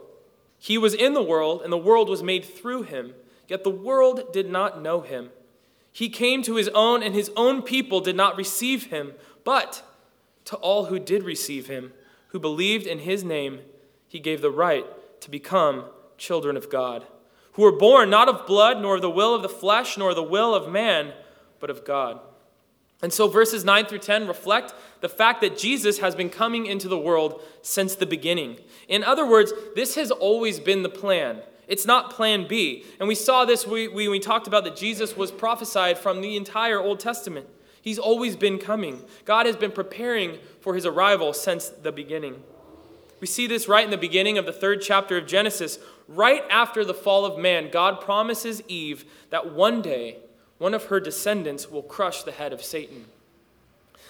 He 0.58 0.78
was 0.78 0.94
in 0.94 1.14
the 1.14 1.24
world, 1.24 1.62
and 1.62 1.72
the 1.72 1.78
world 1.78 2.10
was 2.10 2.24
made 2.24 2.44
through 2.44 2.84
him, 2.84 3.14
yet 3.50 3.66
the 3.66 3.70
world 3.70 4.32
did 4.32 4.50
not 4.50 4.82
know 4.82 5.02
him. 5.02 5.32
He 5.92 6.08
came 6.08 6.44
to 6.44 6.56
his 6.56 6.70
own, 6.70 7.04
and 7.04 7.14
his 7.14 7.32
own 7.36 7.62
people 7.62 8.00
did 8.00 8.16
not 8.16 8.38
receive 8.38 8.86
him. 8.86 9.14
But 9.44 9.84
to 10.46 10.56
all 10.58 10.86
who 10.86 11.00
did 11.00 11.24
receive 11.24 11.68
him, 11.68 11.92
who 12.28 12.40
believed 12.40 12.86
in 12.86 13.00
his 13.00 13.24
name, 13.24 13.60
he 14.08 14.20
gave 14.20 14.42
the 14.42 14.52
right 14.52 14.86
to 15.22 15.32
become 15.32 15.86
children 16.18 16.56
of 16.56 16.70
God, 16.70 17.06
who 17.54 17.64
were 17.64 17.72
born 17.72 18.10
not 18.10 18.30
of 18.30 18.46
blood, 18.46 18.82
nor 18.82 18.96
of 18.96 19.02
the 19.02 19.10
will 19.10 19.34
of 19.34 19.42
the 19.42 19.50
flesh, 19.50 19.98
nor 19.98 20.14
the 20.14 20.24
will 20.24 20.54
of 20.54 20.72
man, 20.72 21.14
but 21.60 21.70
of 21.70 21.84
God. 21.84 22.20
And 23.02 23.14
so 23.14 23.28
verses 23.28 23.64
9 23.64 23.86
through 23.86 24.00
10 24.00 24.28
reflect 24.28 24.74
the 25.00 25.10
fact 25.10 25.42
that 25.42 25.58
Jesus 25.58 26.00
has 26.00 26.16
been 26.16 26.30
coming 26.30 26.66
into 26.66 26.90
the 26.90 27.00
world 27.00 27.42
since 27.62 27.96
the 27.96 28.06
beginning. 28.06 28.60
In 28.88 29.04
other 29.04 29.26
words, 29.26 29.54
this 29.76 29.96
has 29.96 30.12
always 30.12 30.60
been 30.60 30.84
the 30.84 30.90
plan. 30.90 31.42
It's 31.70 31.86
not 31.86 32.10
plan 32.10 32.48
B. 32.48 32.84
And 33.00 33.08
we 33.08 33.16
saw 33.16 33.46
this 33.46 33.66
when 33.66 33.94
we, 33.94 34.08
we 34.10 34.20
talked 34.20 34.48
about 34.48 34.64
that 34.66 34.76
Jesus 34.76 35.16
was 35.16 35.32
prophesied 35.32 35.98
from 35.98 36.20
the 36.20 36.36
entire 36.36 36.82
Old 36.82 37.00
Testament. 37.00 37.48
He's 37.82 38.00
always 38.00 38.36
been 38.36 38.58
coming. 38.58 39.04
God 39.24 39.46
has 39.46 39.56
been 39.56 39.72
preparing 39.72 40.40
for 40.60 40.76
his 40.76 40.86
arrival 40.86 41.32
since 41.32 41.70
the 41.70 41.92
beginning. 41.92 42.44
We 43.22 43.28
see 43.28 43.48
this 43.48 43.68
right 43.68 43.86
in 43.86 43.92
the 43.92 43.98
beginning 43.98 44.38
of 44.38 44.46
the 44.46 44.52
third 44.52 44.82
chapter 44.82 45.18
of 45.18 45.28
Genesis. 45.28 45.78
Right 46.08 46.44
after 46.50 46.84
the 46.84 46.94
fall 46.94 47.26
of 47.26 47.38
man, 47.38 47.70
God 47.72 48.02
promises 48.02 48.64
Eve 48.68 49.06
that 49.30 49.54
one 49.54 49.82
day 49.82 50.18
one 50.58 50.74
of 50.74 50.86
her 50.86 51.00
descendants 51.00 51.70
will 51.70 51.84
crush 51.84 52.24
the 52.24 52.32
head 52.32 52.52
of 52.52 52.64
Satan. 52.64 53.06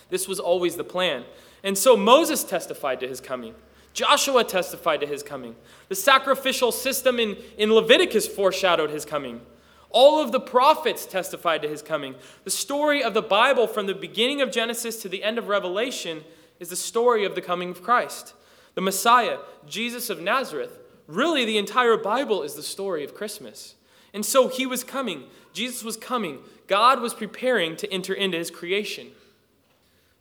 This 0.10 0.28
was 0.28 0.39
always 0.39 0.78
the 0.78 0.84
plan. 0.84 1.26
And 1.63 1.78
so 1.78 1.98
Moses 1.98 2.43
testified 2.43 3.00
to 3.02 3.08
his 3.08 3.19
coming. 3.19 3.54
Joshua 4.00 4.46
testified 4.46 5.02
to 5.02 5.06
his 5.06 5.24
coming. 5.24 5.58
The 5.90 5.96
sacrificial 5.96 6.72
system 6.72 7.20
in, 7.20 7.36
in 7.58 7.74
Leviticus 7.74 8.30
foreshadowed 8.30 8.92
his 8.92 9.04
coming. 9.04 9.42
All 9.90 10.24
of 10.24 10.32
the 10.32 10.40
prophets 10.40 11.06
testified 11.06 11.62
to 11.64 11.68
his 11.68 11.82
coming. 11.82 12.16
The 12.46 12.50
story 12.50 13.04
of 13.04 13.14
the 13.14 13.22
Bible 13.22 13.68
from 13.68 13.88
the 13.88 13.94
beginning 13.94 14.40
of 14.40 14.54
Genesis 14.54 15.02
to 15.02 15.10
the 15.10 15.22
end 15.22 15.38
of 15.38 15.50
Revelation 15.50 16.24
is 16.62 16.70
the 16.70 16.78
story 16.78 17.26
of 17.26 17.36
the 17.36 17.42
coming 17.42 17.72
of 17.72 17.84
Christ. 17.84 18.34
The 18.76 18.80
Messiah, 18.80 19.40
Jesus 19.68 20.10
of 20.10 20.22
Nazareth. 20.22 20.80
Really, 21.06 21.44
the 21.44 21.58
entire 21.58 21.98
Bible 21.98 22.42
is 22.42 22.54
the 22.54 22.64
story 22.64 23.04
of 23.04 23.14
Christmas. 23.14 23.76
And 24.14 24.26
so 24.26 24.48
he 24.48 24.66
was 24.66 24.86
coming. 24.86 25.26
Jesus 25.52 25.84
was 25.84 25.98
coming. 25.98 26.40
God 26.68 27.02
was 27.02 27.14
preparing 27.14 27.76
to 27.76 27.92
enter 27.92 28.14
into 28.14 28.38
his 28.38 28.50
creation. 28.50 29.08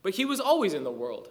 But 0.02 0.16
he 0.16 0.24
was 0.24 0.40
always 0.40 0.74
in 0.74 0.82
the 0.82 0.90
world. 0.90 1.28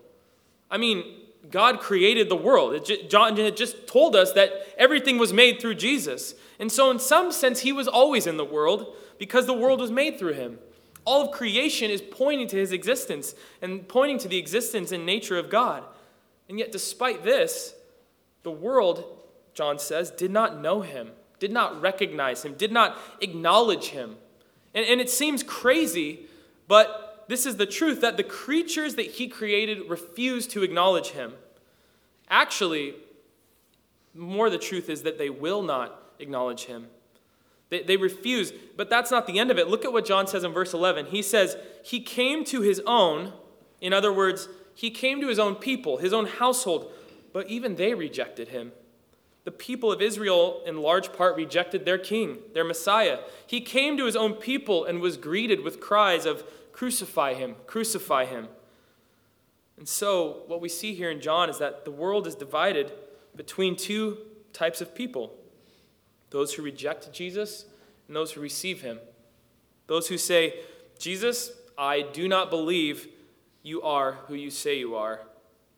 I 0.72 0.78
mean, 0.78 1.04
God 1.52 1.80
created 1.80 2.30
the 2.30 2.36
world. 2.36 2.86
Just, 2.86 3.10
John 3.10 3.38
had 3.38 3.58
just 3.58 3.88
told 3.88 4.16
us 4.16 4.34
that 4.34 4.52
everything 4.78 5.18
was 5.18 5.34
made 5.34 5.62
through 5.62 5.76
Jesus. 5.76 6.36
And 6.60 6.72
so, 6.72 6.92
in 6.92 7.00
some 7.00 7.32
sense, 7.32 7.62
he 7.62 7.72
was 7.72 7.88
always 7.88 8.28
in 8.28 8.38
the 8.38 8.46
world 8.46 8.96
because 9.18 9.46
the 9.46 9.54
world 9.54 9.80
was 9.80 9.92
made 9.92 10.20
through 10.20 10.34
him. 10.34 10.60
All 11.06 11.26
of 11.26 11.32
creation 11.32 11.90
is 11.90 12.02
pointing 12.02 12.48
to 12.50 12.58
his 12.58 12.72
existence 12.72 13.34
and 13.62 13.88
pointing 13.88 14.18
to 14.20 14.28
the 14.28 14.38
existence 14.38 14.92
and 14.92 15.06
nature 15.06 15.38
of 15.38 15.50
God. 15.50 15.84
And 16.50 16.60
yet, 16.60 16.72
despite 16.72 17.24
this, 17.24 17.74
the 18.44 18.52
world, 18.52 19.04
John 19.54 19.80
says, 19.80 20.12
did 20.12 20.32
not 20.32 20.62
know 20.62 20.82
him 20.82 21.12
did 21.40 21.52
not 21.52 21.82
recognize 21.82 22.44
him, 22.44 22.54
did 22.54 22.72
not 22.72 22.98
acknowledge 23.22 23.88
him. 23.88 24.16
And, 24.74 24.86
and 24.86 25.02
it 25.02 25.10
seems 25.10 25.44
crazy, 25.44 26.22
but 26.68 27.07
this 27.28 27.46
is 27.46 27.58
the 27.58 27.66
truth 27.66 28.02
that 28.02 28.18
the 28.18 28.24
creatures 28.24 28.96
that 28.96 29.06
he 29.06 29.28
created 29.28 29.90
refuse 29.90 30.48
to 30.48 30.64
acknowledge 30.64 31.10
him. 31.10 31.34
Actually, 32.30 32.96
more 34.14 34.50
the 34.50 34.58
truth 34.58 34.90
is 34.90 35.04
that 35.04 35.18
they 35.18 35.30
will 35.30 35.62
not 35.62 36.14
acknowledge 36.20 36.66
him. 36.66 36.88
They, 37.70 37.84
they 37.84 37.98
refuse, 37.98 38.54
but 38.76 38.90
that's 38.90 39.12
not 39.12 39.28
the 39.28 39.40
end 39.40 39.52
of 39.52 39.58
it. 39.58 39.68
Look 39.68 39.84
at 39.84 39.92
what 39.92 40.06
John 40.06 40.28
says 40.28 40.44
in 40.44 40.54
verse 40.54 40.74
11. 40.74 41.08
He 41.08 41.22
says, 41.22 41.58
He 41.84 42.00
came 42.00 42.46
to 42.46 42.62
his 42.62 42.82
own, 42.86 43.34
in 43.82 43.94
other 43.94 44.14
words, 44.14 44.48
he 44.74 44.90
came 44.90 45.20
to 45.22 45.28
his 45.28 45.40
own 45.40 45.56
people, 45.56 45.98
his 45.98 46.14
own 46.14 46.28
household, 46.28 46.92
but 47.34 47.48
even 47.50 47.76
they 47.76 47.94
rejected 47.94 48.50
him 48.50 48.72
the 49.48 49.52
people 49.52 49.94
of 49.94 50.02
Israel, 50.02 50.62
in 50.66 50.82
large 50.82 51.14
part, 51.14 51.38
rejected 51.38 51.86
their 51.86 51.98
king, 51.98 52.40
their 52.54 52.66
Messiah. 52.66 53.20
He 53.48 53.62
came 53.62 53.96
to 53.96 54.06
his 54.06 54.18
own 54.18 54.34
people 54.34 54.84
and 54.84 55.00
was 55.00 55.16
greeted 55.16 55.62
with 55.62 55.80
cries 55.80 56.26
of, 56.26 56.44
Crucify 56.78 57.34
him, 57.34 57.56
crucify 57.66 58.26
him. 58.26 58.50
And 59.78 59.90
so, 59.90 60.44
what 60.46 60.62
we 60.62 60.70
see 60.70 60.94
here 60.94 61.10
in 61.10 61.20
John 61.20 61.50
is 61.50 61.58
that 61.58 61.86
the 61.86 61.92
world 61.92 62.28
is 62.28 62.36
divided 62.36 62.92
between 63.36 63.76
two 63.76 64.20
types 64.54 64.80
of 64.80 64.94
people 64.94 65.34
those 66.30 66.54
who 66.54 66.62
reject 66.62 67.12
Jesus 67.12 67.66
and 68.06 68.16
those 68.16 68.34
who 68.34 68.42
receive 68.42 68.82
him. 68.82 69.00
Those 69.88 70.08
who 70.08 70.20
say, 70.20 70.54
Jesus, 71.00 71.52
I 71.80 72.04
do 72.14 72.28
not 72.28 72.52
believe 72.52 73.08
you 73.64 73.82
are 73.82 74.12
who 74.28 74.36
you 74.36 74.52
say 74.52 74.78
you 74.78 74.96
are. 74.96 75.22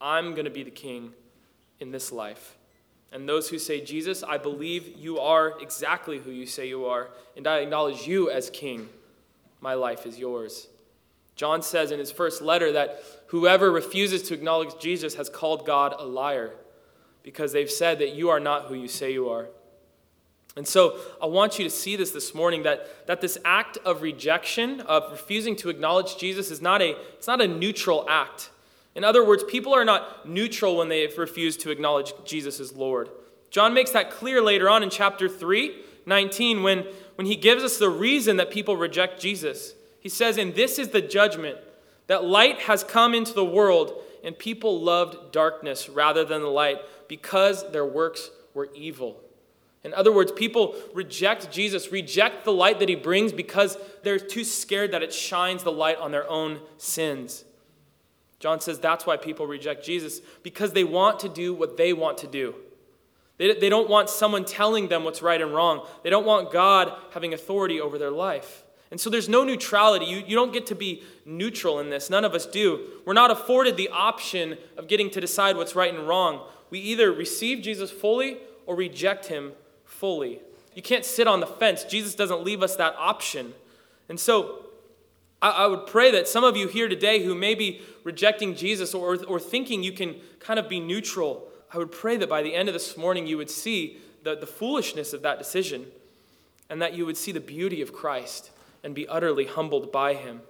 I'm 0.02 0.34
going 0.34 0.44
to 0.44 0.50
be 0.50 0.64
the 0.64 0.70
king 0.70 1.14
in 1.78 1.92
this 1.92 2.12
life. 2.12 2.58
And 3.10 3.26
those 3.26 3.48
who 3.48 3.58
say, 3.58 3.80
Jesus, 3.80 4.22
I 4.22 4.36
believe 4.36 4.98
you 4.98 5.18
are 5.18 5.58
exactly 5.62 6.18
who 6.18 6.30
you 6.30 6.44
say 6.44 6.68
you 6.68 6.84
are, 6.84 7.08
and 7.38 7.46
I 7.46 7.60
acknowledge 7.60 8.06
you 8.06 8.28
as 8.30 8.50
king. 8.50 8.90
My 9.62 9.72
life 9.72 10.04
is 10.04 10.18
yours. 10.18 10.68
John 11.40 11.62
says 11.62 11.90
in 11.90 11.98
his 11.98 12.12
first 12.12 12.42
letter 12.42 12.70
that 12.72 13.02
whoever 13.28 13.70
refuses 13.70 14.20
to 14.24 14.34
acknowledge 14.34 14.78
Jesus 14.78 15.14
has 15.14 15.30
called 15.30 15.64
God 15.64 15.94
a 15.98 16.04
liar 16.04 16.52
because 17.22 17.52
they've 17.52 17.70
said 17.70 17.98
that 18.00 18.14
you 18.14 18.28
are 18.28 18.38
not 18.38 18.66
who 18.66 18.74
you 18.74 18.88
say 18.88 19.14
you 19.14 19.30
are. 19.30 19.48
And 20.54 20.68
so 20.68 20.98
I 21.18 21.24
want 21.24 21.58
you 21.58 21.64
to 21.64 21.70
see 21.70 21.96
this 21.96 22.10
this 22.10 22.34
morning 22.34 22.64
that, 22.64 23.06
that 23.06 23.22
this 23.22 23.38
act 23.42 23.78
of 23.86 24.02
rejection, 24.02 24.82
of 24.82 25.10
refusing 25.10 25.56
to 25.56 25.70
acknowledge 25.70 26.18
Jesus, 26.18 26.50
is 26.50 26.60
not 26.60 26.82
a, 26.82 26.94
it's 27.14 27.26
not 27.26 27.40
a 27.40 27.48
neutral 27.48 28.04
act. 28.06 28.50
In 28.94 29.02
other 29.02 29.24
words, 29.24 29.42
people 29.42 29.72
are 29.72 29.86
not 29.86 30.28
neutral 30.28 30.76
when 30.76 30.90
they 30.90 31.06
refuse 31.06 31.56
to 31.56 31.70
acknowledge 31.70 32.12
Jesus 32.26 32.60
as 32.60 32.74
Lord. 32.74 33.08
John 33.48 33.72
makes 33.72 33.92
that 33.92 34.10
clear 34.10 34.42
later 34.42 34.68
on 34.68 34.82
in 34.82 34.90
chapter 34.90 35.26
3, 35.26 35.74
19, 36.04 36.62
when, 36.62 36.84
when 37.14 37.26
he 37.26 37.34
gives 37.34 37.64
us 37.64 37.78
the 37.78 37.88
reason 37.88 38.36
that 38.36 38.50
people 38.50 38.76
reject 38.76 39.22
Jesus. 39.22 39.72
He 40.00 40.08
says, 40.08 40.38
And 40.38 40.54
this 40.54 40.78
is 40.78 40.88
the 40.88 41.00
judgment 41.00 41.58
that 42.06 42.24
light 42.24 42.60
has 42.62 42.82
come 42.82 43.14
into 43.14 43.32
the 43.32 43.44
world, 43.44 44.02
and 44.24 44.36
people 44.36 44.80
loved 44.80 45.32
darkness 45.32 45.88
rather 45.88 46.24
than 46.24 46.42
the 46.42 46.48
light 46.48 46.78
because 47.06 47.70
their 47.70 47.86
works 47.86 48.30
were 48.52 48.68
evil. 48.74 49.20
In 49.82 49.94
other 49.94 50.12
words, 50.12 50.32
people 50.32 50.74
reject 50.92 51.50
Jesus, 51.50 51.90
reject 51.90 52.44
the 52.44 52.52
light 52.52 52.80
that 52.80 52.88
he 52.88 52.96
brings 52.96 53.32
because 53.32 53.78
they're 54.02 54.18
too 54.18 54.44
scared 54.44 54.92
that 54.92 55.02
it 55.02 55.12
shines 55.12 55.62
the 55.62 55.72
light 55.72 55.96
on 55.98 56.10
their 56.10 56.28
own 56.28 56.60
sins. 56.76 57.44
John 58.40 58.60
says 58.60 58.78
that's 58.78 59.06
why 59.06 59.16
people 59.16 59.46
reject 59.46 59.84
Jesus, 59.84 60.20
because 60.42 60.72
they 60.72 60.84
want 60.84 61.20
to 61.20 61.28
do 61.28 61.54
what 61.54 61.76
they 61.76 61.92
want 61.92 62.18
to 62.18 62.26
do. 62.26 62.54
They, 63.38 63.54
they 63.54 63.68
don't 63.68 63.88
want 63.88 64.10
someone 64.10 64.44
telling 64.44 64.88
them 64.88 65.04
what's 65.04 65.22
right 65.22 65.40
and 65.40 65.54
wrong. 65.54 65.86
They 66.02 66.10
don't 66.10 66.26
want 66.26 66.52
God 66.52 66.92
having 67.12 67.32
authority 67.32 67.80
over 67.80 67.98
their 67.98 68.10
life. 68.10 68.64
And 68.90 69.00
so 69.00 69.08
there's 69.08 69.28
no 69.28 69.44
neutrality. 69.44 70.06
You, 70.06 70.22
you 70.26 70.34
don't 70.34 70.52
get 70.52 70.66
to 70.66 70.74
be 70.74 71.02
neutral 71.24 71.78
in 71.78 71.90
this. 71.90 72.10
None 72.10 72.24
of 72.24 72.34
us 72.34 72.44
do. 72.44 72.86
We're 73.04 73.12
not 73.12 73.30
afforded 73.30 73.76
the 73.76 73.88
option 73.90 74.58
of 74.76 74.88
getting 74.88 75.10
to 75.10 75.20
decide 75.20 75.56
what's 75.56 75.76
right 75.76 75.94
and 75.94 76.08
wrong. 76.08 76.44
We 76.70 76.80
either 76.80 77.12
receive 77.12 77.62
Jesus 77.62 77.90
fully 77.90 78.38
or 78.66 78.74
reject 78.74 79.26
him 79.26 79.52
fully. 79.84 80.40
You 80.74 80.82
can't 80.82 81.04
sit 81.04 81.28
on 81.28 81.40
the 81.40 81.46
fence. 81.46 81.84
Jesus 81.84 82.14
doesn't 82.14 82.42
leave 82.42 82.62
us 82.62 82.76
that 82.76 82.94
option. 82.96 83.54
And 84.08 84.18
so 84.18 84.66
I, 85.40 85.50
I 85.50 85.66
would 85.66 85.86
pray 85.86 86.10
that 86.10 86.26
some 86.26 86.42
of 86.42 86.56
you 86.56 86.66
here 86.66 86.88
today 86.88 87.24
who 87.24 87.34
may 87.34 87.54
be 87.54 87.82
rejecting 88.02 88.56
Jesus 88.56 88.92
or, 88.92 89.22
or 89.24 89.38
thinking 89.38 89.84
you 89.84 89.92
can 89.92 90.16
kind 90.40 90.58
of 90.58 90.68
be 90.68 90.80
neutral, 90.80 91.48
I 91.72 91.78
would 91.78 91.92
pray 91.92 92.16
that 92.16 92.28
by 92.28 92.42
the 92.42 92.54
end 92.54 92.68
of 92.68 92.72
this 92.72 92.96
morning 92.96 93.26
you 93.26 93.36
would 93.36 93.50
see 93.50 93.98
the, 94.24 94.34
the 94.34 94.46
foolishness 94.46 95.12
of 95.12 95.22
that 95.22 95.38
decision 95.38 95.86
and 96.68 96.82
that 96.82 96.94
you 96.94 97.06
would 97.06 97.16
see 97.16 97.30
the 97.32 97.40
beauty 97.40 97.82
of 97.82 97.92
Christ 97.92 98.50
and 98.82 98.94
be 98.94 99.06
utterly 99.08 99.46
humbled 99.46 99.92
by 99.92 100.14
him. 100.14 100.42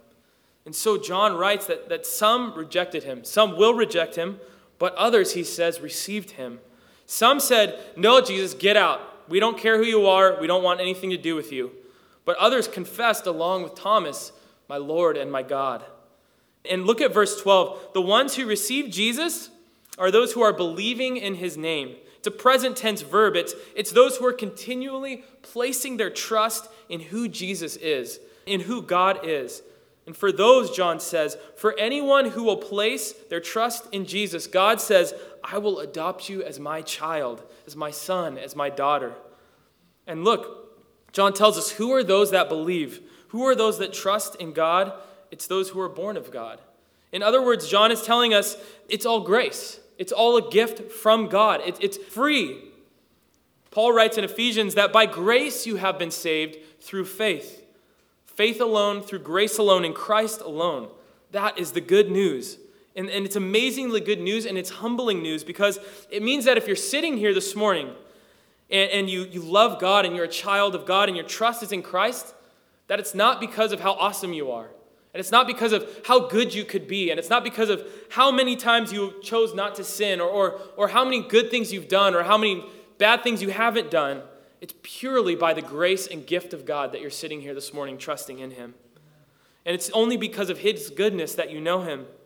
And 0.65 0.75
so 0.75 0.99
John 0.99 1.37
writes 1.37 1.67
that, 1.67 1.89
that 1.89 2.07
some 2.07 2.55
rejected 2.55 3.05
him, 3.05 3.25
some 3.25 3.57
will 3.57 3.75
reject 3.75 4.17
him, 4.17 4.41
but 4.79 4.95
others, 4.95 5.35
he 5.35 5.45
says, 5.45 5.81
received 5.81 6.33
him. 6.33 6.61
Some 7.07 7.41
said, 7.41 7.79
No, 7.97 8.21
Jesus, 8.21 8.55
get 8.55 8.77
out. 8.77 9.01
We 9.29 9.41
don't 9.41 9.59
care 9.59 9.79
who 9.79 9.85
you 9.85 10.07
are. 10.07 10.41
We 10.41 10.47
don't 10.47 10.63
want 10.63 10.81
anything 10.81 11.11
to 11.11 11.17
do 11.17 11.35
with 11.35 11.53
you. 11.53 11.73
But 12.25 12.37
others 12.39 12.69
confessed 12.69 13.27
along 13.27 13.63
with 13.63 13.75
Thomas, 13.75 14.33
My 14.69 14.77
Lord 14.77 15.17
and 15.17 15.31
my 15.31 15.43
God. 15.43 15.85
And 16.69 16.85
look 16.85 17.01
at 17.01 17.13
verse 17.13 17.41
12. 17.41 17.95
The 17.95 18.03
ones 18.03 18.37
who 18.37 18.47
received 18.47 18.93
Jesus 18.93 19.51
are 20.01 20.11
those 20.11 20.33
who 20.33 20.43
are 20.43 20.53
believing 20.53 21.17
in 21.17 21.37
his 21.37 21.57
name. 21.57 21.95
It's 22.19 22.27
a 22.27 22.33
present 22.33 22.77
tense 22.77 23.03
verb. 23.03 23.37
It's, 23.37 23.55
it's 23.77 23.93
those 23.93 24.17
who 24.17 24.27
are 24.27 24.33
continually 24.33 25.25
placing 25.43 25.97
their 25.97 26.11
trust 26.11 26.69
in 26.89 27.01
who 27.01 27.29
Jesus 27.29 27.77
is, 27.77 28.19
in 28.47 28.61
who 28.61 28.83
God 28.83 29.21
is. 29.23 29.63
And 30.07 30.17
for 30.17 30.33
those, 30.33 30.71
John 30.71 31.01
says, 31.01 31.37
for 31.57 31.79
anyone 31.79 32.31
who 32.31 32.43
will 32.43 32.57
place 32.57 33.13
their 33.29 33.41
trust 33.41 33.87
in 33.93 34.07
Jesus, 34.07 34.47
God 34.47 34.81
says, 34.81 35.15
I 35.45 35.59
will 35.59 35.79
adopt 35.81 36.29
you 36.29 36.43
as 36.43 36.59
my 36.59 36.83
child, 36.83 37.43
as 37.67 37.77
my 37.77 37.91
son, 37.91 38.39
as 38.39 38.57
my 38.57 38.71
daughter. 38.71 39.15
And 40.07 40.25
look, 40.25 41.13
John 41.13 41.33
tells 41.33 41.59
us 41.59 41.71
who 41.73 41.93
are 41.93 42.05
those 42.05 42.31
that 42.31 42.49
believe? 42.49 43.01
Who 43.29 43.47
are 43.47 43.55
those 43.55 43.79
that 43.79 43.93
trust 43.93 44.37
in 44.37 44.53
God? 44.53 44.93
It's 45.31 45.47
those 45.47 45.71
who 45.71 45.81
are 45.81 45.89
born 45.89 46.17
of 46.17 46.31
God. 46.31 46.61
In 47.13 47.23
other 47.23 47.43
words, 47.43 47.69
John 47.69 47.93
is 47.93 48.03
telling 48.03 48.33
us 48.33 48.57
it's 48.89 49.07
all 49.07 49.21
grace. 49.21 49.80
It's 50.01 50.13
all 50.13 50.39
a 50.39 50.51
gift 50.51 50.91
from 50.91 51.29
God. 51.29 51.61
it's 51.63 51.99
free. 51.99 52.57
Paul 53.71 53.93
writes 53.93 54.17
in 54.17 54.25
Ephesians 54.25 54.75
that 54.75 54.95
by 54.95 55.05
grace 55.05 55.67
you 55.67 55.77
have 55.77 55.99
been 55.99 56.11
saved 56.11 56.57
through 56.81 57.05
faith. 57.05 57.63
Faith 58.25 58.63
alone, 58.63 59.03
through 59.03 59.19
grace 59.19 59.59
alone, 59.59 59.85
in 59.85 59.93
Christ 59.93 60.41
alone. 60.41 60.89
That 61.33 61.59
is 61.59 61.73
the 61.73 61.83
good 61.83 62.11
news. 62.11 62.57
And, 62.97 63.11
and 63.11 63.27
it's 63.27 63.37
amazingly 63.37 64.01
good 64.01 64.21
news 64.21 64.47
and 64.47 64.57
it's 64.57 64.71
humbling 64.71 65.21
news 65.21 65.45
because 65.45 65.79
it 66.11 66.23
means 66.23 66.47
that 66.47 66.57
if 66.57 66.67
you're 66.67 66.77
sitting 66.77 67.19
here 67.19 67.35
this 67.35 67.55
morning 67.55 67.91
and, 68.71 68.91
and 68.91 69.11
you, 69.11 69.25
you 69.25 69.43
love 69.43 69.79
God 69.79 70.07
and 70.07 70.17
you're 70.17 70.25
a 70.25 70.29
child 70.29 70.75
of 70.75 70.87
God 70.87 71.11
and 71.11 71.17
your 71.17 71.27
trust 71.27 71.63
is 71.63 71.73
in 71.73 71.83
Christ, 71.83 72.35
that 72.87 73.01
it's 73.01 73.15
not 73.15 73.39
because 73.39 73.71
of 73.71 73.81
how 73.81 73.93
awesome 73.93 74.33
you 74.33 74.51
are. 74.51 74.71
And 75.13 75.21
it's 75.21 75.33
not 75.33 75.47
because 75.47 75.73
of 75.73 75.89
how 76.05 76.29
good 76.29 76.55
you 76.55 76.65
could 76.65 76.87
be. 76.87 77.11
And 77.11 77.19
it's 77.19 77.31
not 77.31 77.43
because 77.43 77.69
of 77.69 77.85
how 78.11 78.31
many 78.31 78.55
times 78.55 78.93
you 78.93 79.15
chose 79.23 79.55
not 79.55 79.75
to 79.77 79.85
sin 79.85 80.21
or, 80.21 80.29
or, 80.29 80.61
or 80.77 80.89
how 80.89 81.05
many 81.05 81.21
good 81.21 81.51
things 81.51 81.73
you've 81.73 81.89
done 81.89 82.15
or 82.15 82.23
how 82.23 82.39
many 82.39 82.65
bad 82.99 83.23
things 83.23 83.43
you 83.43 83.51
haven't 83.51 83.91
done. 83.91 84.23
It's 84.61 84.75
purely 84.83 85.35
by 85.35 85.55
the 85.55 85.63
grace 85.63 86.07
and 86.07 86.27
gift 86.27 86.53
of 86.53 86.65
God 86.65 86.93
that 86.93 87.01
you're 87.01 87.11
sitting 87.11 87.41
here 87.41 87.55
this 87.55 87.73
morning 87.75 87.99
trusting 87.99 88.39
in 88.39 88.53
Him. 88.53 88.75
And 89.67 89.75
it's 89.75 89.91
only 89.91 90.17
because 90.17 90.51
of 90.51 90.59
His 90.59 90.91
goodness 90.91 91.35
that 91.35 91.51
you 91.51 91.61
know 91.61 91.83
Him. 91.83 92.07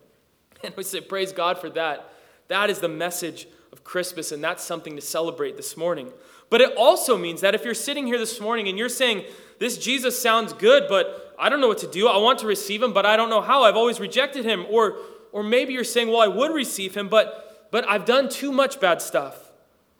And 0.62 0.74
we 0.76 0.82
say, 0.82 1.02
Praise 1.02 1.30
God 1.30 1.58
for 1.58 1.68
that. 1.70 2.10
That 2.48 2.70
is 2.70 2.80
the 2.80 2.88
message 2.88 3.46
of 3.70 3.84
Christmas, 3.84 4.32
and 4.32 4.42
that's 4.42 4.64
something 4.64 4.96
to 4.96 5.02
celebrate 5.02 5.56
this 5.56 5.76
morning. 5.76 6.10
But 6.50 6.60
it 6.60 6.74
also 6.76 7.16
means 7.16 7.40
that 7.40 7.54
if 7.54 7.64
you're 7.64 7.74
sitting 7.74 8.06
here 8.06 8.18
this 8.18 8.40
morning 8.40 8.68
and 8.68 8.78
you're 8.78 8.88
saying, 8.88 9.24
This 9.58 9.78
Jesus 9.78 10.20
sounds 10.20 10.52
good, 10.52 10.84
but 10.88 11.34
I 11.38 11.48
don't 11.48 11.60
know 11.60 11.68
what 11.68 11.78
to 11.78 11.90
do. 11.90 12.08
I 12.08 12.18
want 12.18 12.38
to 12.40 12.46
receive 12.46 12.82
him, 12.82 12.92
but 12.92 13.06
I 13.06 13.16
don't 13.16 13.30
know 13.30 13.40
how. 13.40 13.64
I've 13.64 13.76
always 13.76 14.00
rejected 14.00 14.44
him. 14.44 14.66
Or, 14.70 14.96
or 15.32 15.42
maybe 15.42 15.72
you're 15.72 15.84
saying, 15.84 16.08
well, 16.08 16.20
I 16.20 16.28
would 16.28 16.52
receive 16.52 16.96
him, 16.96 17.08
but, 17.08 17.68
but 17.70 17.88
I've 17.88 18.04
done 18.04 18.28
too 18.28 18.52
much 18.52 18.80
bad 18.80 19.02
stuff. 19.02 19.50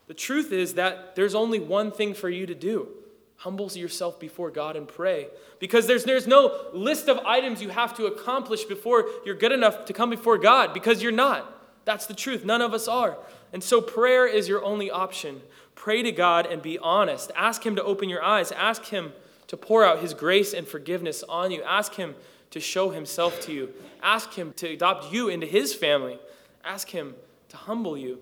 The 0.07 0.15
truth 0.15 0.53
is 0.53 0.75
that 0.75 1.17
there's 1.17 1.35
only 1.35 1.59
one 1.59 1.91
thing 1.91 2.15
for 2.15 2.29
you 2.29 2.47
to 2.47 2.55
do 2.55 2.89
humble 3.37 3.71
yourself 3.73 4.19
before 4.19 4.51
God 4.51 4.75
and 4.75 4.89
pray. 4.89 5.27
Because 5.59 5.87
there's, 5.87 6.05
there's 6.05 6.27
no 6.27 6.71
list 6.73 7.09
of 7.09 7.19
items 7.27 7.61
you 7.61 7.69
have 7.69 7.95
to 7.97 8.07
accomplish 8.07 8.65
before 8.65 9.05
you're 9.27 9.35
good 9.35 9.53
enough 9.53 9.85
to 9.85 9.93
come 9.93 10.09
before 10.09 10.39
God, 10.39 10.73
because 10.73 11.03
you're 11.03 11.13
not. 11.13 11.51
That's 11.85 12.07
the 12.07 12.15
truth. 12.15 12.45
None 12.47 12.63
of 12.63 12.73
us 12.73 12.89
are. 12.89 13.19
And 13.53 13.63
so 13.63 13.83
prayer 13.83 14.27
is 14.27 14.49
your 14.49 14.65
only 14.65 14.91
option. 14.91 15.43
Pray 15.85 16.03
to 16.03 16.13
God 16.13 16.47
and 16.47 16.63
be 16.63 16.79
honest. 16.79 17.31
Ask 17.37 17.67
Him 17.67 17.77
to 17.77 17.85
open 17.85 18.09
your 18.09 18.23
eyes. 18.23 18.51
Ask 18.53 18.87
Him 18.87 19.13
to 19.49 19.57
pour 19.57 19.85
out 19.85 20.01
his 20.01 20.15
grace 20.15 20.55
and 20.55 20.67
forgiveness 20.67 21.23
on 21.29 21.51
you. 21.51 21.63
Ask 21.63 21.95
him 21.95 22.15
to 22.51 22.61
show 22.61 22.91
himself 22.91 23.41
to 23.43 23.53
you. 23.53 23.71
Ask 24.03 24.33
him 24.33 24.53
to 24.55 24.69
adopt 24.69 25.13
you 25.13 25.29
into 25.29 25.47
his 25.47 25.75
family. 25.75 26.19
Ask 26.65 26.91
him 26.91 27.15
to 27.51 27.57
humble 27.57 27.97
you. 27.97 28.21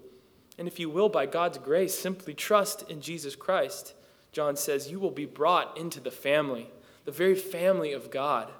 And 0.58 0.68
if 0.68 0.78
you 0.78 0.90
will, 0.90 1.08
by 1.08 1.26
God's 1.26 1.58
grace, 1.58 1.98
simply 1.98 2.34
trust 2.34 2.90
in 2.90 3.00
Jesus 3.00 3.36
Christ. 3.36 3.94
John 4.32 4.56
says, 4.56 4.90
you 4.90 4.98
will 4.98 5.10
be 5.10 5.26
brought 5.26 5.78
into 5.78 6.00
the 6.00 6.10
family, 6.10 6.70
the 7.04 7.12
very 7.12 7.34
family 7.34 7.92
of 7.92 8.10
God. 8.10 8.50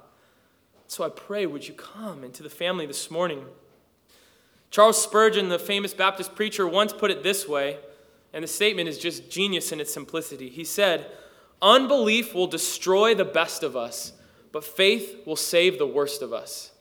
So 0.87 1.03
I 1.03 1.09
pray, 1.09 1.45
would 1.45 1.67
you 1.67 1.73
come 1.73 2.23
into 2.23 2.43
the 2.43 2.49
family 2.49 2.85
this 2.85 3.11
morning? 3.11 3.45
Charles 4.71 5.01
Spurgeon, 5.01 5.49
the 5.49 5.59
famous 5.59 5.93
Baptist 5.93 6.35
preacher, 6.35 6.67
once 6.67 6.93
put 6.93 7.11
it 7.11 7.23
this 7.23 7.47
way, 7.47 7.77
and 8.33 8.43
the 8.43 8.47
statement 8.47 8.89
is 8.89 8.97
just 8.97 9.29
genius 9.29 9.71
in 9.71 9.79
its 9.79 9.93
simplicity. 9.93 10.49
He 10.49 10.63
said, 10.63 11.05
Unbelief 11.61 12.33
will 12.33 12.47
destroy 12.47 13.15
the 13.15 13.23
best 13.23 13.63
of 13.63 13.77
us, 13.77 14.13
but 14.51 14.63
faith 14.63 15.25
will 15.25 15.35
save 15.35 15.77
the 15.77 15.87
worst 15.87 16.21
of 16.21 16.33
us. 16.33 16.71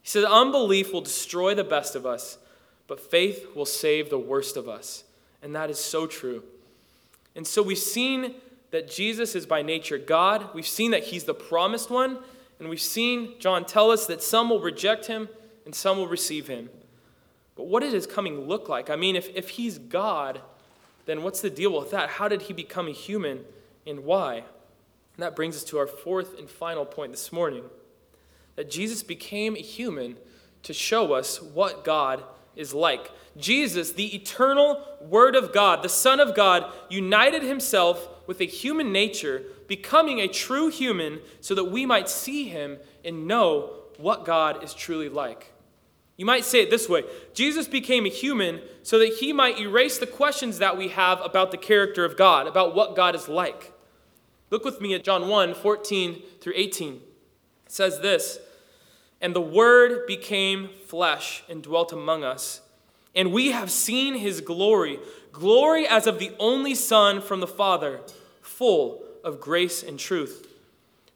He 0.00 0.08
says, 0.08 0.24
Unbelief 0.24 0.92
will 0.92 1.00
destroy 1.00 1.54
the 1.54 1.64
best 1.64 1.96
of 1.96 2.06
us, 2.06 2.38
but 2.86 3.00
faith 3.00 3.48
will 3.54 3.66
save 3.66 4.10
the 4.10 4.18
worst 4.18 4.56
of 4.56 4.68
us. 4.68 5.04
And 5.42 5.54
that 5.56 5.70
is 5.70 5.78
so 5.78 6.06
true. 6.06 6.44
And 7.34 7.46
so 7.46 7.62
we've 7.62 7.78
seen 7.78 8.36
that 8.70 8.90
Jesus 8.90 9.34
is 9.34 9.44
by 9.44 9.62
nature 9.62 9.98
God. 9.98 10.48
We've 10.54 10.66
seen 10.66 10.92
that 10.92 11.04
he's 11.04 11.24
the 11.24 11.34
promised 11.34 11.90
one. 11.90 12.18
And 12.58 12.68
we've 12.68 12.80
seen 12.80 13.34
John 13.38 13.64
tell 13.64 13.90
us 13.90 14.06
that 14.06 14.22
some 14.22 14.48
will 14.48 14.60
reject 14.60 15.06
him 15.06 15.28
and 15.64 15.74
some 15.74 15.96
will 15.96 16.06
receive 16.06 16.48
him. 16.48 16.70
But 17.56 17.64
what 17.64 17.80
does 17.80 17.92
his 17.92 18.06
coming 18.06 18.48
look 18.48 18.68
like? 18.68 18.88
I 18.88 18.96
mean, 18.96 19.16
if, 19.16 19.28
if 19.34 19.50
he's 19.50 19.78
God, 19.78 20.40
then 21.06 21.22
what's 21.22 21.40
the 21.40 21.50
deal 21.50 21.78
with 21.78 21.90
that? 21.90 22.10
How 22.10 22.28
did 22.28 22.42
he 22.42 22.52
become 22.52 22.88
a 22.88 22.92
human? 22.92 23.44
and 23.86 24.04
why. 24.04 24.36
And 24.36 25.22
that 25.22 25.36
brings 25.36 25.56
us 25.56 25.64
to 25.64 25.78
our 25.78 25.86
fourth 25.86 26.38
and 26.38 26.48
final 26.48 26.84
point 26.84 27.12
this 27.12 27.32
morning 27.32 27.64
that 28.56 28.70
Jesus 28.70 29.02
became 29.02 29.56
a 29.56 29.60
human 29.60 30.16
to 30.62 30.72
show 30.72 31.12
us 31.14 31.40
what 31.40 31.84
God 31.84 32.22
is 32.54 32.74
like. 32.74 33.10
Jesus, 33.36 33.92
the 33.92 34.14
eternal 34.14 34.86
Word 35.00 35.34
of 35.34 35.52
God, 35.52 35.82
the 35.82 35.88
Son 35.88 36.20
of 36.20 36.34
God, 36.34 36.70
united 36.90 37.42
himself 37.42 38.08
with 38.26 38.40
a 38.40 38.46
human 38.46 38.92
nature, 38.92 39.42
becoming 39.68 40.20
a 40.20 40.28
true 40.28 40.68
human 40.68 41.20
so 41.40 41.54
that 41.54 41.64
we 41.64 41.86
might 41.86 42.10
see 42.10 42.44
him 42.44 42.78
and 43.04 43.26
know 43.26 43.70
what 43.96 44.26
God 44.26 44.62
is 44.62 44.74
truly 44.74 45.08
like. 45.08 45.51
You 46.16 46.26
might 46.26 46.44
say 46.44 46.62
it 46.62 46.70
this 46.70 46.88
way 46.88 47.04
Jesus 47.34 47.66
became 47.66 48.06
a 48.06 48.10
human 48.10 48.60
so 48.82 48.98
that 48.98 49.14
he 49.14 49.32
might 49.32 49.58
erase 49.58 49.98
the 49.98 50.06
questions 50.06 50.58
that 50.58 50.76
we 50.76 50.88
have 50.88 51.20
about 51.20 51.50
the 51.50 51.56
character 51.56 52.04
of 52.04 52.16
God, 52.16 52.46
about 52.46 52.74
what 52.74 52.96
God 52.96 53.14
is 53.14 53.28
like. 53.28 53.72
Look 54.50 54.64
with 54.64 54.80
me 54.80 54.94
at 54.94 55.04
John 55.04 55.28
1 55.28 55.54
14 55.54 56.22
through 56.40 56.52
18. 56.56 56.94
It 56.94 57.02
says 57.66 58.00
this 58.00 58.38
And 59.20 59.34
the 59.34 59.40
Word 59.40 60.06
became 60.06 60.68
flesh 60.86 61.42
and 61.48 61.62
dwelt 61.62 61.92
among 61.92 62.24
us. 62.24 62.60
And 63.14 63.32
we 63.32 63.50
have 63.50 63.70
seen 63.70 64.14
his 64.14 64.40
glory, 64.40 64.98
glory 65.32 65.86
as 65.86 66.06
of 66.06 66.18
the 66.18 66.32
only 66.38 66.74
Son 66.74 67.20
from 67.20 67.40
the 67.40 67.46
Father, 67.46 68.00
full 68.40 69.02
of 69.22 69.40
grace 69.40 69.82
and 69.82 69.98
truth. 69.98 70.48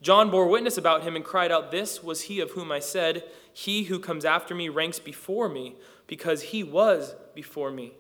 John 0.03 0.31
bore 0.31 0.47
witness 0.47 0.77
about 0.77 1.03
him 1.03 1.17
and 1.17 1.25
cried 1.25 1.51
out, 1.51 1.71
This 1.71 2.03
was 2.03 2.23
he 2.23 2.41
of 2.41 2.53
whom 2.53 2.71
I 2.71 2.81
said, 2.81 3.25
He 3.59 3.85
who 3.85 3.99
comes 3.99 4.27
after 4.27 4.55
me 4.55 4.69
ranks 4.69 4.99
before 4.99 5.49
me, 5.49 5.77
because 6.07 6.43
he 6.43 6.63
was 6.63 7.15
before 7.35 7.71
me. 7.71 7.95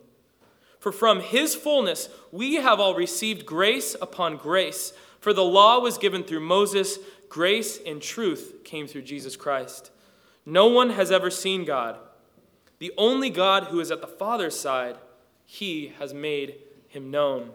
For 0.78 0.92
from 0.92 1.20
his 1.20 1.54
fullness 1.54 2.10
we 2.30 2.56
have 2.56 2.78
all 2.78 2.94
received 2.94 3.46
grace 3.46 3.96
upon 4.02 4.36
grace. 4.36 4.92
For 5.18 5.32
the 5.32 5.42
law 5.42 5.80
was 5.80 5.96
given 5.96 6.24
through 6.24 6.40
Moses, 6.40 6.98
grace 7.30 7.80
and 7.86 8.02
truth 8.02 8.64
came 8.64 8.86
through 8.86 9.02
Jesus 9.02 9.34
Christ. 9.34 9.90
No 10.44 10.66
one 10.66 10.90
has 10.90 11.10
ever 11.10 11.30
seen 11.30 11.64
God. 11.64 11.96
The 12.78 12.92
only 12.98 13.30
God 13.30 13.64
who 13.64 13.80
is 13.80 13.90
at 13.90 14.02
the 14.02 14.06
Father's 14.06 14.60
side, 14.60 14.96
he 15.46 15.94
has 15.98 16.12
made 16.12 16.56
him 16.88 17.10
known. 17.10 17.52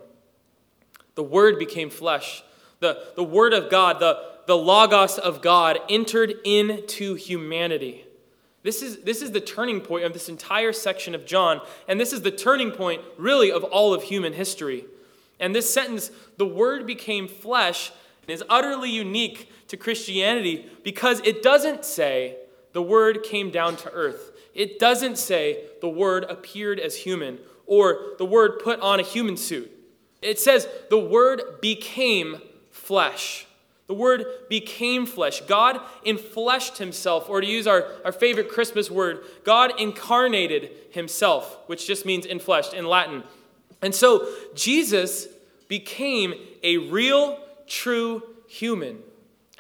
The 1.14 1.22
Word 1.22 1.60
became 1.60 1.92
flesh. 1.92 2.44
The, 2.80 3.10
the 3.16 3.24
Word 3.24 3.54
of 3.54 3.70
God, 3.70 4.00
the, 4.00 4.18
the 4.48 4.58
Logos 4.58 5.18
of 5.18 5.42
God, 5.42 5.80
entered 5.90 6.36
into 6.44 7.16
humanity. 7.16 8.06
This 8.64 8.82
is, 8.82 8.98
this 8.98 9.22
is 9.22 9.32
the 9.32 9.42
turning 9.42 9.82
point 9.82 10.06
of 10.06 10.14
this 10.14 10.30
entire 10.30 10.74
section 10.74 11.16
of 11.16 11.26
John, 11.26 11.62
and 11.88 12.00
this 12.00 12.14
is 12.14 12.22
the 12.22 12.32
turning 12.32 12.72
point, 12.72 13.02
really, 13.18 13.52
of 13.52 13.64
all 13.64 13.94
of 13.94 14.04
human 14.04 14.34
history. 14.34 14.86
And 15.40 15.56
this 15.56 15.74
sentence, 15.74 16.12
the 16.38 16.46
Word 16.46 16.86
became 16.86 17.28
flesh, 17.28 17.92
is 18.28 18.44
utterly 18.48 18.90
unique 18.90 19.52
to 19.68 19.78
Christianity 19.78 20.68
because 20.84 21.20
it 21.22 21.42
doesn't 21.42 21.86
say 21.86 22.38
the 22.74 22.82
Word 22.82 23.24
came 23.24 23.50
down 23.50 23.76
to 23.78 23.92
earth. 23.92 24.32
It 24.54 24.80
doesn't 24.80 25.18
say 25.18 25.66
the 25.82 25.90
Word 25.90 26.26
appeared 26.30 26.80
as 26.80 26.98
human 26.98 27.40
or 27.66 28.14
the 28.18 28.26
Word 28.26 28.60
put 28.60 28.80
on 28.82 29.00
a 29.00 29.04
human 29.04 29.38
suit. 29.38 29.72
It 30.22 30.40
says 30.40 30.68
the 30.90 31.00
Word 31.00 31.62
became 31.62 32.42
flesh. 32.70 33.48
The 33.92 33.96
Word 33.96 34.24
became 34.48 35.06
flesh. 35.06 35.42
God 35.42 35.78
infleshed 36.06 36.78
Himself, 36.78 37.30
or 37.30 37.42
to 37.42 37.46
use 37.46 37.68
our, 37.68 37.88
our 38.06 38.14
favorite 38.14 38.48
Christmas 38.48 38.90
word, 38.90 39.20
God 39.44 39.78
incarnated 39.78 40.72
Himself, 40.92 41.58
which 41.66 41.86
just 41.86 42.06
means 42.06 42.26
infleshed 42.26 42.74
in 42.74 42.86
Latin. 42.86 43.22
And 43.82 43.94
so 43.94 44.30
Jesus 44.56 45.28
became 45.68 46.34
a 46.64 46.78
real, 46.78 47.38
true 47.68 48.24
human. 48.48 49.00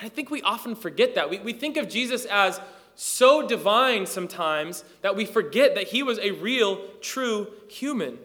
I 0.01 0.07
think 0.07 0.31
we 0.31 0.41
often 0.43 0.77
forget 0.77 1.15
that. 1.15 1.29
We, 1.29 1.39
we 1.39 1.51
think 1.51 1.75
of 1.75 1.89
Jesus 1.89 2.23
as 2.23 2.61
so 2.95 3.45
divine 3.45 4.05
sometimes 4.05 4.85
that 5.01 5.17
we 5.17 5.25
forget 5.25 5.75
that 5.75 5.89
he 5.89 6.03
was 6.03 6.19
a 6.19 6.31
real, 6.31 6.79
true 7.01 7.47
human. 7.67 8.17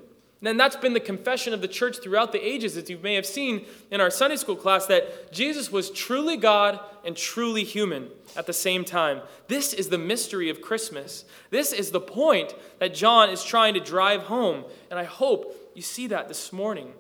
And 0.45 0.61
that's 0.61 0.77
been 0.77 0.93
the 0.93 1.01
confession 1.01 1.55
of 1.55 1.63
the 1.63 1.69
church 1.69 1.99
throughout 2.03 2.31
the 2.31 2.47
ages, 2.47 2.77
as 2.77 2.91
you 2.91 2.99
may 2.99 3.15
have 3.15 3.27
seen 3.27 3.65
in 3.91 4.01
our 4.01 4.11
Sunday 4.11 4.37
school 4.37 4.55
class, 4.55 4.87
that 4.87 5.33
Jesus 5.33 5.73
was 5.73 5.91
truly 5.91 6.37
God 6.37 6.79
and 7.05 7.17
truly 7.17 7.65
human 7.65 8.11
at 8.37 8.47
the 8.47 8.53
same 8.53 8.85
time. 8.85 9.23
This 9.49 9.73
is 9.73 9.89
the 9.89 9.99
mystery 9.99 10.51
of 10.51 10.61
Christmas. 10.61 11.25
This 11.51 11.73
is 11.73 11.91
the 11.91 12.01
point 12.01 12.55
that 12.79 12.95
John 12.95 13.31
is 13.31 13.43
trying 13.43 13.75
to 13.75 13.81
drive 13.81 14.23
home. 14.23 14.65
And 14.91 14.99
I 14.99 15.05
hope 15.05 15.73
you 15.75 15.83
see 15.83 16.07
that 16.09 16.29
this 16.29 16.53
morning. 16.53 16.93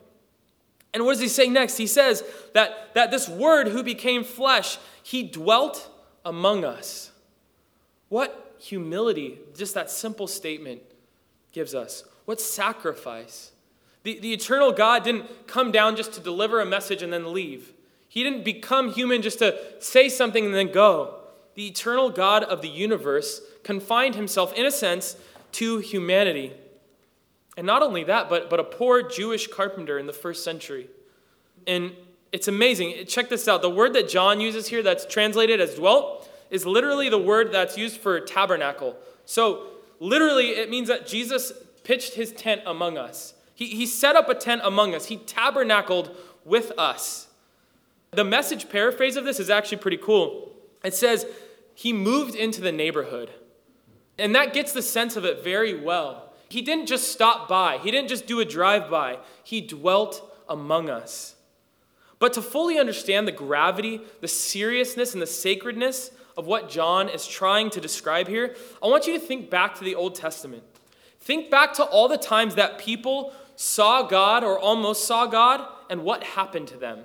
And 0.94 1.05
what 1.05 1.12
does 1.12 1.20
he 1.20 1.29
say 1.29 1.49
next? 1.49 1.77
He 1.77 1.87
says 1.87 2.25
that, 2.55 2.94
that 2.94 3.11
this 3.11 3.29
word 3.29 3.68
who 3.68 3.83
became 3.83 4.25
flesh, 4.25 4.79
he 5.03 5.22
dwelt 5.25 5.90
among 6.25 6.64
us. 6.64 7.12
What 8.09 8.55
humility, 8.59 9.38
just 9.55 9.75
that 9.75 9.90
simple 9.90 10.27
statement 10.27 10.81
gives 11.53 11.75
us. 11.75 12.05
What 12.27 12.41
sacrifice. 12.41 13.53
The, 14.03 14.21
the 14.21 14.33
eternal 14.33 14.71
God 14.71 15.03
didn't 15.03 15.49
come 15.49 15.73
down 15.73 15.97
just 15.97 16.12
to 16.12 16.21
deliver 16.21 16.61
a 16.61 16.67
message 16.67 17.03
and 17.03 17.12
then 17.12 17.33
leave. 17.33 17.73
He 18.09 18.23
didn't 18.23 18.45
become 18.45 18.93
human 18.93 19.23
just 19.23 19.39
to 19.41 19.59
say 19.81 20.09
something 20.09 20.45
and 20.45 20.55
then 20.55 20.71
go. 20.71 21.15
The 21.55 21.67
eternal 21.67 22.11
God 22.11 22.45
of 22.45 22.62
the 22.62 22.69
universe 22.69 23.41
confined 23.62 24.15
himself, 24.15 24.53
in 24.53 24.67
a 24.67 24.71
sense, 24.71 25.17
to 25.53 25.79
humanity. 25.79 26.53
And 27.57 27.67
not 27.67 27.83
only 27.83 28.05
that, 28.05 28.29
but, 28.29 28.51
but 28.51 28.61
a 28.61 28.65
poor 28.65 29.03
Jewish 29.03 29.47
carpenter 29.49 29.99
in 29.99 30.07
the 30.07 30.12
first 30.12 30.45
century. 30.45 30.89
And 31.67 31.93
it's 32.33 32.49
amazing. 32.49 33.07
Check 33.07 33.29
this 33.29 33.49
out. 33.49 33.62
The 33.62 33.71
word 33.71 33.95
that 33.95 34.09
John 34.09 34.41
uses 34.41 34.69
here, 34.69 34.83
that's 34.83 35.07
translated 35.07 35.61
as 35.61 35.75
dwelt, 35.75 36.31
is 36.51 36.67
literally 36.67 37.09
the 37.09 37.19
word 37.19 37.53
that's 37.53 37.77
used 37.77 37.99
for 37.99 38.21
tabernacle. 38.21 38.97
So, 39.25 39.67
literally, 39.99 40.51
it 40.51 40.71
means 40.71 40.89
that 40.89 41.07
Jesus 41.07 41.53
pitched 41.87 42.14
his 42.14 42.33
tent 42.33 42.62
among 42.66 42.99
us. 42.99 43.35
He, 43.55 43.68
he 43.68 43.87
set 43.87 44.16
up 44.16 44.29
a 44.29 44.35
tent 44.35 44.61
among 44.64 44.94
us, 44.94 45.07
he 45.07 45.16
tabernacled 45.16 46.14
with 46.44 46.72
us. 46.77 47.29
The 48.11 48.25
message 48.25 48.68
paraphrase 48.68 49.16
of 49.16 49.25
this 49.25 49.38
is 49.38 49.51
actually 49.51 49.79
pretty 49.79 49.96
cool. 49.96 50.51
It 50.83 50.94
says, 50.94 51.27
He 51.75 51.92
moved 51.92 52.35
into 52.35 52.61
the 52.61 52.72
neighborhood. 52.72 53.31
And 54.18 54.35
that 54.35 54.55
gets 54.55 54.72
the 54.72 54.83
sense 54.83 55.16
of 55.16 55.25
it 55.25 55.44
very 55.44 55.79
well. 55.79 56.33
He 56.49 56.62
didn't 56.62 56.87
just 56.87 57.12
stop 57.12 57.49
by, 57.49 57.79
He 57.79 57.90
didn't 57.90 58.09
just 58.09 58.27
do 58.27 58.40
a 58.40 58.44
drive 58.44 58.90
by, 58.90 59.18
He 59.44 59.61
dwelt 59.61 60.22
among 60.49 60.90
us. 60.90 61.37
But 62.18 62.33
to 62.33 62.42
fully 62.42 62.79
understand 62.79 63.29
the 63.29 63.33
gravity, 63.33 64.01
the 64.20 64.29
seriousness, 64.29 65.12
and 65.12 65.22
the 65.22 65.27
sacredness 65.27 66.11
of 66.37 66.46
what 66.46 66.68
John 66.68 67.09
is 67.09 67.27
trying 67.27 67.70
to 67.70 67.81
describe 67.81 68.27
here, 68.27 68.57
I 68.83 68.88
want 68.88 69.07
you 69.07 69.12
to 69.12 69.25
think 69.25 69.51
back 69.51 69.75
to 69.77 69.85
the 69.85 69.94
Old 69.94 70.14
Testament. 70.14 70.62
Think 71.27 71.51
back 71.51 71.73
to 71.73 71.83
all 71.83 72.07
the 72.07 72.17
times 72.17 72.55
that 72.55 72.79
people 72.79 73.33
saw 73.57 74.05
God 74.05 74.45
or 74.45 74.57
almost 74.57 75.09
saw 75.09 75.27
God 75.27 75.61
and 75.91 76.05
what 76.05 76.23
happened 76.23 76.69
to 76.69 76.77
them. 76.77 77.01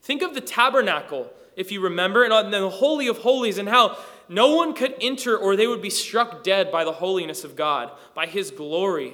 Think 0.00 0.22
of 0.22 0.32
the 0.32 0.40
tabernacle, 0.40 1.30
if 1.54 1.70
you 1.70 1.82
remember, 1.82 2.24
and 2.24 2.50
the 2.50 2.70
Holy 2.70 3.06
of 3.06 3.18
Holies, 3.18 3.58
and 3.58 3.68
how 3.68 3.98
no 4.30 4.54
one 4.56 4.72
could 4.72 4.94
enter 4.98 5.36
or 5.36 5.56
they 5.56 5.66
would 5.66 5.82
be 5.82 5.90
struck 5.90 6.42
dead 6.42 6.72
by 6.72 6.84
the 6.84 6.92
holiness 6.92 7.44
of 7.44 7.54
God, 7.54 7.90
by 8.14 8.24
his 8.24 8.50
glory. 8.50 9.12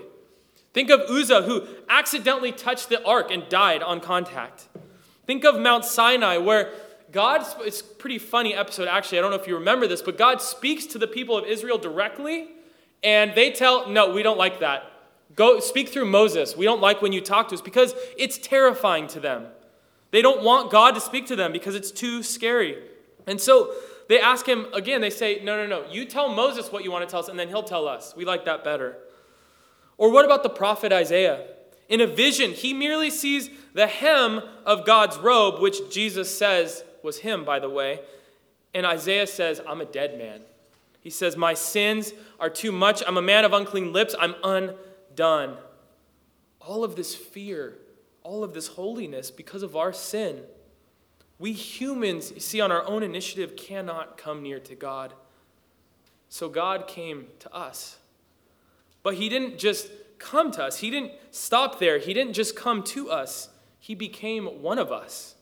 Think 0.73 0.91
of 0.91 1.01
Uzzah, 1.11 1.43
who 1.43 1.67
accidentally 1.89 2.53
touched 2.53 2.89
the 2.89 3.05
ark 3.05 3.33
and 3.33 3.49
died 3.49 3.83
on 3.83 3.99
contact. 3.99 4.69
Think 5.27 5.45
of 5.45 5.59
Mount 5.59 5.85
Sinai, 5.85 6.37
where 6.37 6.73
God, 7.11 7.45
it's 7.63 7.81
a 7.81 7.85
pretty 7.85 8.21
funny 8.21 8.55
episode 8.55 8.87
actually, 8.87 9.19
I 9.19 9.23
don't 9.23 9.33
know 9.33 9.41
if 9.41 9.49
you 9.49 9.57
remember 9.57 9.89
this, 9.89 10.03
but 10.03 10.17
God 10.17 10.41
speaks 10.41 10.87
to 10.87 10.99
the 10.99 11.09
people 11.09 11.37
of 11.37 11.47
Israel 11.47 11.79
directly, 11.79 12.51
and 13.03 13.35
they 13.35 13.51
tell, 13.51 13.89
no, 13.89 14.13
we 14.13 14.23
don't 14.23 14.39
like 14.39 14.61
that. 14.61 14.85
Go 15.35 15.61
speak 15.61 15.89
through 15.89 16.07
Moses. 16.07 16.57
We 16.57 16.65
don't 16.65 16.81
like 16.81 17.01
when 17.01 17.13
you 17.13 17.21
talk 17.21 17.49
to 17.49 17.55
us 17.55 17.61
because 17.61 17.95
it's 18.19 18.37
terrifying 18.37 19.07
to 19.09 19.21
them. 19.21 19.47
They 20.11 20.23
don't 20.23 20.43
want 20.43 20.71
God 20.71 20.95
to 20.95 21.01
speak 21.01 21.27
to 21.27 21.37
them 21.37 21.53
because 21.53 21.75
it's 21.75 21.91
too 21.91 22.23
scary. 22.23 22.83
And 23.27 23.41
so 23.41 23.73
they 24.09 24.21
ask 24.21 24.47
him 24.47 24.67
again, 24.75 25.01
they 25.01 25.11
say, 25.11 25.41
No, 25.43 25.57
no, 25.57 25.67
no, 25.67 25.89
you 25.91 26.05
tell 26.05 26.29
Moses 26.29 26.73
what 26.73 26.83
you 26.83 26.91
want 26.91 27.09
to 27.09 27.11
tell 27.11 27.21
us, 27.21 27.29
and 27.29 27.39
then 27.39 27.49
he'll 27.49 27.63
tell 27.63 27.87
us. 27.87 28.15
We 28.17 28.25
like 28.25 28.45
that 28.45 28.65
better. 28.65 28.99
Or 29.99 30.11
what 30.11 30.25
about 30.25 30.43
the 30.43 30.51
prophet 30.51 30.93
Isaiah? 30.93 31.47
In 31.89 32.01
a 32.01 32.07
vision, 32.07 32.53
he 32.53 32.73
merely 32.73 33.11
sees 33.11 33.51
the 33.75 33.87
hem 33.87 34.41
of 34.65 34.85
God's 34.85 35.17
robe, 35.19 35.61
which 35.61 35.93
Jesus 35.93 36.37
says 36.37 36.85
was 37.03 37.19
him, 37.19 37.45
by 37.45 37.59
the 37.59 37.69
way. 37.69 38.01
And 38.75 38.87
Isaiah 38.87 39.27
says, 39.27 39.61
I'm 39.67 39.81
a 39.81 39.85
dead 39.85 40.17
man. 40.19 40.41
He 41.01 41.11
says, 41.11 41.37
My 41.37 41.55
sins 41.55 42.13
are 42.39 42.51
too 42.51 42.73
much. 42.73 43.03
I'm 43.07 43.17
a 43.17 43.23
man 43.23 43.45
of 43.45 43.53
unclean 43.53 43.93
lips. 43.93 44.15
I'm 44.19 44.35
undone. 44.45 45.57
All 46.61 46.85
of 46.85 46.97
this 46.97 47.15
fear, 47.15 47.79
all 48.23 48.45
of 48.45 48.53
this 48.53 48.69
holiness 48.69 49.31
because 49.31 49.63
of 49.63 49.77
our 49.77 49.93
sin. 49.93 50.43
We 51.39 51.53
humans, 51.53 52.33
you 52.33 52.41
see, 52.41 52.61
on 52.61 52.71
our 52.71 52.87
own 52.87 53.03
initiative, 53.03 53.57
cannot 53.57 54.19
come 54.19 54.43
near 54.43 54.61
to 54.61 54.75
God. 54.75 55.15
So 56.29 56.49
God 56.49 56.87
came 56.87 57.29
to 57.41 57.55
us. 57.55 57.97
But 59.03 59.15
He 59.15 59.31
didn't 59.31 59.59
just 59.59 59.89
come 60.19 60.51
to 60.53 60.65
us, 60.65 60.79
He 60.79 60.91
didn't 60.91 61.13
stop 61.31 61.79
there. 61.79 61.99
He 61.99 62.13
didn't 62.13 62.35
just 62.35 62.55
come 62.55 62.83
to 62.85 63.11
us, 63.11 63.49
He 63.79 63.95
became 63.95 64.63
one 64.63 64.79
of 64.79 64.93
us. 64.93 65.35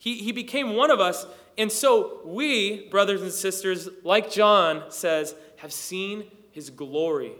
He, 0.00 0.16
he 0.16 0.32
became 0.32 0.76
one 0.76 0.90
of 0.90 0.98
us. 0.98 1.26
And 1.58 1.70
so 1.70 2.20
we, 2.24 2.88
brothers 2.88 3.22
and 3.22 3.32
sisters, 3.32 3.88
like 4.02 4.30
John 4.30 4.84
says, 4.90 5.34
have 5.56 5.72
seen 5.72 6.24
his 6.52 6.70
glory. 6.70 7.32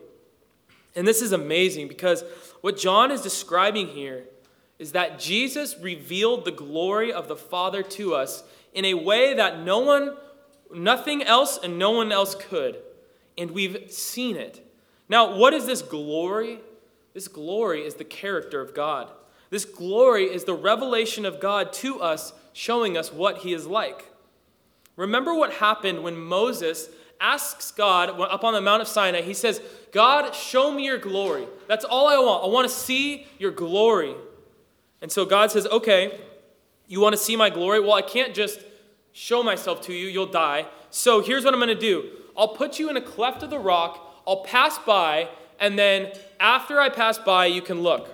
And 0.94 1.06
this 1.06 1.22
is 1.22 1.32
amazing 1.32 1.88
because 1.88 2.24
what 2.60 2.76
John 2.76 3.10
is 3.10 3.22
describing 3.22 3.88
here 3.88 4.24
is 4.78 4.92
that 4.92 5.18
Jesus 5.18 5.76
revealed 5.78 6.44
the 6.44 6.50
glory 6.50 7.12
of 7.12 7.28
the 7.28 7.36
Father 7.36 7.82
to 7.82 8.14
us 8.14 8.42
in 8.72 8.84
a 8.84 8.94
way 8.94 9.34
that 9.34 9.60
no 9.60 9.78
one, 9.78 10.16
nothing 10.74 11.22
else, 11.22 11.58
and 11.62 11.78
no 11.78 11.90
one 11.90 12.10
else 12.10 12.34
could. 12.34 12.78
And 13.36 13.50
we've 13.50 13.90
seen 13.90 14.36
it. 14.36 14.66
Now, 15.08 15.36
what 15.36 15.52
is 15.52 15.66
this 15.66 15.82
glory? 15.82 16.60
This 17.14 17.28
glory 17.28 17.84
is 17.84 17.94
the 17.96 18.04
character 18.04 18.60
of 18.60 18.74
God. 18.74 19.10
This 19.50 19.64
glory 19.64 20.24
is 20.24 20.44
the 20.44 20.54
revelation 20.54 21.26
of 21.26 21.40
God 21.40 21.72
to 21.74 22.00
us 22.00 22.32
showing 22.52 22.96
us 22.96 23.12
what 23.12 23.38
he 23.38 23.52
is 23.52 23.66
like. 23.66 24.10
Remember 24.96 25.34
what 25.34 25.54
happened 25.54 26.02
when 26.02 26.16
Moses 26.16 26.88
asks 27.20 27.70
God 27.70 28.18
up 28.20 28.44
on 28.44 28.54
the 28.54 28.60
Mount 28.60 28.82
of 28.82 28.88
Sinai, 28.88 29.20
he 29.20 29.34
says, 29.34 29.60
God, 29.92 30.34
show 30.34 30.72
me 30.72 30.86
your 30.86 30.98
glory. 30.98 31.46
That's 31.68 31.84
all 31.84 32.08
I 32.08 32.16
want. 32.16 32.44
I 32.44 32.48
want 32.48 32.68
to 32.68 32.74
see 32.74 33.26
your 33.38 33.50
glory. 33.50 34.14
And 35.02 35.12
so 35.12 35.24
God 35.24 35.50
says, 35.50 35.66
Okay, 35.66 36.20
you 36.88 37.00
want 37.00 37.12
to 37.14 37.18
see 37.18 37.36
my 37.36 37.50
glory? 37.50 37.80
Well, 37.80 37.92
I 37.92 38.02
can't 38.02 38.34
just 38.34 38.60
show 39.12 39.42
myself 39.42 39.82
to 39.82 39.92
you, 39.92 40.08
you'll 40.08 40.26
die. 40.26 40.66
So 40.90 41.22
here's 41.22 41.44
what 41.44 41.54
I'm 41.54 41.60
going 41.60 41.74
to 41.74 41.80
do 41.80 42.10
I'll 42.36 42.48
put 42.48 42.78
you 42.78 42.88
in 42.88 42.96
a 42.96 43.02
cleft 43.02 43.42
of 43.42 43.50
the 43.50 43.58
rock, 43.58 44.22
I'll 44.26 44.44
pass 44.44 44.78
by, 44.78 45.28
and 45.58 45.78
then 45.78 46.12
after 46.38 46.80
I 46.80 46.88
pass 46.88 47.18
by, 47.18 47.46
you 47.46 47.62
can 47.62 47.82
look. 47.82 48.08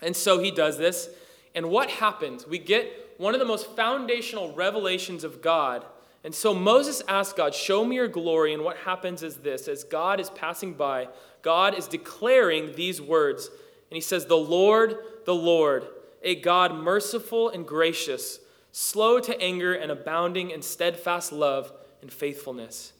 And 0.00 0.14
so 0.14 0.38
he 0.38 0.50
does 0.50 0.78
this. 0.78 1.08
And 1.54 1.70
what 1.70 1.90
happens? 1.90 2.46
We 2.46 2.58
get 2.58 2.92
one 3.18 3.34
of 3.34 3.40
the 3.40 3.46
most 3.46 3.76
foundational 3.76 4.54
revelations 4.54 5.24
of 5.24 5.42
God. 5.42 5.84
And 6.24 6.34
so 6.34 6.54
Moses 6.54 7.02
asked 7.06 7.36
God, 7.36 7.54
Show 7.54 7.84
me 7.84 7.96
your 7.96 8.08
glory. 8.08 8.54
And 8.54 8.64
what 8.64 8.78
happens 8.78 9.22
is 9.22 9.36
this 9.36 9.68
as 9.68 9.84
God 9.84 10.20
is 10.20 10.30
passing 10.30 10.74
by, 10.74 11.08
God 11.42 11.76
is 11.76 11.86
declaring 11.86 12.74
these 12.74 13.00
words. 13.00 13.48
And 13.90 13.96
he 13.96 14.00
says, 14.00 14.26
The 14.26 14.36
Lord, 14.36 14.96
the 15.26 15.34
Lord, 15.34 15.86
a 16.22 16.34
God 16.34 16.74
merciful 16.74 17.48
and 17.50 17.66
gracious, 17.66 18.40
slow 18.72 19.20
to 19.20 19.40
anger 19.40 19.74
and 19.74 19.90
abounding 19.90 20.50
in 20.50 20.62
steadfast 20.62 21.32
love 21.32 21.72
and 22.02 22.12
faithfulness. 22.12 22.92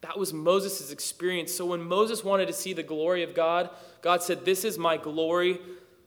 That 0.00 0.18
was 0.18 0.32
Moses' 0.32 0.92
experience. 0.92 1.52
So 1.52 1.64
when 1.64 1.82
Moses 1.82 2.22
wanted 2.22 2.46
to 2.48 2.52
see 2.52 2.74
the 2.74 2.82
glory 2.82 3.22
of 3.22 3.34
God, 3.34 3.70
God 4.02 4.22
said, 4.22 4.44
This 4.44 4.64
is 4.64 4.78
my 4.78 4.96
glory 4.96 5.60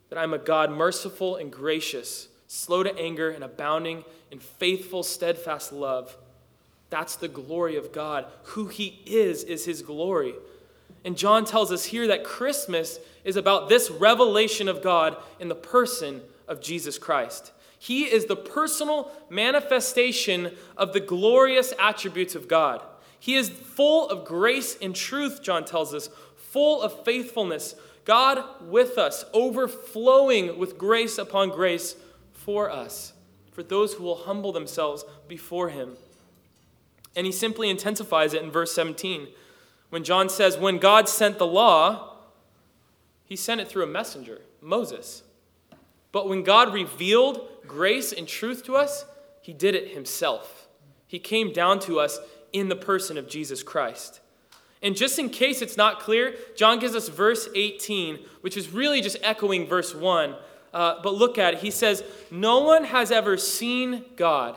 that 0.10 0.20
I'm 0.20 0.34
a 0.34 0.38
God 0.38 0.72
merciful 0.72 1.36
and 1.36 1.52
gracious, 1.52 2.28
slow 2.48 2.84
to 2.84 2.98
anger 2.98 3.30
and 3.30 3.44
abounding 3.44 4.04
in 4.32 4.40
faithful, 4.40 5.04
steadfast 5.04 5.72
love. 5.72 6.18
That's 6.90 7.18
the 7.18 7.28
glory 7.28 7.76
of 7.76 7.92
God. 7.92 8.26
Who 8.44 8.68
He 8.68 9.02
is, 9.06 9.44
is 9.44 9.66
His 9.66 9.82
glory. 9.82 10.34
And 11.04 11.18
John 11.18 11.46
tells 11.46 11.72
us 11.72 11.86
here 11.86 12.08
that 12.08 12.24
Christmas 12.24 13.00
is 13.24 13.36
about 13.36 13.70
this 13.70 13.90
revelation 13.90 14.68
of 14.68 14.82
God 14.82 15.18
in 15.40 15.50
the 15.50 15.56
person 15.56 16.22
of 16.48 16.62
Jesus 16.62 16.98
Christ. 16.98 17.52
He 17.80 18.06
is 18.06 18.26
the 18.26 18.36
personal 18.36 19.12
manifestation 19.30 20.56
of 20.76 20.94
the 20.94 21.00
glorious 21.00 21.74
attributes 21.80 22.36
of 22.36 22.48
God. 22.48 22.82
He 23.20 23.36
is 23.36 23.50
full 23.50 24.10
of 24.10 24.26
grace 24.26 24.78
and 24.82 24.96
truth, 24.96 25.42
John 25.42 25.66
tells 25.66 25.94
us, 25.94 26.10
full 26.36 26.82
of 26.82 27.04
faithfulness, 27.04 27.76
God 28.06 28.44
with 28.62 28.98
us, 28.98 29.26
overflowing 29.34 30.58
with 30.58 30.78
grace 30.78 31.18
upon 31.18 31.50
grace 31.50 31.96
for 32.48 32.72
us, 32.72 33.12
for 33.52 33.62
those 33.62 33.96
who 33.96 34.04
will 34.06 34.16
humble 34.16 34.54
themselves 34.54 35.04
before 35.28 35.68
Him. 35.68 35.98
And 37.14 37.26
he 37.26 37.32
simply 37.34 37.70
intensifies 37.70 38.34
it 38.34 38.42
in 38.42 38.52
verse 38.52 38.72
17 38.72 39.28
when 39.90 40.06
John 40.06 40.30
says, 40.30 40.58
When 40.58 40.78
God 40.78 41.10
sent 41.10 41.40
the 41.40 41.46
law, 41.46 42.16
he 43.26 43.36
sent 43.36 43.60
it 43.60 43.68
through 43.68 43.84
a 43.84 43.88
messenger, 43.88 44.40
Moses. 44.62 45.24
But 46.14 46.30
when 46.30 46.44
God 46.44 46.74
revealed 46.74 47.50
grace 47.68 48.14
and 48.14 48.26
truth 48.30 48.64
to 48.64 48.78
us, 48.78 49.04
he 49.42 49.52
did 49.52 49.76
it 49.76 49.94
himself. 49.94 50.70
He 51.06 51.20
came 51.20 51.52
down 51.52 51.80
to 51.82 52.00
us 52.00 52.18
in 52.54 52.70
the 52.70 52.78
person 52.78 53.18
of 53.18 53.28
Jesus 53.28 53.62
Christ. 53.62 54.22
And 54.82 54.96
just 54.96 55.20
in 55.20 55.30
case 55.30 55.62
it's 55.62 55.76
not 55.76 56.00
clear, 56.00 56.36
John 56.56 56.80
gives 56.80 56.96
us 56.96 57.10
verse 57.10 57.50
18, 57.54 58.20
which 58.40 58.56
is 58.56 58.70
really 58.70 59.02
just 59.02 59.18
echoing 59.22 59.68
verse 59.68 59.94
1. 59.94 60.36
Uh, 60.78 61.02
but 61.02 61.16
look 61.16 61.38
at 61.38 61.56
it. 61.56 61.60
He 61.62 61.72
says, 61.72 62.04
No 62.30 62.60
one 62.60 62.84
has 62.84 63.12
ever 63.12 63.38
seen 63.38 64.06
God 64.16 64.56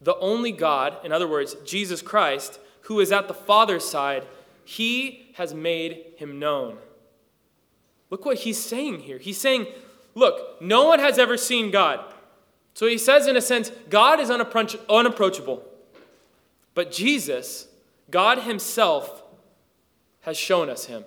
the 0.00 0.16
only 0.18 0.52
God, 0.52 1.04
in 1.04 1.12
other 1.12 1.26
words, 1.28 1.56
Jesus 1.64 2.02
Christ, 2.02 2.60
who 2.82 3.00
is 3.00 3.12
at 3.12 3.28
the 3.28 3.34
Father's 3.34 3.84
side, 3.84 4.24
he 4.64 5.30
has 5.34 5.54
made 5.54 6.04
him 6.16 6.38
known. 6.38 6.78
Look 8.10 8.24
what 8.24 8.38
he's 8.38 8.62
saying 8.62 9.00
here. 9.00 9.18
He's 9.18 9.40
saying, 9.40 9.66
look, 10.14 10.60
no 10.60 10.84
one 10.84 11.00
has 11.00 11.18
ever 11.18 11.36
seen 11.36 11.70
God. 11.70 12.00
So 12.74 12.86
he 12.86 12.98
says, 12.98 13.26
in 13.26 13.36
a 13.36 13.40
sense, 13.40 13.72
God 13.88 14.20
is 14.20 14.30
unapproachable. 14.30 15.64
But 16.74 16.92
Jesus, 16.92 17.68
God 18.10 18.40
himself, 18.40 19.22
has 20.20 20.36
shown 20.36 20.68
us 20.68 20.84
him. 20.84 21.02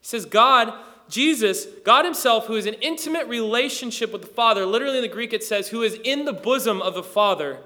He 0.00 0.06
says, 0.06 0.24
God 0.26 0.74
Jesus, 1.08 1.66
God 1.84 2.04
Himself, 2.04 2.46
who 2.46 2.54
is 2.54 2.66
in 2.66 2.74
intimate 2.74 3.26
relationship 3.28 4.12
with 4.12 4.22
the 4.22 4.28
Father, 4.28 4.66
literally 4.66 4.96
in 4.96 5.02
the 5.02 5.08
Greek 5.08 5.32
it 5.32 5.44
says, 5.44 5.68
who 5.68 5.82
is 5.82 5.94
in 6.04 6.24
the 6.24 6.32
bosom 6.32 6.82
of 6.82 6.94
the 6.94 7.02
Father, 7.02 7.58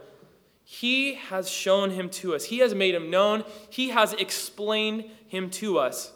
He 0.65 1.15
has 1.15 1.49
shown 1.49 1.91
Him 1.91 2.11
to 2.11 2.35
us. 2.35 2.45
He 2.45 2.59
has 2.59 2.75
made 2.75 2.95
Him 2.95 3.11
known. 3.11 3.45
He 3.71 3.91
has 3.91 4.13
explained 4.15 5.05
Him 5.29 5.51
to 5.51 5.79
us. 5.79 6.13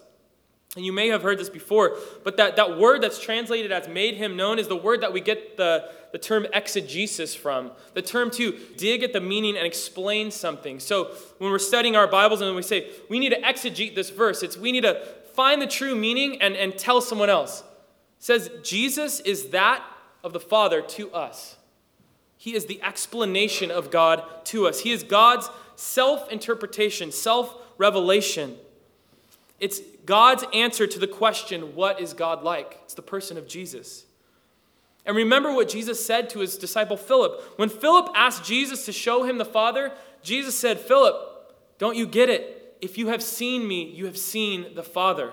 And 0.76 0.84
you 0.84 0.92
may 0.92 1.08
have 1.08 1.22
heard 1.22 1.38
this 1.38 1.48
before, 1.48 1.96
but 2.24 2.36
that, 2.36 2.56
that 2.56 2.78
word 2.78 3.00
that's 3.00 3.20
translated 3.20 3.70
as 3.70 3.86
made 3.86 4.16
him 4.16 4.36
known 4.36 4.58
is 4.58 4.66
the 4.66 4.76
word 4.76 5.02
that 5.02 5.12
we 5.12 5.20
get 5.20 5.56
the, 5.56 5.88
the 6.10 6.18
term 6.18 6.46
exegesis 6.52 7.32
from. 7.32 7.70
The 7.94 8.02
term 8.02 8.28
to 8.32 8.58
dig 8.76 9.04
at 9.04 9.12
the 9.12 9.20
meaning 9.20 9.56
and 9.56 9.64
explain 9.64 10.32
something. 10.32 10.80
So 10.80 11.12
when 11.38 11.52
we're 11.52 11.60
studying 11.60 11.94
our 11.94 12.08
Bibles 12.08 12.40
and 12.40 12.56
we 12.56 12.62
say, 12.62 12.90
we 13.08 13.20
need 13.20 13.30
to 13.30 13.40
exegete 13.40 13.94
this 13.94 14.10
verse, 14.10 14.42
it's 14.42 14.56
we 14.56 14.72
need 14.72 14.82
to 14.82 15.06
find 15.34 15.60
the 15.60 15.66
true 15.66 15.94
meaning 15.94 16.40
and, 16.40 16.54
and 16.56 16.76
tell 16.76 17.00
someone 17.00 17.30
else. 17.30 17.60
It 17.60 18.24
says 18.24 18.50
Jesus 18.62 19.20
is 19.20 19.50
that 19.50 19.84
of 20.22 20.32
the 20.32 20.40
Father 20.40 20.80
to 20.80 21.12
us. 21.12 21.56
He 22.36 22.54
is 22.54 22.66
the 22.66 22.82
explanation 22.82 23.70
of 23.70 23.90
God 23.90 24.22
to 24.46 24.66
us. 24.66 24.80
He 24.80 24.90
is 24.90 25.02
God's 25.02 25.48
self 25.76 26.30
interpretation, 26.30 27.12
self 27.12 27.54
revelation. 27.78 28.56
It's 29.60 29.80
God's 30.04 30.44
answer 30.52 30.86
to 30.86 30.98
the 30.98 31.06
question, 31.06 31.74
What 31.74 32.00
is 32.00 32.12
God 32.12 32.42
like? 32.42 32.80
It's 32.84 32.94
the 32.94 33.02
person 33.02 33.38
of 33.38 33.48
Jesus. 33.48 34.04
And 35.06 35.16
remember 35.16 35.52
what 35.52 35.68
Jesus 35.68 36.04
said 36.04 36.30
to 36.30 36.40
his 36.40 36.56
disciple 36.56 36.96
Philip. 36.96 37.58
When 37.58 37.68
Philip 37.68 38.10
asked 38.14 38.44
Jesus 38.44 38.86
to 38.86 38.92
show 38.92 39.24
him 39.24 39.38
the 39.38 39.44
Father, 39.44 39.92
Jesus 40.22 40.58
said, 40.58 40.80
Philip, 40.80 41.14
don't 41.78 41.96
you 41.96 42.06
get 42.06 42.30
it? 42.30 42.63
If 42.80 42.98
you 42.98 43.08
have 43.08 43.22
seen 43.22 43.66
me, 43.66 43.84
you 43.84 44.06
have 44.06 44.18
seen 44.18 44.74
the 44.74 44.82
Father. 44.82 45.32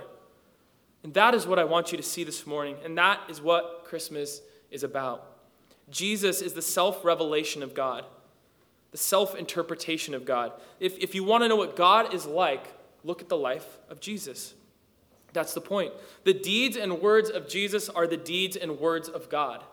And 1.03 1.13
that 1.13 1.33
is 1.33 1.47
what 1.47 1.59
I 1.59 1.63
want 1.63 1.91
you 1.91 1.97
to 1.97 2.03
see 2.03 2.23
this 2.23 2.45
morning. 2.45 2.77
And 2.83 2.97
that 2.97 3.21
is 3.29 3.41
what 3.41 3.83
Christmas 3.85 4.41
is 4.69 4.83
about. 4.83 5.25
Jesus 5.89 6.41
is 6.41 6.53
the 6.53 6.61
self 6.61 7.03
revelation 7.03 7.63
of 7.63 7.73
God, 7.73 8.05
the 8.91 8.97
self 8.97 9.35
interpretation 9.35 10.13
of 10.13 10.25
God. 10.25 10.53
If, 10.79 10.97
if 10.99 11.13
you 11.15 11.23
want 11.23 11.43
to 11.43 11.47
know 11.47 11.55
what 11.55 11.75
God 11.75 12.13
is 12.13 12.25
like, 12.25 12.73
look 13.03 13.21
at 13.21 13.29
the 13.29 13.37
life 13.37 13.79
of 13.89 13.99
Jesus. 13.99 14.53
That's 15.33 15.53
the 15.53 15.61
point. 15.61 15.93
The 16.23 16.33
deeds 16.33 16.75
and 16.75 17.01
words 17.01 17.29
of 17.29 17.47
Jesus 17.47 17.89
are 17.89 18.07
the 18.07 18.17
deeds 18.17 18.55
and 18.55 18.79
words 18.79 19.07
of 19.09 19.29
God. 19.29 19.63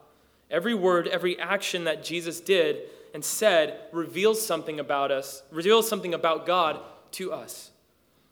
Every 0.51 0.75
word, 0.75 1.09
every 1.09 1.39
action 1.39 1.85
that 1.85 2.05
Jesus 2.05 2.41
did 2.41 2.83
and 3.13 3.25
said 3.25 3.81
reveals 3.93 4.45
something 4.45 4.81
about 4.81 5.11
us, 5.11 5.43
reveals 5.51 5.89
something 5.89 6.15
about 6.15 6.47
God 6.47 6.81
to 7.13 7.33
us. 7.33 7.71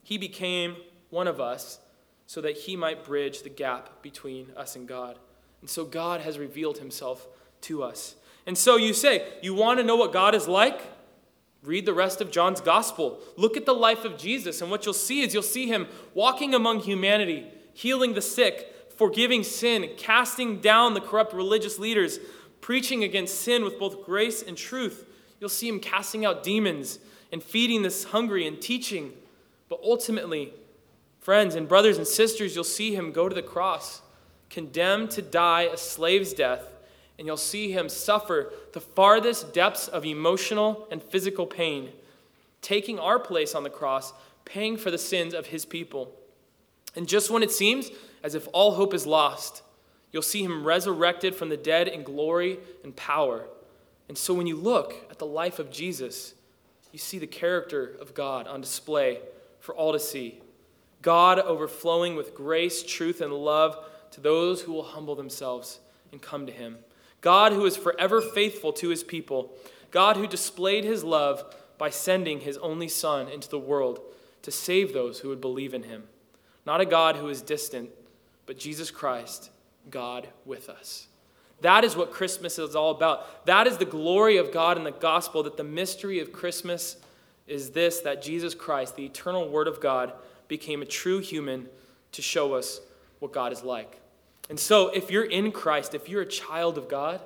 He 0.02 0.18
became 0.18 0.76
one 1.10 1.28
of 1.28 1.40
us 1.40 1.80
so 2.26 2.40
that 2.40 2.56
he 2.56 2.76
might 2.76 3.04
bridge 3.04 3.42
the 3.42 3.48
gap 3.48 4.02
between 4.02 4.48
us 4.56 4.76
and 4.76 4.86
God. 4.86 5.18
And 5.60 5.70
so 5.70 5.84
God 5.84 6.20
has 6.20 6.38
revealed 6.38 6.78
himself 6.78 7.26
to 7.62 7.82
us. 7.82 8.16
And 8.46 8.56
so 8.56 8.76
you 8.76 8.92
say, 8.92 9.26
you 9.42 9.54
want 9.54 9.78
to 9.78 9.84
know 9.84 9.96
what 9.96 10.12
God 10.12 10.34
is 10.34 10.46
like? 10.46 10.80
Read 11.62 11.86
the 11.86 11.94
rest 11.94 12.20
of 12.20 12.30
John's 12.30 12.60
gospel. 12.60 13.20
Look 13.36 13.56
at 13.56 13.66
the 13.66 13.74
life 13.74 14.04
of 14.04 14.16
Jesus, 14.16 14.60
and 14.60 14.70
what 14.70 14.84
you'll 14.84 14.94
see 14.94 15.22
is 15.22 15.34
you'll 15.34 15.42
see 15.42 15.66
him 15.66 15.88
walking 16.14 16.54
among 16.54 16.80
humanity, 16.80 17.46
healing 17.74 18.14
the 18.14 18.22
sick, 18.22 18.72
forgiving 18.96 19.42
sin, 19.42 19.90
casting 19.96 20.60
down 20.60 20.94
the 20.94 21.00
corrupt 21.00 21.32
religious 21.32 21.78
leaders, 21.78 22.20
preaching 22.60 23.02
against 23.02 23.40
sin 23.40 23.64
with 23.64 23.78
both 23.78 24.04
grace 24.04 24.42
and 24.42 24.56
truth. 24.56 25.06
You'll 25.40 25.50
see 25.50 25.68
him 25.68 25.80
casting 25.80 26.24
out 26.24 26.44
demons 26.44 27.00
and 27.32 27.42
feeding 27.42 27.82
the 27.82 28.06
hungry 28.10 28.46
and 28.46 28.60
teaching. 28.60 29.12
But 29.68 29.80
ultimately, 29.82 30.52
friends 31.20 31.54
and 31.54 31.68
brothers 31.68 31.98
and 31.98 32.06
sisters, 32.06 32.54
you'll 32.54 32.64
see 32.64 32.94
him 32.94 33.12
go 33.12 33.28
to 33.28 33.34
the 33.34 33.42
cross, 33.42 34.02
condemned 34.50 35.10
to 35.12 35.22
die 35.22 35.62
a 35.62 35.76
slave's 35.76 36.32
death, 36.32 36.72
and 37.18 37.26
you'll 37.26 37.36
see 37.36 37.72
him 37.72 37.88
suffer 37.88 38.52
the 38.72 38.80
farthest 38.80 39.52
depths 39.52 39.88
of 39.88 40.04
emotional 40.04 40.86
and 40.90 41.02
physical 41.02 41.46
pain, 41.46 41.90
taking 42.60 42.98
our 42.98 43.18
place 43.18 43.54
on 43.54 43.62
the 43.62 43.70
cross, 43.70 44.12
paying 44.44 44.76
for 44.76 44.90
the 44.90 44.98
sins 44.98 45.34
of 45.34 45.46
his 45.46 45.64
people. 45.64 46.12
And 46.94 47.08
just 47.08 47.30
when 47.30 47.42
it 47.42 47.50
seems 47.50 47.90
as 48.22 48.34
if 48.34 48.48
all 48.52 48.74
hope 48.74 48.94
is 48.94 49.06
lost, 49.06 49.62
you'll 50.12 50.22
see 50.22 50.42
him 50.42 50.64
resurrected 50.64 51.34
from 51.34 51.48
the 51.48 51.56
dead 51.56 51.88
in 51.88 52.02
glory 52.02 52.58
and 52.84 52.94
power. 52.96 53.46
And 54.08 54.16
so 54.16 54.32
when 54.34 54.46
you 54.46 54.56
look 54.56 54.94
at 55.10 55.18
the 55.18 55.26
life 55.26 55.58
of 55.58 55.70
Jesus, 55.70 56.34
you 56.96 57.00
see 57.00 57.18
the 57.18 57.26
character 57.26 57.94
of 58.00 58.14
God 58.14 58.48
on 58.48 58.62
display 58.62 59.18
for 59.60 59.74
all 59.74 59.92
to 59.92 60.00
see. 60.00 60.40
God 61.02 61.38
overflowing 61.38 62.16
with 62.16 62.34
grace, 62.34 62.82
truth, 62.82 63.20
and 63.20 63.34
love 63.34 63.76
to 64.12 64.22
those 64.22 64.62
who 64.62 64.72
will 64.72 64.82
humble 64.82 65.14
themselves 65.14 65.80
and 66.10 66.22
come 66.22 66.46
to 66.46 66.52
Him. 66.52 66.78
God 67.20 67.52
who 67.52 67.66
is 67.66 67.76
forever 67.76 68.22
faithful 68.22 68.72
to 68.72 68.88
His 68.88 69.04
people. 69.04 69.52
God 69.90 70.16
who 70.16 70.26
displayed 70.26 70.84
His 70.84 71.04
love 71.04 71.44
by 71.76 71.90
sending 71.90 72.40
His 72.40 72.56
only 72.56 72.88
Son 72.88 73.28
into 73.28 73.50
the 73.50 73.58
world 73.58 74.00
to 74.40 74.50
save 74.50 74.94
those 74.94 75.20
who 75.20 75.28
would 75.28 75.42
believe 75.42 75.74
in 75.74 75.82
Him. 75.82 76.04
Not 76.64 76.80
a 76.80 76.86
God 76.86 77.16
who 77.16 77.28
is 77.28 77.42
distant, 77.42 77.90
but 78.46 78.58
Jesus 78.58 78.90
Christ, 78.90 79.50
God 79.90 80.28
with 80.46 80.70
us. 80.70 81.08
That 81.62 81.84
is 81.84 81.96
what 81.96 82.12
Christmas 82.12 82.58
is 82.58 82.76
all 82.76 82.90
about. 82.90 83.46
That 83.46 83.66
is 83.66 83.78
the 83.78 83.84
glory 83.84 84.36
of 84.36 84.52
God 84.52 84.76
in 84.76 84.84
the 84.84 84.90
gospel, 84.90 85.42
that 85.44 85.56
the 85.56 85.64
mystery 85.64 86.20
of 86.20 86.32
Christmas 86.32 86.96
is 87.46 87.70
this 87.70 88.00
that 88.00 88.22
Jesus 88.22 88.54
Christ, 88.54 88.96
the 88.96 89.04
eternal 89.04 89.48
Word 89.48 89.68
of 89.68 89.80
God, 89.80 90.12
became 90.48 90.82
a 90.82 90.86
true 90.86 91.18
human 91.20 91.68
to 92.12 92.22
show 92.22 92.54
us 92.54 92.80
what 93.18 93.32
God 93.32 93.52
is 93.52 93.62
like. 93.62 94.00
And 94.48 94.60
so, 94.60 94.88
if 94.88 95.10
you're 95.10 95.24
in 95.24 95.50
Christ, 95.50 95.94
if 95.94 96.08
you're 96.08 96.22
a 96.22 96.26
child 96.26 96.78
of 96.78 96.88
God, 96.88 97.20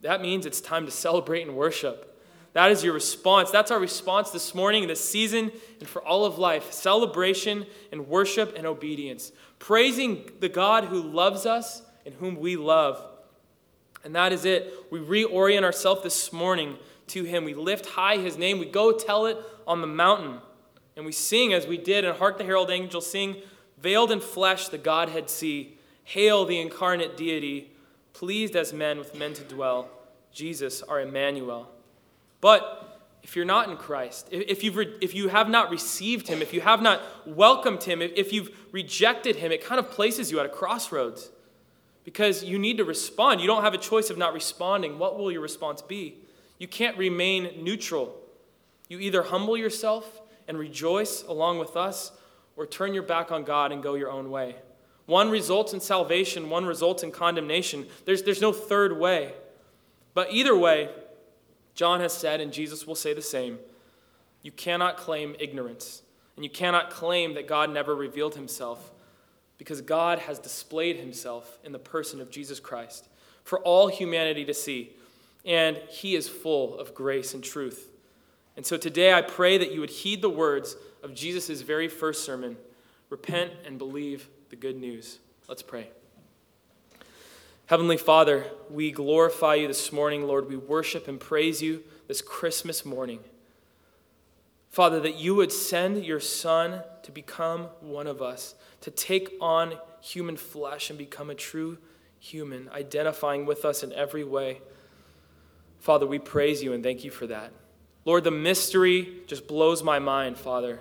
that 0.00 0.20
means 0.20 0.46
it's 0.46 0.60
time 0.60 0.86
to 0.86 0.90
celebrate 0.90 1.42
and 1.42 1.56
worship. 1.56 2.10
That 2.52 2.70
is 2.70 2.84
your 2.84 2.94
response. 2.94 3.50
That's 3.50 3.70
our 3.70 3.80
response 3.80 4.30
this 4.30 4.54
morning, 4.54 4.86
this 4.86 5.06
season, 5.06 5.50
and 5.80 5.88
for 5.88 6.02
all 6.02 6.24
of 6.24 6.38
life 6.38 6.72
celebration 6.72 7.66
and 7.92 8.08
worship 8.08 8.54
and 8.56 8.66
obedience. 8.66 9.32
Praising 9.58 10.30
the 10.40 10.48
God 10.48 10.84
who 10.84 11.02
loves 11.02 11.46
us 11.46 11.82
and 12.06 12.14
whom 12.14 12.36
we 12.36 12.56
love. 12.56 13.04
And 14.04 14.14
that 14.14 14.32
is 14.32 14.44
it. 14.44 14.72
We 14.90 15.00
reorient 15.00 15.64
ourselves 15.64 16.02
this 16.02 16.32
morning 16.32 16.76
to 17.08 17.24
Him. 17.24 17.44
We 17.44 17.54
lift 17.54 17.86
high 17.86 18.18
His 18.18 18.36
name. 18.36 18.58
We 18.58 18.66
go 18.66 18.92
tell 18.92 19.26
it 19.26 19.38
on 19.66 19.80
the 19.80 19.86
mountain. 19.86 20.38
And 20.96 21.04
we 21.06 21.12
sing 21.12 21.52
as 21.52 21.66
we 21.66 21.78
did 21.78 22.04
and 22.04 22.16
Hark 22.18 22.38
the 22.38 22.44
Herald 22.44 22.70
Angels 22.70 23.10
sing, 23.10 23.36
Veiled 23.78 24.12
in 24.12 24.20
flesh, 24.20 24.68
the 24.68 24.78
Godhead 24.78 25.28
see. 25.28 25.78
Hail 26.04 26.44
the 26.44 26.60
incarnate 26.60 27.16
deity, 27.16 27.72
pleased 28.12 28.54
as 28.54 28.72
men 28.72 28.98
with 28.98 29.14
men 29.14 29.32
to 29.34 29.42
dwell, 29.42 29.88
Jesus, 30.32 30.82
our 30.82 31.00
Emmanuel. 31.00 31.70
But 32.40 33.00
if 33.22 33.34
you're 33.34 33.46
not 33.46 33.70
in 33.70 33.78
Christ, 33.78 34.28
if, 34.30 34.62
you've 34.62 34.76
re- 34.76 34.94
if 35.00 35.14
you 35.14 35.28
have 35.28 35.48
not 35.48 35.70
received 35.70 36.28
him, 36.28 36.42
if 36.42 36.52
you 36.52 36.60
have 36.60 36.82
not 36.82 37.00
welcomed 37.26 37.82
him, 37.82 38.02
if, 38.02 38.12
if 38.14 38.32
you've 38.34 38.50
rejected 38.70 39.36
him, 39.36 39.50
it 39.50 39.64
kind 39.64 39.78
of 39.78 39.90
places 39.90 40.30
you 40.30 40.38
at 40.40 40.46
a 40.46 40.50
crossroads 40.50 41.30
because 42.04 42.44
you 42.44 42.58
need 42.58 42.76
to 42.76 42.84
respond. 42.84 43.40
You 43.40 43.46
don't 43.46 43.62
have 43.62 43.74
a 43.74 43.78
choice 43.78 44.10
of 44.10 44.18
not 44.18 44.34
responding. 44.34 44.98
What 44.98 45.18
will 45.18 45.32
your 45.32 45.40
response 45.40 45.82
be? 45.82 46.16
You 46.58 46.68
can't 46.68 46.96
remain 46.96 47.64
neutral. 47.64 48.14
You 48.88 48.98
either 48.98 49.22
humble 49.22 49.56
yourself 49.56 50.20
and 50.46 50.58
rejoice 50.58 51.22
along 51.22 51.58
with 51.58 51.76
us, 51.76 52.12
or 52.56 52.66
turn 52.66 52.94
your 52.94 53.02
back 53.02 53.32
on 53.32 53.42
God 53.42 53.72
and 53.72 53.82
go 53.82 53.94
your 53.94 54.10
own 54.10 54.30
way. 54.30 54.56
One 55.06 55.30
results 55.30 55.72
in 55.72 55.80
salvation, 55.80 56.50
one 56.50 56.64
results 56.64 57.02
in 57.02 57.10
condemnation. 57.10 57.86
There's, 58.04 58.22
there's 58.22 58.40
no 58.40 58.52
third 58.52 58.98
way. 58.98 59.34
But 60.14 60.32
either 60.32 60.56
way, 60.56 60.90
John 61.74 62.00
has 62.00 62.12
said, 62.12 62.40
and 62.40 62.52
Jesus 62.52 62.86
will 62.86 62.94
say 62.94 63.12
the 63.12 63.22
same 63.22 63.58
you 64.42 64.52
cannot 64.52 64.98
claim 64.98 65.34
ignorance, 65.40 66.02
and 66.36 66.44
you 66.44 66.50
cannot 66.50 66.90
claim 66.90 67.34
that 67.34 67.48
God 67.48 67.70
never 67.70 67.94
revealed 67.94 68.34
himself, 68.34 68.92
because 69.58 69.80
God 69.80 70.18
has 70.20 70.38
displayed 70.38 70.96
himself 70.96 71.58
in 71.64 71.72
the 71.72 71.78
person 71.78 72.20
of 72.20 72.30
Jesus 72.30 72.60
Christ 72.60 73.08
for 73.44 73.60
all 73.60 73.88
humanity 73.88 74.44
to 74.44 74.54
see, 74.54 74.96
and 75.44 75.76
he 75.88 76.16
is 76.16 76.28
full 76.28 76.78
of 76.78 76.94
grace 76.94 77.34
and 77.34 77.44
truth. 77.44 77.90
And 78.56 78.64
so 78.64 78.76
today 78.76 79.12
I 79.12 79.22
pray 79.22 79.58
that 79.58 79.72
you 79.72 79.80
would 79.80 79.90
heed 79.90 80.22
the 80.22 80.30
words 80.30 80.76
of 81.02 81.14
Jesus' 81.14 81.60
very 81.60 81.88
first 81.88 82.24
sermon 82.24 82.56
repent 83.10 83.52
and 83.66 83.78
believe 83.78 84.28
the 84.50 84.56
good 84.56 84.76
news. 84.76 85.18
Let's 85.48 85.62
pray. 85.62 85.88
Heavenly 87.66 87.96
Father, 87.96 88.44
we 88.70 88.90
glorify 88.90 89.54
you 89.54 89.68
this 89.68 89.92
morning, 89.92 90.26
Lord. 90.26 90.48
We 90.48 90.56
worship 90.56 91.08
and 91.08 91.18
praise 91.18 91.62
you 91.62 91.82
this 92.08 92.20
Christmas 92.20 92.84
morning. 92.84 93.20
Father, 94.70 95.00
that 95.00 95.16
you 95.16 95.34
would 95.34 95.52
send 95.52 96.04
your 96.04 96.20
Son 96.20 96.82
to 97.04 97.12
become 97.12 97.68
one 97.80 98.06
of 98.06 98.20
us, 98.20 98.54
to 98.80 98.90
take 98.90 99.34
on 99.40 99.74
human 100.00 100.36
flesh 100.36 100.90
and 100.90 100.98
become 100.98 101.30
a 101.30 101.34
true 101.34 101.78
human, 102.18 102.68
identifying 102.70 103.46
with 103.46 103.64
us 103.64 103.82
in 103.82 103.92
every 103.92 104.24
way. 104.24 104.60
Father, 105.78 106.06
we 106.06 106.18
praise 106.18 106.62
you 106.62 106.72
and 106.72 106.82
thank 106.82 107.04
you 107.04 107.10
for 107.10 107.26
that. 107.26 107.52
Lord, 108.04 108.24
the 108.24 108.30
mystery 108.30 109.20
just 109.26 109.46
blows 109.46 109.82
my 109.82 109.98
mind, 109.98 110.36
Father. 110.38 110.80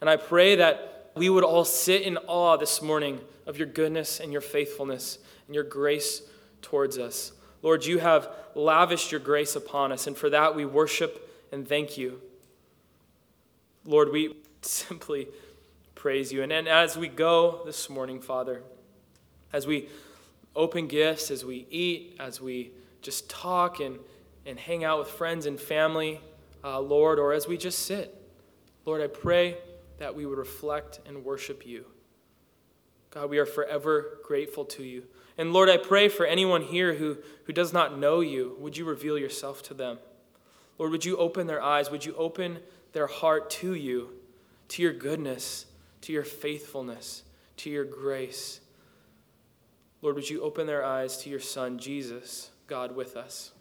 And 0.00 0.10
I 0.10 0.16
pray 0.16 0.56
that 0.56 1.10
we 1.14 1.28
would 1.28 1.44
all 1.44 1.64
sit 1.64 2.02
in 2.02 2.16
awe 2.26 2.56
this 2.56 2.82
morning 2.82 3.20
of 3.46 3.58
your 3.58 3.66
goodness 3.66 4.20
and 4.20 4.32
your 4.32 4.40
faithfulness 4.40 5.18
and 5.46 5.54
your 5.54 5.64
grace 5.64 6.22
towards 6.62 6.98
us. 6.98 7.32
Lord, 7.62 7.84
you 7.84 7.98
have 7.98 8.28
lavished 8.54 9.10
your 9.10 9.20
grace 9.20 9.56
upon 9.56 9.92
us, 9.92 10.06
and 10.06 10.16
for 10.16 10.30
that 10.30 10.54
we 10.54 10.64
worship 10.64 11.28
and 11.52 11.66
thank 11.66 11.96
you. 11.96 12.20
Lord, 13.84 14.12
we 14.12 14.36
simply 14.62 15.28
praise 16.06 16.32
you. 16.32 16.44
And, 16.44 16.52
and 16.52 16.68
as 16.68 16.96
we 16.96 17.08
go 17.08 17.62
this 17.66 17.90
morning, 17.90 18.20
Father, 18.20 18.62
as 19.52 19.66
we 19.66 19.88
open 20.54 20.86
gifts, 20.86 21.32
as 21.32 21.44
we 21.44 21.66
eat, 21.68 22.14
as 22.20 22.40
we 22.40 22.70
just 23.02 23.28
talk 23.28 23.80
and, 23.80 23.98
and 24.46 24.56
hang 24.56 24.84
out 24.84 25.00
with 25.00 25.08
friends 25.08 25.46
and 25.46 25.58
family, 25.58 26.20
uh, 26.62 26.78
Lord, 26.78 27.18
or 27.18 27.32
as 27.32 27.48
we 27.48 27.56
just 27.56 27.80
sit, 27.80 28.14
Lord, 28.84 29.02
I 29.02 29.08
pray 29.08 29.56
that 29.98 30.14
we 30.14 30.26
would 30.26 30.38
reflect 30.38 31.00
and 31.06 31.24
worship 31.24 31.66
you. 31.66 31.86
God, 33.10 33.28
we 33.28 33.38
are 33.38 33.44
forever 33.44 34.20
grateful 34.22 34.64
to 34.64 34.84
you. 34.84 35.02
And 35.36 35.52
Lord, 35.52 35.68
I 35.68 35.76
pray 35.76 36.08
for 36.08 36.24
anyone 36.24 36.62
here 36.62 36.94
who, 36.94 37.18
who 37.46 37.52
does 37.52 37.72
not 37.72 37.98
know 37.98 38.20
you, 38.20 38.54
would 38.60 38.76
you 38.76 38.84
reveal 38.84 39.18
yourself 39.18 39.60
to 39.64 39.74
them? 39.74 39.98
Lord, 40.78 40.92
would 40.92 41.04
you 41.04 41.16
open 41.16 41.48
their 41.48 41.60
eyes? 41.60 41.90
Would 41.90 42.04
you 42.04 42.14
open 42.14 42.60
their 42.92 43.08
heart 43.08 43.50
to 43.50 43.74
you, 43.74 44.10
to 44.68 44.82
your 44.82 44.92
goodness, 44.92 45.66
to 46.02 46.12
your 46.12 46.24
faithfulness, 46.24 47.22
to 47.58 47.70
your 47.70 47.84
grace? 47.84 48.60
Lord, 50.02 50.16
would 50.16 50.30
you 50.30 50.42
open 50.42 50.66
their 50.66 50.84
eyes 50.84 51.16
to 51.18 51.30
your 51.30 51.40
Son, 51.40 51.78
Jesus, 51.78 52.50
God 52.66 52.94
with 52.94 53.16
us? 53.16 53.52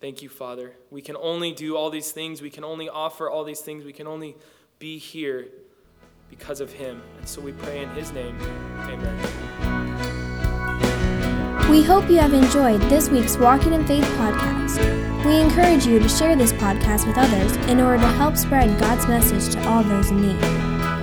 Thank 0.00 0.22
you, 0.22 0.28
Father. 0.28 0.72
We 0.90 1.02
can 1.02 1.16
only 1.16 1.52
do 1.52 1.76
all 1.76 1.90
these 1.90 2.12
things. 2.12 2.40
We 2.40 2.50
can 2.50 2.64
only 2.64 2.88
offer 2.88 3.28
all 3.28 3.44
these 3.44 3.60
things. 3.60 3.84
We 3.84 3.92
can 3.92 4.06
only 4.06 4.36
be 4.78 4.96
here 4.96 5.48
because 6.30 6.60
of 6.60 6.72
Him. 6.72 7.02
And 7.18 7.28
so 7.28 7.42
we 7.42 7.52
pray 7.52 7.82
in 7.82 7.90
His 7.90 8.10
name. 8.12 8.38
Amen. 8.88 9.50
We 11.70 11.82
hope 11.82 12.08
you 12.08 12.18
have 12.18 12.32
enjoyed 12.32 12.80
this 12.82 13.10
week's 13.10 13.36
Walking 13.36 13.74
in 13.74 13.86
Faith 13.86 14.04
podcast. 14.16 15.24
We 15.24 15.38
encourage 15.38 15.86
you 15.86 15.98
to 15.98 16.08
share 16.08 16.34
this 16.34 16.52
podcast 16.54 17.06
with 17.06 17.18
others 17.18 17.54
in 17.68 17.80
order 17.80 18.02
to 18.02 18.08
help 18.08 18.36
spread 18.36 18.80
God's 18.80 19.06
message 19.06 19.52
to 19.54 19.68
all 19.68 19.84
those 19.84 20.10
in 20.10 20.22
need. 20.22 20.69